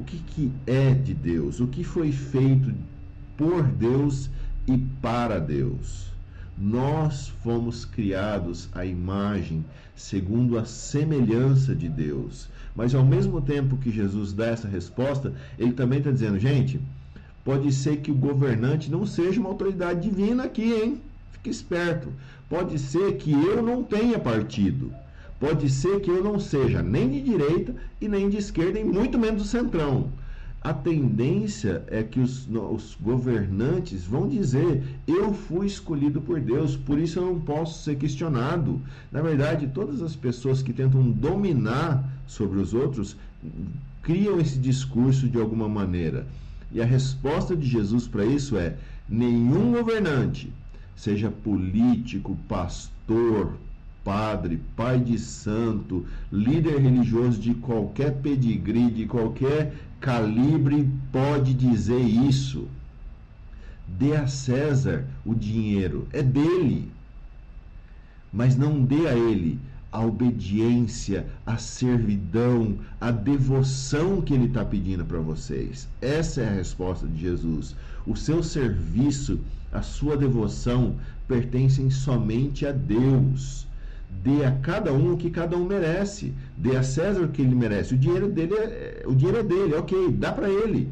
O 0.00 0.04
que, 0.04 0.18
que 0.18 0.52
é 0.66 0.92
de 0.92 1.14
Deus? 1.14 1.60
O 1.60 1.68
que 1.68 1.84
foi 1.84 2.10
feito 2.10 2.72
por 3.36 3.62
Deus 3.62 4.28
e 4.66 4.76
para 5.00 5.38
Deus? 5.38 6.10
Nós 6.58 7.28
fomos 7.42 7.84
criados 7.84 8.68
à 8.74 8.84
imagem, 8.84 9.64
segundo 9.94 10.58
a 10.58 10.64
semelhança 10.64 11.74
de 11.74 11.88
Deus. 11.88 12.48
Mas 12.74 12.94
ao 12.94 13.04
mesmo 13.04 13.40
tempo 13.40 13.76
que 13.76 13.92
Jesus 13.92 14.32
dá 14.32 14.46
essa 14.46 14.66
resposta, 14.66 15.32
ele 15.58 15.72
também 15.72 15.98
está 15.98 16.10
dizendo, 16.10 16.38
gente, 16.38 16.80
Pode 17.44 17.72
ser 17.72 17.98
que 17.98 18.10
o 18.10 18.14
governante 18.14 18.90
não 18.90 19.06
seja 19.06 19.40
uma 19.40 19.48
autoridade 19.48 20.08
divina 20.08 20.44
aqui, 20.44 20.72
hein? 20.72 21.00
Fique 21.32 21.48
esperto. 21.48 22.12
Pode 22.48 22.78
ser 22.78 23.16
que 23.16 23.32
eu 23.32 23.62
não 23.62 23.82
tenha 23.82 24.18
partido. 24.18 24.92
Pode 25.40 25.70
ser 25.70 26.00
que 26.02 26.10
eu 26.10 26.22
não 26.22 26.38
seja 26.38 26.82
nem 26.82 27.08
de 27.08 27.22
direita 27.22 27.74
e 27.98 28.06
nem 28.06 28.28
de 28.28 28.36
esquerda, 28.36 28.78
e 28.78 28.84
muito 28.84 29.18
menos 29.18 29.42
do 29.42 29.48
centrão. 29.48 30.10
A 30.60 30.74
tendência 30.74 31.82
é 31.86 32.02
que 32.02 32.20
os, 32.20 32.46
os, 32.46 32.94
governantes 33.00 34.04
vão 34.04 34.28
dizer: 34.28 34.82
eu 35.06 35.32
fui 35.32 35.66
escolhido 35.66 36.20
por 36.20 36.38
Deus, 36.38 36.76
por 36.76 36.98
isso 36.98 37.18
eu 37.18 37.24
não 37.24 37.40
posso 37.40 37.82
ser 37.82 37.96
questionado. 37.96 38.78
Na 39.10 39.22
verdade, 39.22 39.68
todas 39.68 40.02
as 40.02 40.14
pessoas 40.14 40.60
que 40.60 40.74
tentam 40.74 41.10
dominar 41.10 42.04
sobre 42.26 42.58
os 42.58 42.74
outros 42.74 43.16
criam 44.02 44.38
esse 44.38 44.58
discurso 44.58 45.26
de 45.26 45.40
alguma 45.40 45.66
maneira. 45.66 46.26
E 46.70 46.82
a 46.82 46.84
resposta 46.84 47.56
de 47.56 47.66
Jesus 47.66 48.06
para 48.06 48.26
isso 48.26 48.58
é: 48.58 48.76
nenhum 49.08 49.72
governante, 49.72 50.52
seja 50.94 51.30
político, 51.30 52.36
pastor, 52.46 53.54
padre, 54.04 54.60
pai 54.76 54.98
de 54.98 55.18
santo, 55.18 56.06
líder 56.32 56.78
religioso 56.78 57.40
de 57.40 57.54
qualquer 57.54 58.14
pedigree, 58.16 58.90
de 58.90 59.06
qualquer 59.06 59.74
calibre, 60.00 60.88
pode 61.12 61.54
dizer 61.54 62.00
isso. 62.00 62.68
Dê 63.86 64.16
a 64.16 64.26
César 64.26 65.04
o 65.24 65.34
dinheiro, 65.34 66.06
é 66.12 66.22
dele. 66.22 66.90
Mas 68.32 68.56
não 68.56 68.82
dê 68.82 69.08
a 69.08 69.14
ele 69.14 69.58
a 69.92 70.04
obediência, 70.04 71.26
a 71.44 71.56
servidão, 71.56 72.78
a 73.00 73.10
devoção 73.10 74.20
que 74.20 74.32
ele 74.32 74.46
está 74.46 74.64
pedindo 74.64 75.04
para 75.04 75.18
vocês. 75.18 75.88
Essa 76.00 76.42
é 76.42 76.48
a 76.48 76.52
resposta 76.52 77.06
de 77.08 77.20
Jesus. 77.20 77.74
O 78.06 78.14
seu 78.16 78.42
serviço, 78.42 79.40
a 79.72 79.82
sua 79.82 80.16
devoção 80.16 80.94
pertencem 81.26 81.90
somente 81.90 82.64
a 82.64 82.72
Deus. 82.72 83.66
Dê 84.22 84.44
a 84.44 84.52
cada 84.52 84.92
um 84.92 85.14
o 85.14 85.16
que 85.16 85.30
cada 85.30 85.56
um 85.56 85.64
merece. 85.64 86.34
Dê 86.56 86.76
a 86.76 86.82
César 86.82 87.22
o 87.22 87.28
que 87.28 87.40
ele 87.40 87.54
merece. 87.54 87.94
O 87.94 87.98
dinheiro 87.98 88.28
dele 88.28 88.54
é, 88.54 89.02
o 89.06 89.14
dinheiro 89.14 89.38
é 89.38 89.42
dele, 89.42 89.74
ok, 89.74 90.10
dá 90.12 90.32
para 90.32 90.48
ele. 90.48 90.88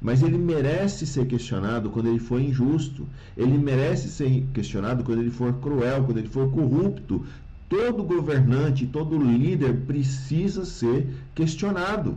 Mas 0.00 0.22
ele 0.22 0.38
merece 0.38 1.06
ser 1.06 1.26
questionado 1.26 1.90
quando 1.90 2.08
ele 2.08 2.18
for 2.18 2.40
injusto. 2.40 3.06
Ele 3.36 3.56
merece 3.56 4.08
ser 4.08 4.44
questionado 4.54 5.04
quando 5.04 5.20
ele 5.20 5.30
for 5.30 5.52
cruel, 5.54 6.04
quando 6.04 6.18
ele 6.18 6.28
for 6.28 6.50
corrupto, 6.50 7.24
todo 7.68 8.02
governante, 8.02 8.86
todo 8.86 9.16
líder 9.16 9.76
precisa 9.86 10.64
ser 10.64 11.06
questionado. 11.34 12.16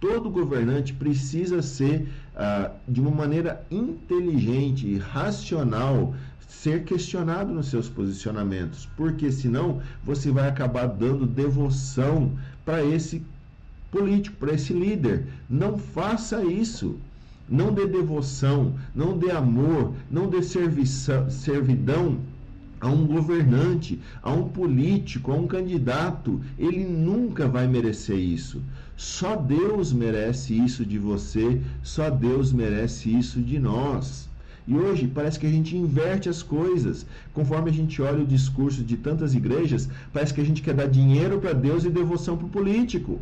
Todo 0.00 0.30
governante 0.30 0.92
precisa 0.92 1.60
ser, 1.60 2.08
ah, 2.34 2.70
de 2.86 3.00
uma 3.00 3.10
maneira 3.10 3.64
inteligente 3.70 4.86
e 4.86 4.98
racional, 4.98 6.14
ser 6.46 6.84
questionado 6.84 7.52
nos 7.52 7.68
seus 7.68 7.88
posicionamentos, 7.88 8.88
porque 8.96 9.30
senão 9.32 9.80
você 10.04 10.30
vai 10.30 10.48
acabar 10.48 10.86
dando 10.86 11.26
devoção 11.26 12.32
para 12.64 12.84
esse 12.84 13.22
político, 13.90 14.36
para 14.36 14.54
esse 14.54 14.72
líder. 14.72 15.26
Não 15.48 15.76
faça 15.76 16.44
isso. 16.44 16.96
Não 17.48 17.72
dê 17.72 17.86
devoção, 17.86 18.74
não 18.92 19.16
dê 19.16 19.30
amor, 19.30 19.94
não 20.10 20.28
dê 20.28 20.42
servidão 20.42 22.18
a 22.80 22.88
um 22.88 23.06
governante, 23.06 24.00
a 24.20 24.32
um 24.32 24.48
político, 24.48 25.30
a 25.30 25.36
um 25.36 25.46
candidato. 25.46 26.40
Ele 26.58 26.84
nunca 26.84 27.46
vai 27.46 27.68
merecer 27.68 28.18
isso. 28.18 28.60
Só 28.96 29.36
Deus 29.36 29.92
merece 29.92 30.54
isso 30.54 30.84
de 30.84 30.98
você, 30.98 31.60
só 31.82 32.10
Deus 32.10 32.52
merece 32.52 33.16
isso 33.16 33.40
de 33.40 33.58
nós. 33.58 34.25
E 34.66 34.74
hoje 34.74 35.06
parece 35.06 35.38
que 35.38 35.46
a 35.46 35.50
gente 35.50 35.76
inverte 35.76 36.28
as 36.28 36.42
coisas. 36.42 37.06
Conforme 37.32 37.70
a 37.70 37.72
gente 37.72 38.02
olha 38.02 38.22
o 38.22 38.26
discurso 38.26 38.82
de 38.82 38.96
tantas 38.96 39.34
igrejas, 39.34 39.88
parece 40.12 40.34
que 40.34 40.40
a 40.40 40.44
gente 40.44 40.62
quer 40.62 40.74
dar 40.74 40.88
dinheiro 40.88 41.38
para 41.38 41.52
Deus 41.52 41.84
e 41.84 41.90
devoção 41.90 42.36
para 42.36 42.46
o 42.46 42.50
político. 42.50 43.20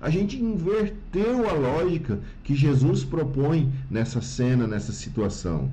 A 0.00 0.10
gente 0.10 0.36
inverteu 0.36 1.48
a 1.48 1.52
lógica 1.52 2.18
que 2.44 2.54
Jesus 2.54 3.04
propõe 3.04 3.72
nessa 3.90 4.20
cena, 4.20 4.66
nessa 4.66 4.92
situação. 4.92 5.70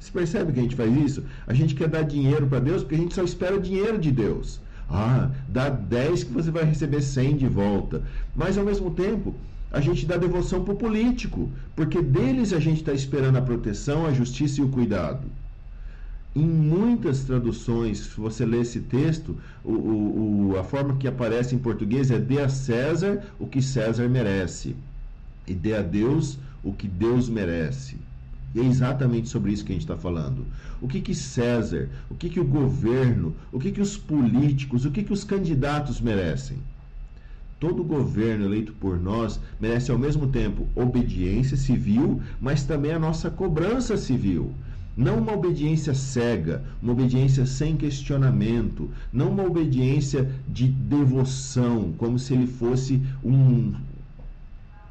Você 0.00 0.10
percebe 0.10 0.52
que 0.52 0.58
a 0.58 0.62
gente 0.62 0.74
faz 0.74 0.96
isso? 0.96 1.24
A 1.46 1.54
gente 1.54 1.74
quer 1.76 1.86
dar 1.86 2.02
dinheiro 2.02 2.46
para 2.48 2.58
Deus 2.58 2.82
porque 2.82 2.96
a 2.96 2.98
gente 2.98 3.14
só 3.14 3.22
espera 3.22 3.60
dinheiro 3.60 3.98
de 3.98 4.10
Deus. 4.10 4.60
Ah, 4.90 5.30
dá 5.48 5.70
10 5.70 6.24
que 6.24 6.32
você 6.32 6.50
vai 6.50 6.64
receber 6.64 7.00
100 7.00 7.36
de 7.36 7.46
volta. 7.46 8.02
Mas 8.34 8.58
ao 8.58 8.64
mesmo 8.64 8.90
tempo, 8.90 9.34
a 9.72 9.80
gente 9.80 10.04
dá 10.04 10.18
devoção 10.18 10.62
para 10.62 10.74
o 10.74 10.76
político, 10.76 11.50
porque 11.74 12.02
deles 12.02 12.52
a 12.52 12.60
gente 12.60 12.80
está 12.80 12.92
esperando 12.92 13.36
a 13.38 13.42
proteção, 13.42 14.04
a 14.04 14.12
justiça 14.12 14.60
e 14.60 14.64
o 14.64 14.68
cuidado. 14.68 15.26
Em 16.36 16.46
muitas 16.46 17.24
traduções, 17.24 17.98
se 18.00 18.20
você 18.20 18.44
lê 18.44 18.60
esse 18.60 18.80
texto, 18.80 19.36
o, 19.64 19.72
o, 19.72 20.56
a 20.58 20.64
forma 20.64 20.96
que 20.96 21.08
aparece 21.08 21.54
em 21.54 21.58
português 21.58 22.10
é 22.10 22.18
dê 22.18 22.40
a 22.40 22.50
César 22.50 23.24
o 23.38 23.46
que 23.46 23.62
César 23.62 24.08
merece, 24.08 24.76
e 25.46 25.54
dê 25.54 25.74
a 25.74 25.82
Deus 25.82 26.38
o 26.62 26.72
que 26.72 26.86
Deus 26.86 27.30
merece. 27.30 27.96
E 28.54 28.60
é 28.60 28.64
exatamente 28.64 29.30
sobre 29.30 29.52
isso 29.52 29.64
que 29.64 29.72
a 29.72 29.74
gente 29.74 29.84
está 29.84 29.96
falando. 29.96 30.46
O 30.82 30.88
que 30.88 31.00
que 31.00 31.14
César, 31.14 31.88
o 32.10 32.14
que 32.14 32.28
que 32.28 32.40
o 32.40 32.44
governo, 32.44 33.34
o 33.50 33.58
que 33.58 33.72
que 33.72 33.80
os 33.80 33.96
políticos, 33.96 34.84
o 34.84 34.90
que 34.90 35.02
que 35.02 35.12
os 35.12 35.24
candidatos 35.24 35.98
merecem? 35.98 36.58
Todo 37.62 37.84
governo 37.84 38.46
eleito 38.46 38.72
por 38.72 38.98
nós 39.00 39.38
merece 39.60 39.92
ao 39.92 39.96
mesmo 39.96 40.26
tempo 40.26 40.66
obediência 40.74 41.56
civil, 41.56 42.20
mas 42.40 42.64
também 42.64 42.90
a 42.90 42.98
nossa 42.98 43.30
cobrança 43.30 43.96
civil. 43.96 44.50
Não 44.96 45.18
uma 45.18 45.32
obediência 45.32 45.94
cega, 45.94 46.64
uma 46.82 46.92
obediência 46.92 47.46
sem 47.46 47.76
questionamento, 47.76 48.90
não 49.12 49.30
uma 49.30 49.44
obediência 49.44 50.28
de 50.48 50.66
devoção, 50.66 51.94
como 51.96 52.18
se 52.18 52.34
ele 52.34 52.48
fosse 52.48 53.00
um 53.22 53.72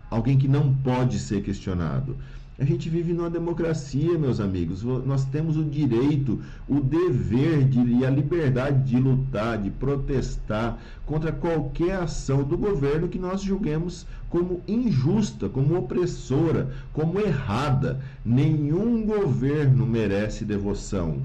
alguém 0.09 0.37
que 0.37 0.47
não 0.47 0.73
pode 0.73 1.19
ser 1.19 1.43
questionado. 1.43 2.15
A 2.61 2.63
gente 2.63 2.91
vive 2.91 3.11
numa 3.11 3.27
democracia, 3.27 4.19
meus 4.19 4.39
amigos. 4.39 4.83
Nós 4.83 5.25
temos 5.25 5.57
o 5.57 5.63
direito, 5.63 6.39
o 6.69 6.79
dever 6.79 7.63
de, 7.63 7.79
e 7.79 8.05
a 8.05 8.09
liberdade 8.11 8.87
de 8.87 8.97
lutar, 8.97 9.57
de 9.57 9.71
protestar 9.71 10.77
contra 11.03 11.31
qualquer 11.31 11.95
ação 11.95 12.43
do 12.43 12.55
governo 12.55 13.07
que 13.07 13.17
nós 13.17 13.41
julguemos 13.41 14.05
como 14.29 14.61
injusta, 14.67 15.49
como 15.49 15.75
opressora, 15.75 16.69
como 16.93 17.19
errada. 17.19 17.99
Nenhum 18.23 19.07
governo 19.07 19.87
merece 19.87 20.45
devoção. 20.45 21.23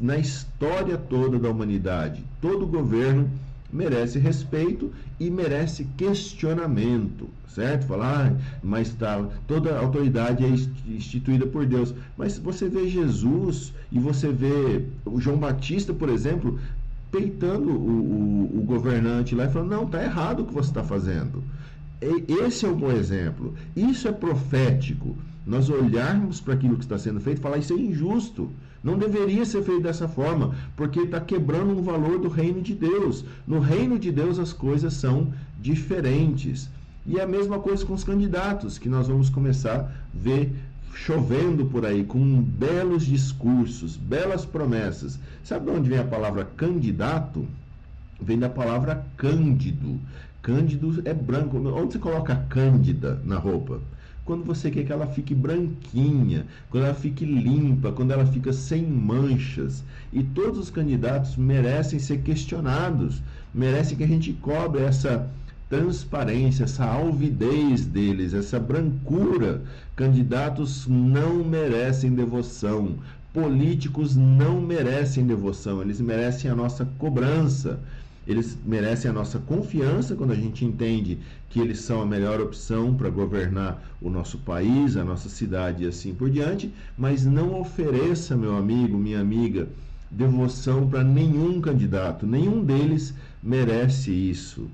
Na 0.00 0.16
história 0.16 0.96
toda 0.96 1.38
da 1.38 1.50
humanidade, 1.50 2.24
todo 2.40 2.66
governo 2.66 3.28
merece 3.72 4.18
respeito 4.18 4.90
e 5.20 5.30
merece 5.30 5.86
questionamento, 5.96 7.28
certo? 7.48 7.86
Falar, 7.86 8.32
ah, 8.32 8.58
mas 8.62 8.90
tá, 8.94 9.26
toda 9.46 9.78
autoridade 9.78 10.44
é 10.44 10.48
instituída 10.48 11.46
por 11.46 11.66
Deus. 11.66 11.94
Mas 12.16 12.38
você 12.38 12.68
vê 12.68 12.88
Jesus 12.88 13.74
e 13.92 13.98
você 13.98 14.32
vê 14.32 14.84
o 15.04 15.20
João 15.20 15.36
Batista, 15.36 15.92
por 15.92 16.08
exemplo, 16.08 16.58
peitando 17.10 17.70
o, 17.70 18.52
o, 18.54 18.58
o 18.58 18.62
governante 18.62 19.34
lá 19.34 19.44
e 19.44 19.50
falando: 19.50 19.70
não, 19.70 19.84
está 19.84 20.02
errado 20.02 20.40
o 20.40 20.46
que 20.46 20.54
você 20.54 20.70
está 20.70 20.82
fazendo. 20.82 21.42
Esse 22.00 22.64
é 22.64 22.68
um 22.68 22.76
bom 22.76 22.92
exemplo. 22.92 23.54
Isso 23.76 24.06
é 24.06 24.12
profético. 24.12 25.16
Nós 25.46 25.68
olharmos 25.68 26.40
para 26.40 26.54
aquilo 26.54 26.76
que 26.76 26.84
está 26.84 26.98
sendo 26.98 27.20
feito 27.20 27.38
e 27.38 27.42
falar: 27.42 27.58
isso 27.58 27.72
é 27.72 27.76
injusto. 27.76 28.50
Não 28.82 28.96
deveria 28.96 29.44
ser 29.44 29.62
feito 29.62 29.82
dessa 29.82 30.06
forma, 30.06 30.54
porque 30.76 31.00
está 31.00 31.20
quebrando 31.20 31.76
um 31.76 31.82
valor 31.82 32.18
do 32.18 32.28
reino 32.28 32.60
de 32.60 32.74
Deus. 32.74 33.24
No 33.46 33.58
reino 33.58 33.98
de 33.98 34.12
Deus 34.12 34.38
as 34.38 34.52
coisas 34.52 34.94
são 34.94 35.32
diferentes. 35.60 36.68
E 37.04 37.18
é 37.18 37.22
a 37.22 37.26
mesma 37.26 37.58
coisa 37.58 37.84
com 37.84 37.94
os 37.94 38.04
candidatos, 38.04 38.78
que 38.78 38.88
nós 38.88 39.08
vamos 39.08 39.30
começar 39.30 39.76
a 39.76 39.88
ver 40.14 40.52
chovendo 40.94 41.64
por 41.66 41.86
aí, 41.86 42.04
com 42.04 42.42
belos 42.42 43.06
discursos, 43.06 43.96
belas 43.96 44.44
promessas. 44.44 45.18
Sabe 45.44 45.70
de 45.70 45.76
onde 45.76 45.88
vem 45.88 45.98
a 45.98 46.04
palavra 46.04 46.44
candidato? 46.56 47.46
Vem 48.20 48.38
da 48.38 48.48
palavra 48.48 49.06
cândido. 49.16 49.98
Cândido 50.42 51.00
é 51.04 51.14
branco. 51.14 51.56
Onde 51.56 51.94
você 51.94 51.98
coloca 51.98 52.44
cândida 52.48 53.20
na 53.24 53.38
roupa? 53.38 53.80
Quando 54.28 54.44
você 54.44 54.70
quer 54.70 54.84
que 54.84 54.92
ela 54.92 55.06
fique 55.06 55.34
branquinha, 55.34 56.44
quando 56.68 56.84
ela 56.84 56.92
fique 56.92 57.24
limpa, 57.24 57.92
quando 57.92 58.10
ela 58.10 58.26
fica 58.26 58.52
sem 58.52 58.84
manchas. 58.86 59.82
E 60.12 60.22
todos 60.22 60.58
os 60.58 60.68
candidatos 60.68 61.34
merecem 61.34 61.98
ser 61.98 62.18
questionados, 62.18 63.22
merecem 63.54 63.96
que 63.96 64.04
a 64.04 64.06
gente 64.06 64.34
cobre 64.34 64.82
essa 64.82 65.30
transparência, 65.70 66.64
essa 66.64 66.84
alvidez 66.84 67.86
deles, 67.86 68.34
essa 68.34 68.60
brancura. 68.60 69.62
Candidatos 69.96 70.86
não 70.86 71.42
merecem 71.42 72.14
devoção. 72.14 72.96
Políticos 73.32 74.14
não 74.14 74.60
merecem 74.60 75.26
devoção, 75.26 75.80
eles 75.80 76.02
merecem 76.02 76.50
a 76.50 76.54
nossa 76.54 76.86
cobrança. 76.98 77.80
Eles 78.28 78.58
merecem 78.62 79.10
a 79.10 79.14
nossa 79.14 79.38
confiança 79.38 80.14
quando 80.14 80.32
a 80.32 80.36
gente 80.36 80.62
entende 80.62 81.18
que 81.48 81.58
eles 81.58 81.80
são 81.80 82.02
a 82.02 82.06
melhor 82.06 82.42
opção 82.42 82.94
para 82.94 83.08
governar 83.08 83.82
o 84.02 84.10
nosso 84.10 84.36
país, 84.36 84.98
a 84.98 85.04
nossa 85.04 85.30
cidade 85.30 85.82
e 85.82 85.86
assim 85.86 86.14
por 86.14 86.28
diante, 86.28 86.70
mas 86.96 87.24
não 87.24 87.58
ofereça, 87.58 88.36
meu 88.36 88.54
amigo, 88.54 88.98
minha 88.98 89.18
amiga, 89.18 89.66
devoção 90.10 90.86
para 90.86 91.02
nenhum 91.02 91.58
candidato, 91.58 92.26
nenhum 92.26 92.62
deles 92.62 93.14
merece 93.42 94.10
isso. 94.10 94.68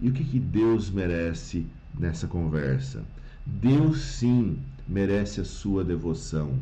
E 0.00 0.08
o 0.08 0.12
que, 0.12 0.22
que 0.22 0.38
Deus 0.38 0.88
merece 0.88 1.66
nessa 1.98 2.28
conversa? 2.28 3.02
Deus 3.44 4.02
sim 4.02 4.56
merece 4.86 5.40
a 5.40 5.44
sua 5.44 5.82
devoção. 5.82 6.52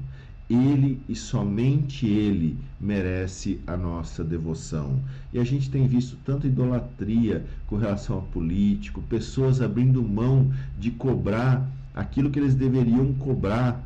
Ele 0.48 1.00
e 1.08 1.14
somente 1.14 2.06
Ele 2.06 2.56
merece 2.80 3.60
a 3.66 3.76
nossa 3.76 4.22
devoção. 4.22 5.00
E 5.32 5.38
a 5.38 5.44
gente 5.44 5.68
tem 5.70 5.86
visto 5.88 6.16
tanta 6.24 6.46
idolatria 6.46 7.44
com 7.66 7.76
relação 7.76 8.18
a 8.18 8.22
político, 8.22 9.02
pessoas 9.02 9.60
abrindo 9.60 10.02
mão 10.02 10.52
de 10.78 10.90
cobrar 10.90 11.68
aquilo 11.94 12.30
que 12.30 12.38
eles 12.38 12.54
deveriam 12.54 13.12
cobrar 13.14 13.82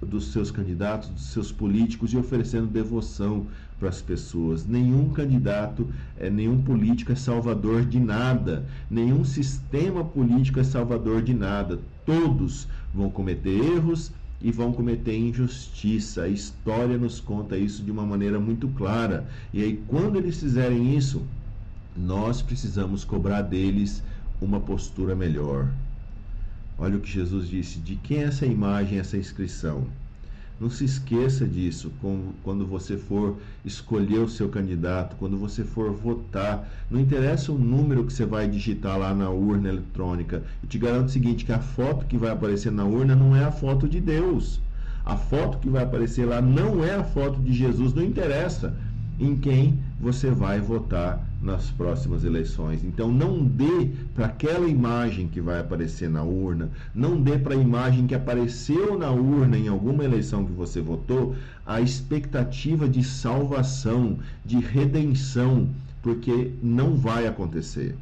dos 0.00 0.32
seus 0.32 0.50
candidatos, 0.50 1.08
dos 1.08 1.26
seus 1.26 1.52
políticos 1.52 2.12
e 2.12 2.16
oferecendo 2.16 2.66
devoção 2.66 3.46
para 3.78 3.88
as 3.88 4.02
pessoas. 4.02 4.66
Nenhum 4.66 5.10
candidato, 5.10 5.88
é, 6.18 6.28
nenhum 6.28 6.60
político 6.62 7.12
é 7.12 7.14
salvador 7.14 7.84
de 7.84 8.00
nada, 8.00 8.64
nenhum 8.90 9.24
sistema 9.24 10.04
político 10.04 10.60
é 10.60 10.64
salvador 10.64 11.22
de 11.22 11.34
nada. 11.34 11.78
Todos 12.04 12.66
vão 12.92 13.10
cometer 13.10 13.50
erros 13.50 14.12
e 14.44 14.52
vão 14.52 14.72
cometer 14.72 15.16
injustiça. 15.16 16.24
A 16.24 16.28
história 16.28 16.98
nos 16.98 17.18
conta 17.18 17.56
isso 17.56 17.82
de 17.82 17.90
uma 17.90 18.04
maneira 18.04 18.38
muito 18.38 18.68
clara. 18.68 19.26
E 19.54 19.62
aí, 19.62 19.82
quando 19.88 20.18
eles 20.18 20.38
fizerem 20.38 20.94
isso, 20.94 21.26
nós 21.96 22.42
precisamos 22.42 23.06
cobrar 23.06 23.40
deles 23.40 24.02
uma 24.42 24.60
postura 24.60 25.16
melhor. 25.16 25.72
Olha 26.76 26.98
o 26.98 27.00
que 27.00 27.10
Jesus 27.10 27.48
disse: 27.48 27.78
de 27.78 27.96
quem 27.96 28.18
é 28.18 28.24
essa 28.24 28.44
imagem, 28.44 28.98
essa 28.98 29.16
inscrição? 29.16 29.86
Não 30.60 30.70
se 30.70 30.84
esqueça 30.84 31.48
disso 31.48 31.92
quando 32.44 32.64
você 32.64 32.96
for 32.96 33.36
escolher 33.64 34.20
o 34.20 34.28
seu 34.28 34.48
candidato, 34.48 35.16
quando 35.16 35.36
você 35.36 35.64
for 35.64 35.92
votar. 35.92 36.68
Não 36.88 37.00
interessa 37.00 37.50
o 37.50 37.58
número 37.58 38.04
que 38.04 38.12
você 38.12 38.24
vai 38.24 38.46
digitar 38.46 38.96
lá 38.96 39.12
na 39.12 39.28
urna 39.30 39.68
eletrônica. 39.68 40.44
Eu 40.62 40.68
te 40.68 40.78
garanto 40.78 41.08
o 41.08 41.12
seguinte: 41.12 41.44
que 41.44 41.52
a 41.52 41.58
foto 41.58 42.06
que 42.06 42.16
vai 42.16 42.30
aparecer 42.30 42.70
na 42.70 42.84
urna 42.84 43.16
não 43.16 43.34
é 43.34 43.44
a 43.44 43.50
foto 43.50 43.88
de 43.88 44.00
Deus. 44.00 44.60
A 45.04 45.16
foto 45.16 45.58
que 45.58 45.68
vai 45.68 45.82
aparecer 45.82 46.24
lá 46.24 46.40
não 46.40 46.84
é 46.84 46.94
a 46.94 47.04
foto 47.04 47.40
de 47.40 47.52
Jesus. 47.52 47.92
Não 47.92 48.02
interessa 48.02 48.74
em 49.18 49.36
quem 49.36 49.78
você 50.00 50.30
vai 50.30 50.60
votar 50.60 51.24
nas 51.40 51.70
próximas 51.70 52.24
eleições. 52.24 52.82
Então 52.82 53.12
não 53.12 53.44
dê 53.44 53.90
para 54.14 54.26
aquela 54.26 54.66
imagem 54.66 55.28
que 55.28 55.40
vai 55.40 55.60
aparecer 55.60 56.08
na 56.08 56.22
urna, 56.22 56.70
não 56.94 57.20
dê 57.20 57.38
para 57.38 57.54
a 57.54 57.58
imagem 57.58 58.06
que 58.06 58.14
apareceu 58.14 58.98
na 58.98 59.10
urna 59.10 59.56
em 59.56 59.68
alguma 59.68 60.04
eleição 60.04 60.44
que 60.44 60.52
você 60.52 60.80
votou 60.80 61.36
a 61.66 61.80
expectativa 61.80 62.88
de 62.88 63.04
salvação, 63.04 64.18
de 64.44 64.58
redenção, 64.58 65.68
porque 66.02 66.52
não 66.62 66.96
vai 66.96 67.26
acontecer. 67.26 67.96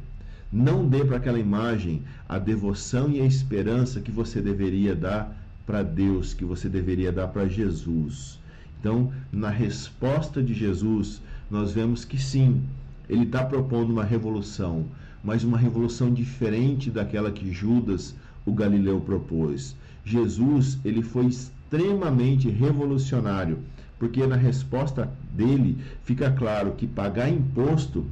Não 0.51 0.87
dê 0.87 1.03
para 1.03 1.17
aquela 1.17 1.39
imagem 1.39 2.03
a 2.29 2.37
devoção 2.37 3.09
e 3.09 3.19
a 3.19 3.25
esperança 3.25 3.99
que 3.99 4.11
você 4.11 4.41
deveria 4.41 4.95
dar 4.95 5.35
para 5.65 5.81
Deus, 5.81 6.33
que 6.33 6.45
você 6.45 6.69
deveria 6.69 7.11
dar 7.11 7.27
para 7.29 7.47
Jesus. 7.47 8.39
Então, 8.83 9.13
na 9.31 9.49
resposta 9.49 10.43
de 10.43 10.53
Jesus, 10.53 11.21
nós 11.49 11.71
vemos 11.71 12.03
que 12.03 12.21
sim, 12.21 12.61
ele 13.07 13.23
está 13.23 13.45
propondo 13.45 13.93
uma 13.93 14.03
revolução, 14.03 14.83
mas 15.23 15.45
uma 15.45 15.57
revolução 15.57 16.13
diferente 16.13 16.91
daquela 16.91 17.31
que 17.31 17.49
Judas, 17.49 18.13
o 18.45 18.51
Galileu, 18.51 18.99
propôs. 18.99 19.73
Jesus, 20.03 20.77
ele 20.83 21.01
foi 21.01 21.27
extremamente 21.27 22.49
revolucionário, 22.49 23.59
porque 23.97 24.27
na 24.27 24.35
resposta 24.35 25.09
dele 25.33 25.77
fica 26.03 26.29
claro 26.29 26.73
que 26.73 26.85
pagar 26.85 27.29
imposto 27.29 28.05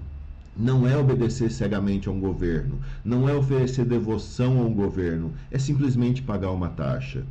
não 0.56 0.88
é 0.88 0.95
obedecer 0.95 1.52
cegamente 1.52 2.08
a 2.08 2.14
um 2.14 2.20
governo, 2.22 2.80
não 3.04 3.28
é 3.28 3.34
oferecer 3.34 3.84
devoção 3.84 4.62
a 4.62 4.64
um 4.64 4.74
governo, 4.74 5.34
é 5.52 5.60
simplesmente 5.60 6.22
pagar 6.22 6.52
uma 6.52 6.70
taxa. 6.70 7.26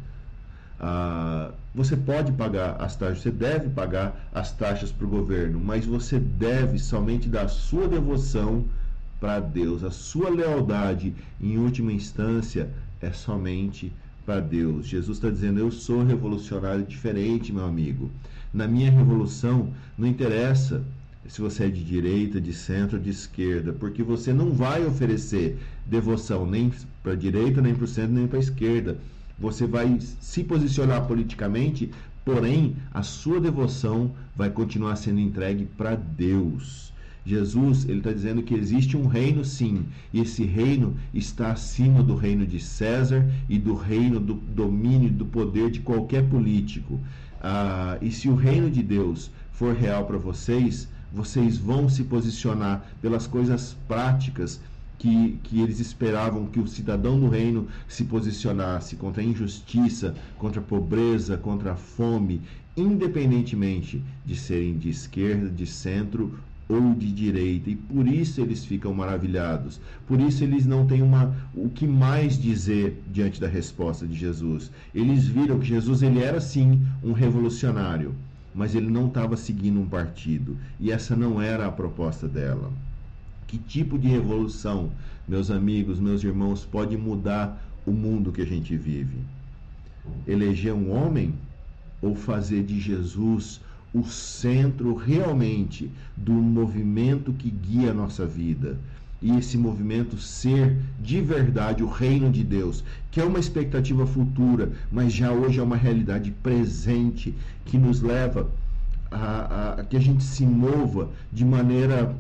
Ah, 0.82 1.50
você 1.74 1.94
pode 1.94 2.32
pagar 2.32 2.76
as 2.80 2.96
taxas, 2.96 3.20
você 3.20 3.30
deve 3.30 3.68
pagar 3.68 4.28
as 4.32 4.50
taxas 4.50 4.90
para 4.90 5.06
o 5.06 5.10
governo, 5.10 5.60
mas 5.60 5.84
você 5.84 6.18
deve 6.18 6.78
somente 6.78 7.28
dar 7.28 7.48
sua 7.48 7.86
devoção 7.86 8.64
para 9.20 9.40
Deus. 9.40 9.84
A 9.84 9.90
sua 9.90 10.30
lealdade, 10.30 11.14
em 11.38 11.58
última 11.58 11.92
instância, 11.92 12.70
é 13.00 13.12
somente 13.12 13.92
para 14.24 14.40
Deus. 14.40 14.86
Jesus 14.86 15.18
está 15.18 15.28
dizendo: 15.28 15.60
Eu 15.60 15.70
sou 15.70 16.02
revolucionário 16.02 16.84
diferente, 16.84 17.52
meu 17.52 17.66
amigo. 17.66 18.10
Na 18.52 18.66
minha 18.66 18.90
revolução, 18.90 19.68
não 19.98 20.08
interessa 20.08 20.82
se 21.28 21.42
você 21.42 21.64
é 21.64 21.68
de 21.68 21.84
direita, 21.84 22.40
de 22.40 22.52
centro, 22.54 22.98
de 22.98 23.10
esquerda, 23.10 23.72
porque 23.72 24.02
você 24.02 24.32
não 24.32 24.52
vai 24.52 24.84
oferecer 24.84 25.58
devoção 25.84 26.46
nem 26.46 26.72
para 27.02 27.12
a 27.12 27.16
direita, 27.16 27.60
nem 27.60 27.74
para 27.74 27.84
o 27.84 27.88
centro, 27.88 28.14
nem 28.14 28.26
para 28.26 28.38
a 28.38 28.42
esquerda. 28.42 28.96
Você 29.40 29.66
vai 29.66 29.98
se 30.20 30.44
posicionar 30.44 31.06
politicamente, 31.06 31.90
porém 32.24 32.76
a 32.92 33.02
sua 33.02 33.40
devoção 33.40 34.12
vai 34.36 34.50
continuar 34.50 34.96
sendo 34.96 35.18
entregue 35.18 35.64
para 35.64 35.96
Deus. 35.96 36.92
Jesus 37.24 37.84
ele 37.88 37.98
está 37.98 38.12
dizendo 38.12 38.42
que 38.42 38.54
existe 38.54 38.96
um 38.96 39.06
reino 39.06 39.44
sim, 39.44 39.86
e 40.12 40.20
esse 40.20 40.44
reino 40.44 40.96
está 41.12 41.52
acima 41.52 42.02
do 42.02 42.14
reino 42.14 42.46
de 42.46 42.60
César 42.60 43.26
e 43.48 43.58
do 43.58 43.74
reino 43.74 44.20
do 44.20 44.34
domínio, 44.34 45.10
do 45.10 45.24
poder 45.24 45.70
de 45.70 45.80
qualquer 45.80 46.28
político. 46.28 47.00
Ah, 47.42 47.98
e 48.02 48.10
se 48.10 48.28
o 48.28 48.34
reino 48.34 48.70
de 48.70 48.82
Deus 48.82 49.30
for 49.52 49.74
real 49.74 50.04
para 50.04 50.18
vocês, 50.18 50.88
vocês 51.12 51.56
vão 51.56 51.88
se 51.88 52.04
posicionar 52.04 52.84
pelas 53.00 53.26
coisas 53.26 53.76
práticas 53.88 54.60
que, 55.00 55.38
que 55.44 55.58
eles 55.58 55.80
esperavam 55.80 56.44
que 56.44 56.60
o 56.60 56.68
cidadão 56.68 57.18
do 57.18 57.26
reino 57.26 57.66
se 57.88 58.04
posicionasse 58.04 58.96
contra 58.96 59.22
a 59.22 59.24
injustiça, 59.24 60.14
contra 60.36 60.60
a 60.60 60.62
pobreza, 60.62 61.38
contra 61.38 61.72
a 61.72 61.74
fome, 61.74 62.42
independentemente 62.76 64.04
de 64.26 64.36
serem 64.36 64.76
de 64.76 64.90
esquerda, 64.90 65.48
de 65.48 65.66
centro 65.66 66.38
ou 66.68 66.94
de 66.94 67.10
direita, 67.10 67.70
e 67.70 67.76
por 67.76 68.06
isso 68.06 68.42
eles 68.42 68.62
ficam 68.62 68.92
maravilhados. 68.92 69.80
Por 70.06 70.20
isso 70.20 70.44
eles 70.44 70.66
não 70.66 70.86
têm 70.86 71.00
uma, 71.00 71.34
o 71.54 71.70
que 71.70 71.86
mais 71.86 72.38
dizer 72.38 73.02
diante 73.10 73.40
da 73.40 73.48
resposta 73.48 74.06
de 74.06 74.14
Jesus. 74.14 74.70
Eles 74.94 75.26
viram 75.26 75.58
que 75.58 75.66
Jesus 75.66 76.02
ele 76.02 76.22
era 76.22 76.42
sim 76.42 76.78
um 77.02 77.12
revolucionário, 77.12 78.14
mas 78.54 78.74
ele 78.74 78.90
não 78.90 79.06
estava 79.06 79.34
seguindo 79.34 79.80
um 79.80 79.88
partido, 79.88 80.58
e 80.78 80.92
essa 80.92 81.16
não 81.16 81.40
era 81.40 81.66
a 81.66 81.72
proposta 81.72 82.28
dela. 82.28 82.70
Que 83.50 83.58
tipo 83.58 83.98
de 83.98 84.06
revolução, 84.06 84.92
meus 85.26 85.50
amigos, 85.50 85.98
meus 85.98 86.22
irmãos, 86.22 86.64
pode 86.64 86.96
mudar 86.96 87.60
o 87.84 87.90
mundo 87.90 88.30
que 88.30 88.42
a 88.42 88.46
gente 88.46 88.76
vive? 88.76 89.16
Eleger 90.24 90.72
um 90.72 90.92
homem 90.92 91.34
ou 92.00 92.14
fazer 92.14 92.62
de 92.62 92.78
Jesus 92.78 93.60
o 93.92 94.04
centro 94.04 94.94
realmente 94.94 95.90
do 96.16 96.30
movimento 96.30 97.32
que 97.32 97.50
guia 97.50 97.90
a 97.90 97.92
nossa 97.92 98.24
vida. 98.24 98.78
E 99.20 99.36
esse 99.36 99.58
movimento 99.58 100.16
ser 100.16 100.76
de 101.00 101.20
verdade 101.20 101.82
o 101.82 101.88
reino 101.88 102.30
de 102.30 102.44
Deus, 102.44 102.84
que 103.10 103.20
é 103.20 103.24
uma 103.24 103.40
expectativa 103.40 104.06
futura, 104.06 104.70
mas 104.92 105.12
já 105.12 105.32
hoje 105.32 105.58
é 105.58 105.62
uma 105.64 105.76
realidade 105.76 106.30
presente 106.30 107.34
que 107.64 107.76
nos 107.76 108.00
leva 108.00 108.48
a, 109.10 109.16
a, 109.16 109.72
a 109.80 109.84
que 109.84 109.96
a 109.96 110.00
gente 110.00 110.22
se 110.22 110.46
mova 110.46 111.08
de 111.32 111.44
maneira 111.44 112.14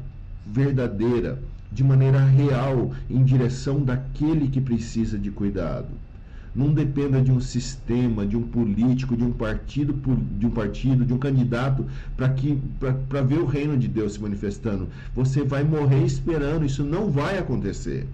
verdadeira, 0.52 1.38
de 1.70 1.84
maneira 1.84 2.24
real, 2.24 2.92
em 3.08 3.22
direção 3.22 3.82
daquele 3.82 4.48
que 4.48 4.60
precisa 4.60 5.18
de 5.18 5.30
cuidado 5.30 5.88
não 6.54 6.72
dependa 6.72 7.22
de 7.22 7.30
um 7.30 7.40
sistema, 7.40 8.26
de 8.26 8.36
um 8.36 8.42
político, 8.42 9.16
de 9.16 9.22
um 9.22 9.30
partido, 9.30 9.92
de 10.38 10.46
um 10.46 10.50
partido, 10.50 11.04
de 11.04 11.12
um 11.12 11.18
candidato 11.18 11.86
para 12.16 12.28
que 12.28 12.60
para 13.08 13.22
ver 13.22 13.38
o 13.38 13.46
reino 13.46 13.76
de 13.76 13.86
Deus 13.86 14.14
se 14.14 14.20
manifestando. 14.20 14.88
Você 15.14 15.42
vai 15.42 15.62
morrer 15.62 16.04
esperando, 16.04 16.64
isso 16.64 16.82
não 16.82 17.10
vai 17.10 17.38
acontecer. 17.38 18.06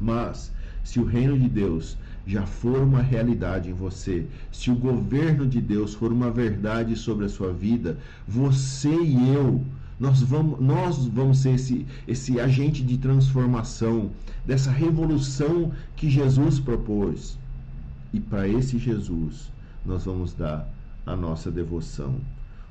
Mas 0.00 0.50
se 0.82 0.98
o 0.98 1.04
reino 1.04 1.38
de 1.38 1.48
Deus 1.48 1.96
já 2.26 2.46
for 2.46 2.78
uma 2.80 3.02
realidade 3.02 3.68
em 3.68 3.74
você, 3.74 4.24
se 4.50 4.70
o 4.70 4.76
governo 4.76 5.46
de 5.46 5.60
Deus 5.60 5.92
for 5.94 6.12
uma 6.12 6.30
verdade 6.30 6.96
sobre 6.96 7.26
a 7.26 7.28
sua 7.28 7.52
vida, 7.52 7.98
você 8.26 8.94
e 8.94 9.34
eu 9.34 9.62
nós 10.02 10.20
vamos, 10.20 10.58
nós 10.58 11.06
vamos 11.06 11.38
ser 11.38 11.50
esse, 11.50 11.86
esse 12.08 12.40
agente 12.40 12.82
de 12.82 12.98
transformação, 12.98 14.10
dessa 14.44 14.68
revolução 14.68 15.70
que 15.94 16.10
Jesus 16.10 16.58
propôs. 16.58 17.38
E 18.12 18.18
para 18.18 18.48
esse 18.48 18.78
Jesus 18.78 19.52
nós 19.86 20.04
vamos 20.04 20.34
dar 20.34 20.68
a 21.06 21.14
nossa 21.14 21.52
devoção. 21.52 22.16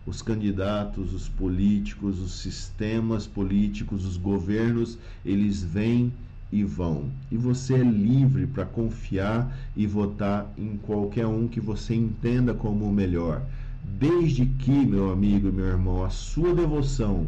Os 0.06 0.22
candidatos, 0.22 1.14
os 1.14 1.30
políticos, 1.30 2.20
os 2.20 2.34
sistemas 2.34 3.28
políticos, 3.28 4.06
os 4.06 4.18
governos, 4.18 4.98
eles 5.24 5.64
vêm 5.64 6.12
e 6.52 6.66
vão. 6.66 7.06
E 7.32 7.38
você 7.38 7.76
é 7.76 7.84
livre 7.84 8.46
para 8.46 8.66
confiar 8.66 9.58
e 9.74 9.88
votar 9.88 10.52
em 10.58 10.76
qualquer 10.76 11.28
um 11.28 11.48
que 11.48 11.62
você 11.62 11.96
entenda 11.96 12.54
como 12.54 12.84
o 12.84 12.92
melhor. 12.92 13.42
Desde 13.84 14.46
que, 14.46 14.72
meu 14.72 15.12
amigo 15.12 15.48
e 15.48 15.52
meu 15.52 15.66
irmão, 15.66 16.04
a 16.04 16.10
sua 16.10 16.54
devoção 16.54 17.28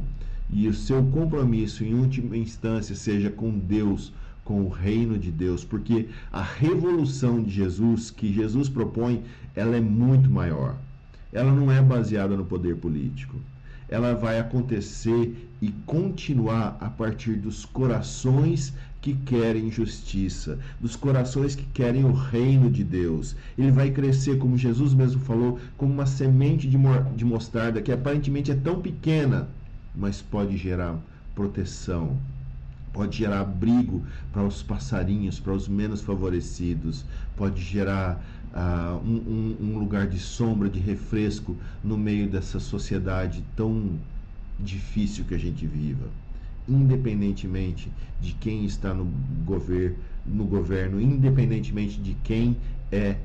e 0.50 0.68
o 0.68 0.74
seu 0.74 1.04
compromisso 1.06 1.84
em 1.84 1.94
última 1.94 2.38
instância 2.38 2.96
seja 2.96 3.30
com 3.30 3.58
Deus, 3.58 4.14
com 4.44 4.62
o 4.62 4.70
reino 4.70 5.18
de 5.18 5.32
Deus, 5.32 5.64
porque 5.64 6.10
a 6.32 6.42
revolução 6.42 7.42
de 7.42 7.50
Jesus 7.50 8.12
que 8.12 8.32
Jesus 8.32 8.70
propõe, 8.70 9.24
ela 9.56 9.76
é 9.76 9.82
muito 9.82 10.30
maior. 10.30 10.76
Ela 11.32 11.52
não 11.52 11.72
é 11.72 11.82
baseada 11.82 12.36
no 12.38 12.46
poder 12.46 12.76
político. 12.78 13.36
Ela 13.90 14.14
vai 14.14 14.40
acontecer 14.40 15.50
e 15.62 15.72
continuar 15.86 16.78
a 16.80 16.90
partir 16.90 17.34
dos 17.34 17.66
corações 17.66 18.74
que 19.04 19.14
querem 19.14 19.70
justiça, 19.70 20.58
dos 20.80 20.96
corações 20.96 21.56
que 21.56 21.66
querem 21.66 22.06
o 22.06 22.14
reino 22.14 22.72
de 22.72 22.86
Deus. 22.86 23.36
Ele 23.58 23.70
vai 23.70 23.92
crescer, 23.92 24.38
como 24.38 24.58
Jesus 24.58 24.94
mesmo 24.94 25.20
falou, 25.20 25.60
como 25.76 25.92
uma 25.92 26.06
semente 26.06 26.70
de 26.70 27.26
mostarda 27.26 27.82
que 27.82 27.92
aparentemente 27.92 28.50
é 28.50 28.56
tão 28.56 28.80
pequena, 28.80 29.50
mas 29.94 30.22
pode 30.22 30.56
gerar 30.56 30.98
proteção, 31.36 32.18
pode 32.94 33.18
gerar 33.18 33.42
abrigo 33.42 34.06
para 34.32 34.42
os 34.42 34.64
passarinhos, 34.64 35.38
para 35.38 35.52
os 35.52 35.68
menos 35.68 36.00
favorecidos, 36.00 37.04
pode 37.36 37.62
gerar 37.62 38.24
uh, 38.54 39.06
um, 39.06 39.58
um, 39.60 39.80
lugar 39.80 40.08
de 40.08 40.18
sombra, 40.18 40.70
de 40.70 40.80
refresco 40.80 41.58
no 41.84 41.98
meio 41.98 42.30
dessa 42.30 42.58
sociedade 42.58 43.44
tão 43.54 44.00
difícil 44.58 45.26
que 45.26 45.36
a 45.36 45.40
gente 45.40 45.68
viva. 45.68 46.23
Independentemente 46.68 47.92
de 48.22 48.34
quem 48.34 48.66
está 48.66 48.94
no, 48.94 49.06
gover 49.46 49.96
no 50.26 50.46
governo, 50.46 51.02
independentemente 51.02 52.00
de 52.00 52.14
quem 52.24 52.56
é 52.92 53.18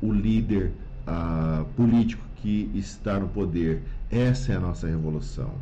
o 0.00 0.12
líder 0.12 0.72
uh, 1.06 1.64
político 1.74 2.24
que 2.36 2.70
está 2.74 3.18
no 3.18 3.28
poder, 3.28 3.82
essa 4.10 4.52
é 4.52 4.56
a 4.56 4.60
nossa 4.60 4.86
revolução. 4.86 5.52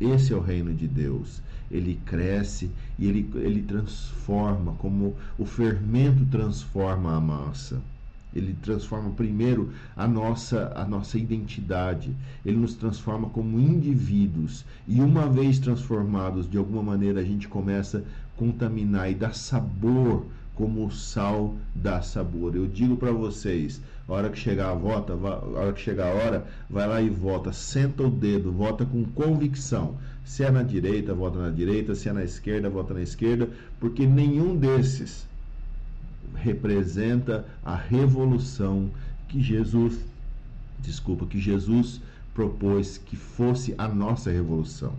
Esse 0.00 0.32
é 0.32 0.36
o 0.36 0.40
reino 0.40 0.72
de 0.72 0.88
Deus 0.88 1.42
ele 1.72 1.98
cresce 2.04 2.70
e 2.98 3.08
ele, 3.08 3.28
ele 3.36 3.62
transforma, 3.62 4.74
como 4.74 5.16
o 5.38 5.46
fermento 5.46 6.24
transforma 6.26 7.16
a 7.16 7.20
massa. 7.20 7.80
Ele 8.34 8.56
transforma 8.62 9.10
primeiro 9.10 9.70
a 9.96 10.06
nossa, 10.08 10.72
a 10.74 10.84
nossa 10.84 11.18
identidade. 11.18 12.14
Ele 12.44 12.56
nos 12.56 12.74
transforma 12.74 13.28
como 13.28 13.60
indivíduos. 13.60 14.64
E 14.86 15.00
uma 15.00 15.26
vez 15.28 15.58
transformados, 15.58 16.48
de 16.48 16.56
alguma 16.56 16.82
maneira, 16.82 17.20
a 17.20 17.24
gente 17.24 17.48
começa 17.48 17.98
a 17.98 18.38
contaminar 18.38 19.10
e 19.10 19.14
dar 19.14 19.34
sabor 19.34 20.26
como 20.54 20.86
o 20.86 20.90
sal 20.90 21.56
dá 21.74 22.02
sabor. 22.02 22.54
Eu 22.54 22.66
digo 22.66 22.96
para 22.96 23.10
vocês, 23.10 23.80
a 24.06 24.12
hora 24.12 24.30
que 24.30 24.38
chegar 24.38 24.70
a 24.70 24.74
vota, 24.74 25.12
a 25.12 25.58
hora 25.58 25.72
que 25.72 25.80
chegar 25.80 26.08
a 26.08 26.14
hora, 26.14 26.46
vai 26.68 26.86
lá 26.86 27.00
e 27.00 27.08
vota, 27.08 27.52
senta 27.52 28.02
o 28.02 28.10
dedo, 28.10 28.52
vota 28.52 28.84
com 28.84 29.04
convicção. 29.04 29.96
Se 30.24 30.44
é 30.44 30.50
na 30.50 30.62
direita, 30.62 31.14
vota 31.14 31.38
na 31.38 31.50
direita, 31.50 31.94
se 31.94 32.08
é 32.08 32.12
na 32.12 32.22
esquerda, 32.22 32.68
vota 32.68 32.94
na 32.94 33.02
esquerda, 33.02 33.48
porque 33.80 34.06
nenhum 34.06 34.56
desses 34.56 35.26
representa 36.34 37.46
a 37.64 37.74
revolução 37.74 38.90
que 39.28 39.40
Jesus, 39.40 39.98
desculpa, 40.80 41.26
que 41.26 41.40
Jesus 41.40 42.00
propôs 42.34 42.98
que 42.98 43.16
fosse 43.16 43.74
a 43.78 43.88
nossa 43.88 44.30
revolução. 44.30 44.94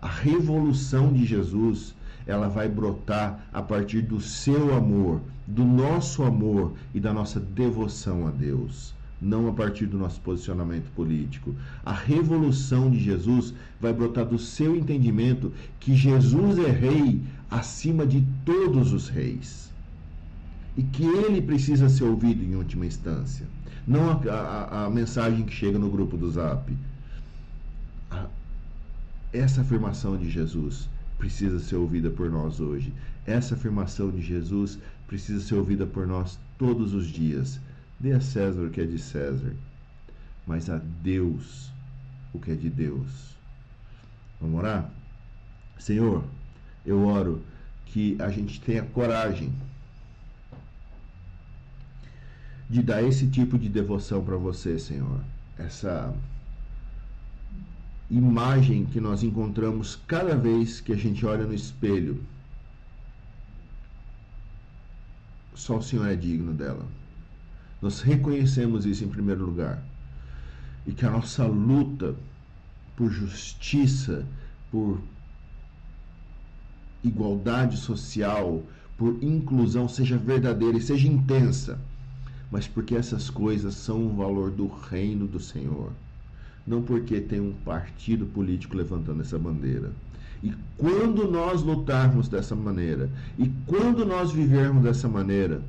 A 0.00 0.08
revolução 0.08 1.12
de 1.12 1.24
Jesus, 1.24 1.94
ela 2.26 2.48
vai 2.48 2.68
brotar 2.68 3.46
a 3.52 3.62
partir 3.62 4.02
do 4.02 4.20
seu 4.20 4.74
amor, 4.74 5.20
do 5.46 5.64
nosso 5.64 6.22
amor 6.22 6.72
e 6.94 7.00
da 7.00 7.12
nossa 7.12 7.38
devoção 7.38 8.26
a 8.26 8.30
Deus 8.30 8.94
não 9.22 9.48
a 9.48 9.52
partir 9.52 9.86
do 9.86 9.96
nosso 9.96 10.20
posicionamento 10.20 10.90
político. 10.96 11.54
A 11.86 11.92
revolução 11.92 12.90
de 12.90 12.98
Jesus 12.98 13.54
vai 13.80 13.92
brotar 13.92 14.26
do 14.26 14.36
seu 14.36 14.74
entendimento 14.74 15.52
que 15.78 15.94
Jesus 15.94 16.58
é 16.58 16.68
rei 16.68 17.20
acima 17.48 18.04
de 18.04 18.26
todos 18.44 18.92
os 18.92 19.08
reis 19.08 19.71
e 20.76 20.82
que 20.82 21.04
ele 21.04 21.42
precisa 21.42 21.88
ser 21.88 22.04
ouvido 22.04 22.42
em 22.42 22.54
última 22.54 22.86
instância. 22.86 23.46
não 23.86 24.10
a, 24.10 24.34
a, 24.34 24.84
a 24.86 24.90
mensagem 24.90 25.44
que 25.44 25.54
chega 25.54 25.78
no 25.78 25.90
grupo 25.90 26.16
do 26.16 26.30
Zap. 26.30 26.72
A, 28.10 28.26
essa 29.32 29.60
afirmação 29.60 30.16
de 30.16 30.30
Jesus 30.30 30.88
precisa 31.18 31.58
ser 31.58 31.76
ouvida 31.76 32.10
por 32.10 32.30
nós 32.30 32.60
hoje. 32.60 32.92
Essa 33.26 33.54
afirmação 33.54 34.10
de 34.10 34.22
Jesus 34.22 34.78
precisa 35.06 35.40
ser 35.40 35.54
ouvida 35.54 35.86
por 35.86 36.06
nós 36.06 36.38
todos 36.58 36.94
os 36.94 37.06
dias. 37.06 37.60
Dê 38.00 38.12
a 38.12 38.20
César 38.20 38.62
o 38.62 38.70
que 38.70 38.80
é 38.80 38.84
de 38.84 38.98
César, 38.98 39.54
mas 40.46 40.68
a 40.68 40.80
Deus 41.02 41.70
o 42.32 42.38
que 42.38 42.50
é 42.50 42.54
de 42.54 42.68
Deus. 42.68 43.36
Vamos 44.40 44.58
orar? 44.58 44.90
Senhor, 45.78 46.24
eu 46.84 47.06
oro 47.06 47.42
que 47.86 48.16
a 48.18 48.30
gente 48.30 48.60
tenha 48.60 48.82
coragem 48.82 49.52
de 52.72 52.82
dar 52.82 53.02
esse 53.02 53.26
tipo 53.26 53.58
de 53.58 53.68
devoção 53.68 54.24
para 54.24 54.34
você, 54.34 54.78
Senhor. 54.78 55.20
Essa 55.58 56.10
imagem 58.10 58.86
que 58.86 58.98
nós 58.98 59.22
encontramos 59.22 60.00
cada 60.06 60.34
vez 60.34 60.80
que 60.80 60.90
a 60.90 60.96
gente 60.96 61.26
olha 61.26 61.44
no 61.44 61.52
espelho. 61.52 62.24
Só 65.54 65.76
o 65.76 65.82
Senhor 65.82 66.08
é 66.08 66.16
digno 66.16 66.54
dela. 66.54 66.86
Nós 67.82 68.00
reconhecemos 68.00 68.86
isso 68.86 69.04
em 69.04 69.08
primeiro 69.08 69.44
lugar. 69.44 69.82
E 70.86 70.92
que 70.92 71.04
a 71.04 71.10
nossa 71.10 71.44
luta 71.44 72.16
por 72.96 73.10
justiça, 73.10 74.26
por 74.70 74.98
igualdade 77.04 77.76
social, 77.76 78.62
por 78.96 79.22
inclusão 79.22 79.86
seja 79.90 80.16
verdadeira 80.16 80.78
e 80.78 80.82
seja 80.82 81.06
intensa, 81.06 81.78
mas 82.52 82.68
porque 82.68 82.94
essas 82.94 83.30
coisas 83.30 83.74
são 83.74 83.98
um 84.02 84.14
valor 84.14 84.50
do 84.50 84.66
reino 84.66 85.26
do 85.26 85.40
Senhor, 85.40 85.90
não 86.66 86.82
porque 86.82 87.18
tem 87.18 87.40
um 87.40 87.54
partido 87.64 88.26
político 88.26 88.76
levantando 88.76 89.22
essa 89.22 89.38
bandeira. 89.38 89.90
E 90.44 90.52
quando 90.76 91.30
nós 91.30 91.62
lutarmos 91.62 92.28
dessa 92.28 92.54
maneira, 92.54 93.08
e 93.38 93.50
quando 93.66 94.04
nós 94.04 94.32
vivermos 94.32 94.82
dessa 94.82 95.08
maneira, 95.08 95.62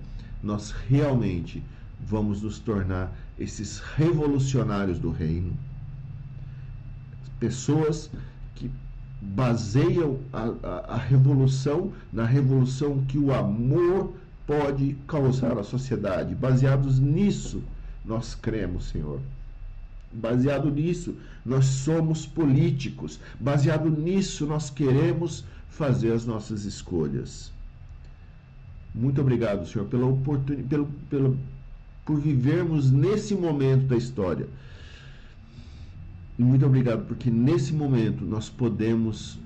nós 0.43 0.71
realmente 0.89 1.63
vamos 2.05 2.41
nos 2.41 2.59
tornar 2.59 3.15
esses 3.39 3.79
revolucionários 3.79 4.99
do 4.99 5.09
reino. 5.09 5.53
Pessoas 7.39 8.11
que 8.55 8.69
baseiam 9.21 10.19
a, 10.33 10.51
a, 10.61 10.95
a, 10.95 10.97
revolução 10.97 11.93
na 12.11 12.25
revolução 12.25 13.05
que 13.05 13.17
o 13.17 13.33
amor 13.33 14.13
pode 14.45 14.95
causar 15.07 15.57
à 15.57 15.63
sociedade. 15.63 16.35
Baseados 16.35 16.99
nisso, 16.99 17.63
nós 18.05 18.35
cremos, 18.35 18.89
Senhor. 18.89 19.19
Baseado 20.11 20.69
nisso, 20.69 21.15
nós 21.45 21.65
somos 21.65 22.25
políticos. 22.25 23.19
Baseado 23.39 23.89
nisso, 23.89 24.45
nós 24.45 24.69
queremos 24.69 25.43
fazer 25.69 26.11
as 26.11 26.25
nossas 26.25 26.65
escolhas. 26.65 27.51
Muito 28.93 29.19
obrigado, 29.21 29.67
Senhor, 29.67 29.87
pela 29.87 30.05
oportunidade, 30.05 30.67
pelo, 30.67 30.85
pelo, 31.09 31.37
por 32.05 32.19
vivermos 32.19 32.91
nesse 32.91 33.33
momento 33.33 33.87
da 33.87 33.95
história 33.95 34.47
muito 36.37 36.65
obrigado, 36.65 37.05
porque 37.05 37.29
nesse 37.29 37.73
momento 37.73 38.25
nós 38.25 38.49
podemos 38.49 39.37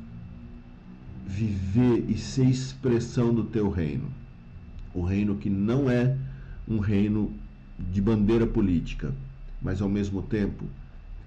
viver 1.26 2.06
e 2.10 2.18
ser 2.18 2.45
expressão 2.45 3.34
do 3.34 3.43
teu 3.43 3.70
reino. 3.70 4.10
O 4.93 5.03
reino 5.03 5.35
que 5.35 5.49
não 5.49 5.89
é 5.89 6.15
um 6.67 6.79
reino 6.79 7.33
de 7.91 8.01
bandeira 8.01 8.45
política, 8.45 9.13
mas 9.61 9.81
ao 9.81 9.89
mesmo 9.89 10.21
tempo 10.21 10.65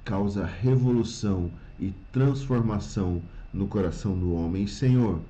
causa 0.05 0.45
revolução 0.45 1.51
e 1.79 1.93
transformação 2.13 3.23
no 3.53 3.67
coração 3.67 4.19
do 4.19 4.35
homem. 4.35 4.67
Senhor, 4.67 5.21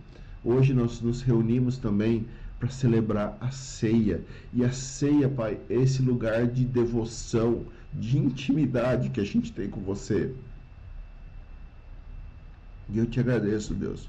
hoje 0.44 0.72
nós 0.72 1.00
nos 1.00 1.22
reunimos 1.22 1.78
também 1.78 2.26
para 2.58 2.68
celebrar 2.68 3.36
a 3.40 3.50
ceia. 3.50 4.22
E 4.52 4.64
a 4.64 4.70
ceia, 4.70 5.28
Pai, 5.28 5.58
é 5.68 5.74
esse 5.74 6.02
lugar 6.02 6.46
de 6.46 6.64
devoção, 6.64 7.64
de 7.92 8.18
intimidade 8.18 9.08
que 9.08 9.20
a 9.20 9.24
gente 9.24 9.50
tem 9.52 9.68
com 9.68 9.80
você. 9.80 10.32
E 12.92 12.98
eu 12.98 13.06
te 13.06 13.18
agradeço, 13.20 13.72
Deus, 13.72 14.08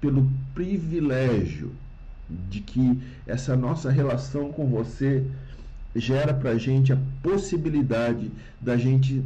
pelo 0.00 0.30
privilégio 0.54 1.72
de 2.28 2.60
que 2.60 2.98
essa 3.26 3.56
nossa 3.56 3.90
relação 3.90 4.52
com 4.52 4.66
você 4.66 5.24
gera 5.94 6.34
para 6.34 6.58
gente 6.58 6.92
a 6.92 6.98
possibilidade 7.22 8.30
da 8.60 8.76
gente 8.76 9.22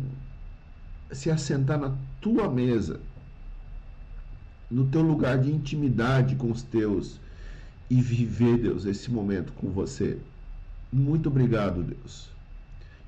se 1.13 1.31
assentar 1.31 1.79
na 1.79 1.95
tua 2.21 2.49
mesa, 2.49 3.01
no 4.71 4.87
teu 4.87 5.01
lugar 5.01 5.39
de 5.39 5.51
intimidade 5.51 6.35
com 6.35 6.51
os 6.51 6.63
teus 6.63 7.19
e 7.89 8.03
viver, 8.03 8.59
Deus, 8.59 8.85
esse 8.85 9.11
momento 9.11 9.53
com 9.53 9.71
você. 9.71 10.19
Muito 10.93 11.29
obrigado, 11.29 11.83
Deus. 11.83 12.29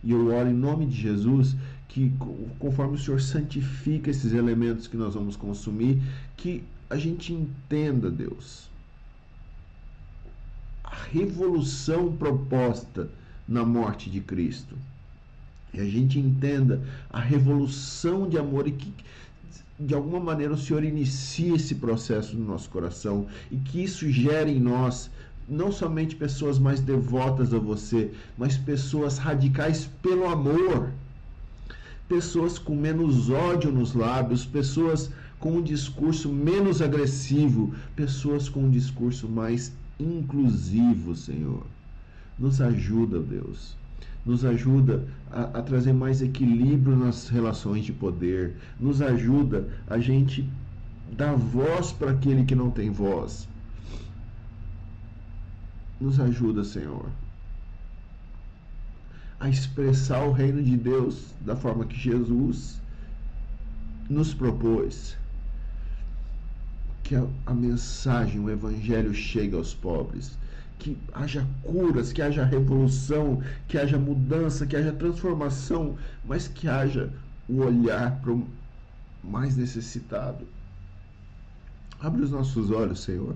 E 0.02 0.12
eu 0.12 0.34
oro 0.34 0.48
em 0.48 0.54
nome 0.54 0.86
de 0.86 0.98
Jesus 0.98 1.54
que, 1.86 2.10
conforme 2.58 2.94
o 2.94 2.98
Senhor 2.98 3.20
santifica 3.20 4.10
esses 4.10 4.32
elementos 4.32 4.86
que 4.86 4.96
nós 4.96 5.14
vamos 5.14 5.36
consumir, 5.36 6.00
que 6.36 6.64
a 6.88 6.96
gente 6.96 7.32
entenda, 7.32 8.10
Deus, 8.10 8.69
revolução 10.90 12.12
proposta 12.12 13.08
na 13.46 13.64
morte 13.64 14.10
de 14.10 14.20
Cristo. 14.20 14.76
E 15.72 15.80
a 15.80 15.84
gente 15.84 16.18
entenda 16.18 16.82
a 17.10 17.20
revolução 17.20 18.28
de 18.28 18.36
amor 18.36 18.66
e 18.66 18.72
que 18.72 18.92
de 19.78 19.94
alguma 19.94 20.20
maneira 20.20 20.52
o 20.52 20.58
Senhor 20.58 20.84
inicie 20.84 21.54
esse 21.54 21.76
processo 21.76 22.36
no 22.36 22.44
nosso 22.44 22.68
coração 22.68 23.26
e 23.50 23.56
que 23.56 23.82
isso 23.82 24.10
gere 24.10 24.50
em 24.50 24.60
nós 24.60 25.10
não 25.48 25.72
somente 25.72 26.14
pessoas 26.14 26.58
mais 26.58 26.80
devotas 26.80 27.52
a 27.52 27.58
você, 27.58 28.12
mas 28.38 28.56
pessoas 28.56 29.18
radicais 29.18 29.88
pelo 30.00 30.28
amor. 30.28 30.92
Pessoas 32.08 32.58
com 32.58 32.76
menos 32.76 33.30
ódio 33.30 33.72
nos 33.72 33.94
lábios, 33.94 34.44
pessoas 34.46 35.10
com 35.40 35.56
um 35.56 35.62
discurso 35.62 36.28
menos 36.28 36.82
agressivo, 36.82 37.74
pessoas 37.96 38.48
com 38.48 38.64
um 38.64 38.70
discurso 38.70 39.28
mais 39.28 39.72
inclusivo, 40.02 41.14
Senhor. 41.14 41.64
Nos 42.38 42.60
ajuda, 42.60 43.20
Deus 43.20 43.78
nos 44.24 44.44
ajuda 44.44 45.06
a, 45.30 45.42
a, 45.58 45.62
trazer 45.62 45.92
mais 45.92 46.20
equilíbrio 46.20 46.96
nas 46.96 47.28
relações 47.28 47.84
de 47.84 47.92
poder, 47.92 48.56
nos 48.78 49.00
ajuda 49.00 49.68
a 49.86 49.98
gente 49.98 50.48
dar 51.12 51.34
voz 51.34 51.92
para 51.92 52.12
aquele 52.12 52.44
que 52.44 52.54
não 52.54 52.70
tem 52.70 52.90
voz. 52.90 53.48
Nos 56.00 56.18
ajuda, 56.18 56.64
Senhor, 56.64 57.06
a 59.38 59.48
expressar 59.48 60.24
o 60.24 60.32
reino 60.32 60.62
de 60.62 60.76
Deus 60.76 61.34
da 61.40 61.56
forma 61.56 61.84
que 61.84 61.98
Jesus 61.98 62.80
nos 64.08 64.34
propôs. 64.34 65.16
Que 67.10 67.16
a, 67.16 67.26
a 67.44 67.52
mensagem, 67.52 68.38
o 68.38 68.48
evangelho 68.48 69.12
chegue 69.12 69.56
aos 69.56 69.74
pobres 69.74 70.38
que 70.78 70.96
haja 71.12 71.44
curas, 71.60 72.12
que 72.12 72.22
haja 72.22 72.44
revolução, 72.44 73.42
que 73.66 73.76
haja 73.76 73.98
mudança, 73.98 74.64
que 74.64 74.76
haja 74.76 74.92
transformação, 74.92 75.98
mas 76.24 76.46
que 76.46 76.68
haja 76.68 77.12
o 77.48 77.62
olhar 77.62 78.20
para 78.20 78.30
o 78.30 78.48
mais 79.24 79.56
necessitado. 79.56 80.46
Abre 82.00 82.22
os 82.22 82.30
nossos 82.30 82.70
olhos, 82.70 83.00
Senhor. 83.00 83.34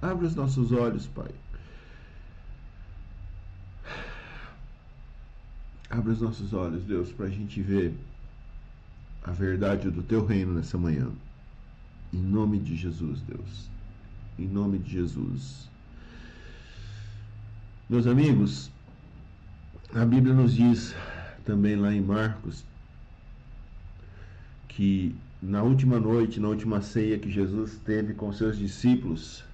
Abre 0.00 0.26
os 0.26 0.34
nossos 0.34 0.72
olhos, 0.72 1.06
Pai. 1.06 1.30
Abre 5.90 6.12
os 6.12 6.22
nossos 6.22 6.54
olhos, 6.54 6.84
Deus, 6.84 7.12
para 7.12 7.26
a 7.26 7.30
gente 7.30 7.60
ver 7.60 7.94
a 9.22 9.30
verdade 9.30 9.90
do 9.90 10.02
Teu 10.02 10.24
reino 10.24 10.54
nessa 10.54 10.78
manhã. 10.78 11.12
Em 12.12 12.18
nome 12.18 12.58
de 12.58 12.76
Jesus, 12.76 13.20
Deus. 13.22 13.68
Em 14.38 14.46
nome 14.46 14.78
de 14.78 14.92
Jesus. 14.92 15.68
Meus 17.88 18.06
amigos, 18.06 18.70
a 19.94 20.04
Bíblia 20.04 20.34
nos 20.34 20.54
diz 20.54 20.94
também 21.44 21.76
lá 21.76 21.92
em 21.92 22.00
Marcos 22.00 22.64
que 24.68 25.14
na 25.42 25.62
última 25.62 25.98
noite, 25.98 26.38
na 26.38 26.48
última 26.48 26.80
ceia 26.80 27.18
que 27.18 27.30
Jesus 27.30 27.78
teve 27.84 28.14
com 28.14 28.32
seus 28.32 28.56
discípulos, 28.56 29.44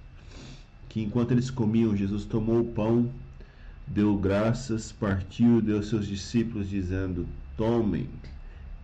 que 0.87 1.01
enquanto 1.01 1.31
eles 1.31 1.49
comiam, 1.49 1.95
Jesus 1.95 2.25
tomou 2.25 2.61
o 2.61 2.65
pão, 2.65 3.11
deu 3.87 4.17
graças, 4.17 4.91
partiu, 4.91 5.61
deu 5.61 5.77
aos 5.77 5.89
seus 5.89 6.07
discípulos, 6.07 6.69
dizendo: 6.69 7.27
Tomem, 7.57 8.07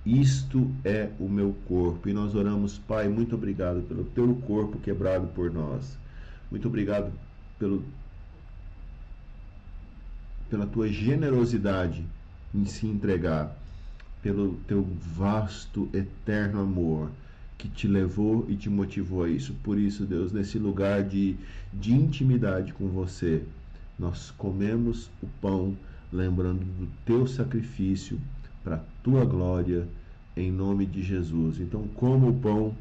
isto 0.05 0.69
é 0.83 1.09
o 1.19 1.27
meu 1.27 1.55
corpo. 1.67 2.07
E 2.07 2.13
nós 2.13 2.35
oramos, 2.35 2.77
Pai, 2.77 3.07
muito 3.09 3.35
obrigado 3.35 3.81
pelo 3.81 4.03
teu 4.03 4.35
corpo 4.35 4.77
quebrado 4.79 5.27
por 5.27 5.51
nós. 5.51 5.97
Muito 6.51 6.67
obrigado 6.67 7.11
pelo 7.57 7.83
pela 10.47 10.67
tua 10.67 10.87
generosidade 10.87 12.05
em 12.53 12.65
se 12.65 12.85
entregar, 12.85 13.57
pelo 14.21 14.53
teu 14.67 14.87
vasto, 15.17 15.89
eterno 15.91 16.61
amor 16.61 17.09
que 17.57 17.67
te 17.67 17.87
levou 17.87 18.45
e 18.47 18.55
te 18.55 18.69
motivou 18.69 19.23
a 19.23 19.29
isso. 19.29 19.55
Por 19.63 19.79
isso, 19.79 20.05
Deus, 20.05 20.31
nesse 20.31 20.59
lugar 20.59 21.03
de, 21.03 21.35
de 21.73 21.93
intimidade 21.93 22.73
com 22.73 22.87
você, 22.87 23.43
nós 23.97 24.31
comemos 24.37 25.09
o 25.21 25.27
pão 25.41 25.75
lembrando 26.11 26.59
do 26.59 26.87
teu 27.05 27.25
sacrifício 27.27 28.19
para 28.65 28.77
a 28.77 28.83
tua 29.03 29.23
glória, 29.23 29.87
em 30.35 30.51
nome 30.51 30.87
de 30.87 31.03
Jesus. 31.03 31.59
Então, 31.59 31.87
como 31.89 32.29
o 32.29 32.39
pão 32.39 32.75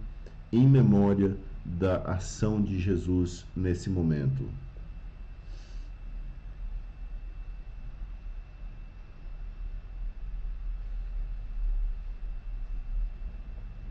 em 0.51 0.66
memória 0.66 1.37
da 1.64 1.99
ação 1.99 2.61
de 2.61 2.80
Jesus 2.80 3.45
nesse 3.55 3.91
momento. 3.91 4.49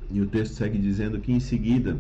E 0.10 0.20
o 0.20 0.28
texto 0.28 0.54
segue 0.54 0.78
dizendo 0.78 1.20
que 1.20 1.32
em 1.32 1.40
seguida 1.40 1.98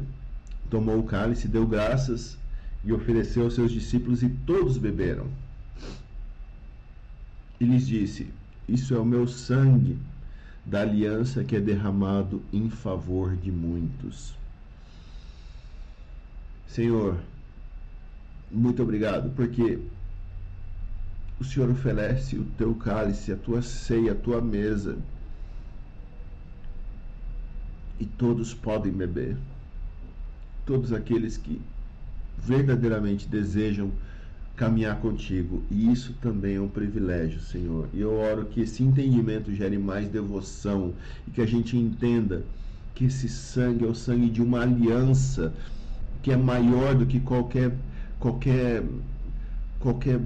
tomou 0.69 0.99
o 0.99 1.03
cálice, 1.03 1.47
deu 1.47 1.67
graças 1.67 2.37
e 2.83 2.91
ofereceu 2.91 3.43
aos 3.43 3.55
seus 3.55 3.71
discípulos 3.71 4.21
e 4.21 4.29
todos 4.29 4.77
beberam. 4.77 5.27
E 7.59 7.65
lhes 7.65 7.87
disse: 7.87 8.27
Isso 8.68 8.93
é 8.93 8.99
o 8.99 9.05
meu 9.05 9.28
sangue 9.28 9.97
da 10.66 10.82
aliança 10.82 11.43
que 11.43 11.55
é 11.55 11.59
derramado 11.59 12.41
em 12.51 12.70
favor 12.70 13.36
de 13.36 13.51
muitos. 13.51 14.34
Senhor, 16.68 17.20
muito 18.49 18.82
obrigado, 18.82 19.30
porque 19.36 19.80
o 21.39 21.43
Senhor 21.43 21.70
oferece 21.70 22.38
o 22.38 22.45
teu 22.57 22.74
cálice, 22.76 23.32
a 23.32 23.36
tua 23.36 23.61
ceia, 23.61 24.14
a 24.14 24.16
tua 24.16 24.41
mesa 24.41 24.97
e 27.99 28.05
todos 28.05 28.53
podem 28.53 28.91
beber. 28.91 29.38
Todos 30.66 30.93
aqueles 30.93 31.38
que 31.38 31.61
verdadeiramente 32.38 33.28
desejam 33.28 33.91
caminhar 34.55 34.99
contigo. 34.99 35.63
E 35.69 35.91
isso 35.91 36.13
também 36.21 36.55
é 36.55 36.61
um 36.61 36.67
privilégio, 36.67 37.39
Senhor. 37.41 37.87
E 37.93 38.01
eu 38.01 38.13
oro 38.13 38.45
que 38.45 38.61
esse 38.61 38.83
entendimento 38.83 39.53
gere 39.53 39.77
mais 39.77 40.07
devoção 40.09 40.93
e 41.27 41.31
que 41.31 41.41
a 41.41 41.45
gente 41.45 41.77
entenda 41.77 42.43
que 42.93 43.05
esse 43.05 43.27
sangue 43.27 43.85
é 43.85 43.87
o 43.87 43.95
sangue 43.95 44.29
de 44.29 44.41
uma 44.41 44.61
aliança 44.61 45.53
que 46.21 46.31
é 46.31 46.37
maior 46.37 46.95
do 46.95 47.05
que 47.05 47.19
qualquer 47.19 47.75
qualquer 48.19 48.83
qualquer 49.79 50.21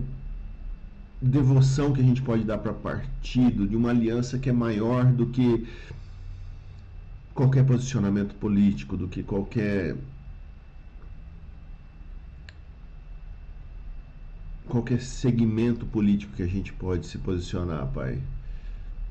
devoção 1.19 1.93
que 1.93 2.01
a 2.01 2.03
gente 2.03 2.21
pode 2.21 2.43
dar 2.43 2.59
para 2.59 2.73
partido, 2.73 3.67
de 3.67 3.75
uma 3.75 3.89
aliança 3.89 4.37
que 4.37 4.49
é 4.49 4.53
maior 4.53 5.05
do 5.05 5.27
que 5.27 5.67
qualquer 7.33 7.65
posicionamento 7.65 8.35
político, 8.35 8.95
do 8.95 9.07
que 9.07 9.23
qualquer 9.23 9.95
qualquer 14.67 15.01
segmento 15.01 15.85
político 15.85 16.33
que 16.35 16.43
a 16.43 16.47
gente 16.47 16.71
pode 16.73 17.07
se 17.07 17.17
posicionar, 17.17 17.87
Pai. 17.87 18.21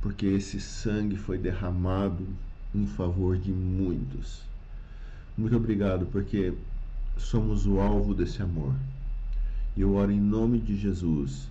Porque 0.00 0.26
esse 0.26 0.61
sangue 0.61 1.16
foi 1.16 1.38
derramado 1.38 2.26
em 2.74 2.86
favor 2.86 3.36
de 3.36 3.52
muitos. 3.52 4.42
Muito 5.36 5.57
obrigado, 5.57 6.07
porque 6.07 6.54
somos 7.16 7.66
o 7.66 7.80
alvo 7.80 8.14
desse 8.14 8.42
amor. 8.42 8.74
E 9.76 9.80
eu 9.80 9.94
oro 9.94 10.12
em 10.12 10.20
nome 10.20 10.59
de 10.59 10.76
Jesus, 10.76 11.50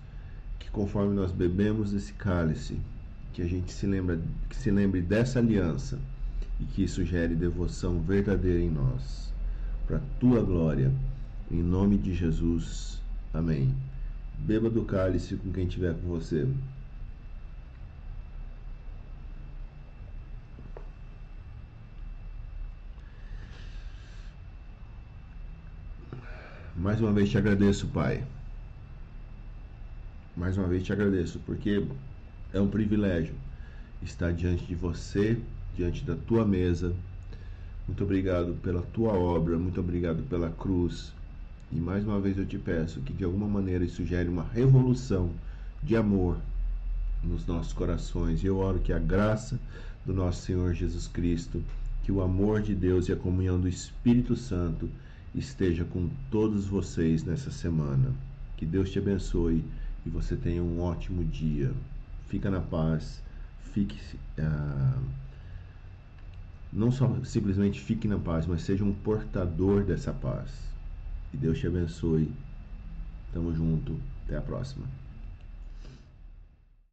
que 0.58 0.70
conforme 0.70 1.14
nós 1.14 1.32
bebemos 1.32 1.93
esse 1.93 2.14
cálice, 2.14 2.80
que 3.34 3.41
a 3.41 3.47
gente 3.47 3.72
se 3.72 3.86
lembra, 3.86 4.20
que 4.49 4.56
se 4.56 4.72
lembre 4.72 5.01
dessa 5.01 5.39
aliança 5.39 5.99
e 6.60 6.64
que 6.64 6.84
isso 6.84 7.03
gere 7.03 7.36
devoção 7.36 7.99
verdadeira 7.99 8.62
em 8.62 8.70
nós, 8.70 9.32
para 9.86 9.99
tua 10.20 10.41
glória, 10.41 10.91
em 11.51 11.62
nome 11.62 11.97
de 11.97 12.16
Jesus. 12.16 13.01
Amém. 13.34 13.85
Beba 14.40 14.70
do 14.70 14.84
cálice 14.84 15.36
com 15.38 15.52
quem 15.52 15.66
estiver 15.66 15.94
com 15.94 16.08
você. 16.08 16.48
Mais 26.76 27.02
uma 27.02 27.12
vez 27.12 27.30
te 27.32 27.38
agradeço, 27.38 27.88
Pai. 27.88 28.24
Mais 30.38 30.58
uma 30.58 30.68
vez 30.68 30.84
te 30.84 30.94
agradeço, 30.94 31.40
porque 31.40 31.84
é 32.54 32.60
um 32.60 32.70
privilégio 32.70 33.34
estar 34.04 34.32
diante 34.34 34.66
de 34.66 34.76
você 34.76 35.42
diante 35.74 36.04
da 36.04 36.16
tua 36.16 36.46
mesa. 36.46 36.96
Muito 37.88 38.04
obrigado 38.04 38.54
pela 38.62 38.82
tua 38.82 39.14
obra, 39.14 39.58
muito 39.58 39.80
obrigado 39.80 40.22
pela 40.30 40.52
cruz. 40.52 41.14
E 41.76 41.80
mais 41.80 42.06
uma 42.06 42.22
vez 42.22 42.38
eu 42.38 42.46
te 42.46 42.58
peço 42.58 43.02
que 43.02 43.12
de 43.12 43.26
alguma 43.26 43.48
maneira 43.48 43.84
isso 43.84 44.06
gere 44.06 44.30
uma 44.30 44.44
revolução 44.44 45.30
de 45.84 45.96
amor 45.96 46.38
nos 47.22 47.46
nossos 47.46 47.74
corações. 47.74 48.42
E 48.42 48.48
eu 48.48 48.58
oro 48.58 48.80
que 48.80 48.94
a 48.94 48.98
graça 48.98 49.60
do 50.06 50.14
nosso 50.14 50.44
Senhor 50.44 50.74
Jesus 50.74 51.06
Cristo, 51.08 51.62
que 52.04 52.14
o 52.14 52.22
amor 52.22 52.62
de 52.62 52.74
Deus 52.74 53.10
e 53.10 53.12
a 53.12 53.18
comunhão 53.18 53.60
do 53.60 53.68
Espírito 53.68 54.38
Santo 54.38 54.90
esteja 55.36 55.84
com 55.84 56.10
todos 56.32 56.66
vocês 56.66 57.26
nessa 57.26 57.52
semana. 57.52 58.14
Que 58.56 58.66
Deus 58.66 58.90
te 58.90 59.00
abençoe 59.00 59.62
e 60.06 60.10
você 60.10 60.38
tenha 60.38 60.64
um 60.64 60.80
ótimo 60.80 61.26
dia. 61.26 61.74
Fica 62.30 62.50
na 62.50 62.62
paz. 62.62 63.22
Fique. 63.74 64.00
Uh 64.40 65.26
não 66.76 66.92
só 66.92 67.10
simplesmente 67.24 67.80
fique 67.80 68.06
na 68.06 68.20
paz, 68.20 68.46
mas 68.46 68.62
seja 68.64 68.84
um 68.84 68.94
portador 68.94 69.86
dessa 69.86 70.12
paz. 70.12 70.75
Que 71.36 71.42
Deus 71.42 71.60
te 71.60 71.68
abençoe. 71.68 72.32
Tamo 73.34 73.54
junto. 73.54 74.00
Até 74.26 74.38
a 74.38 74.42
próxima. 74.42 74.86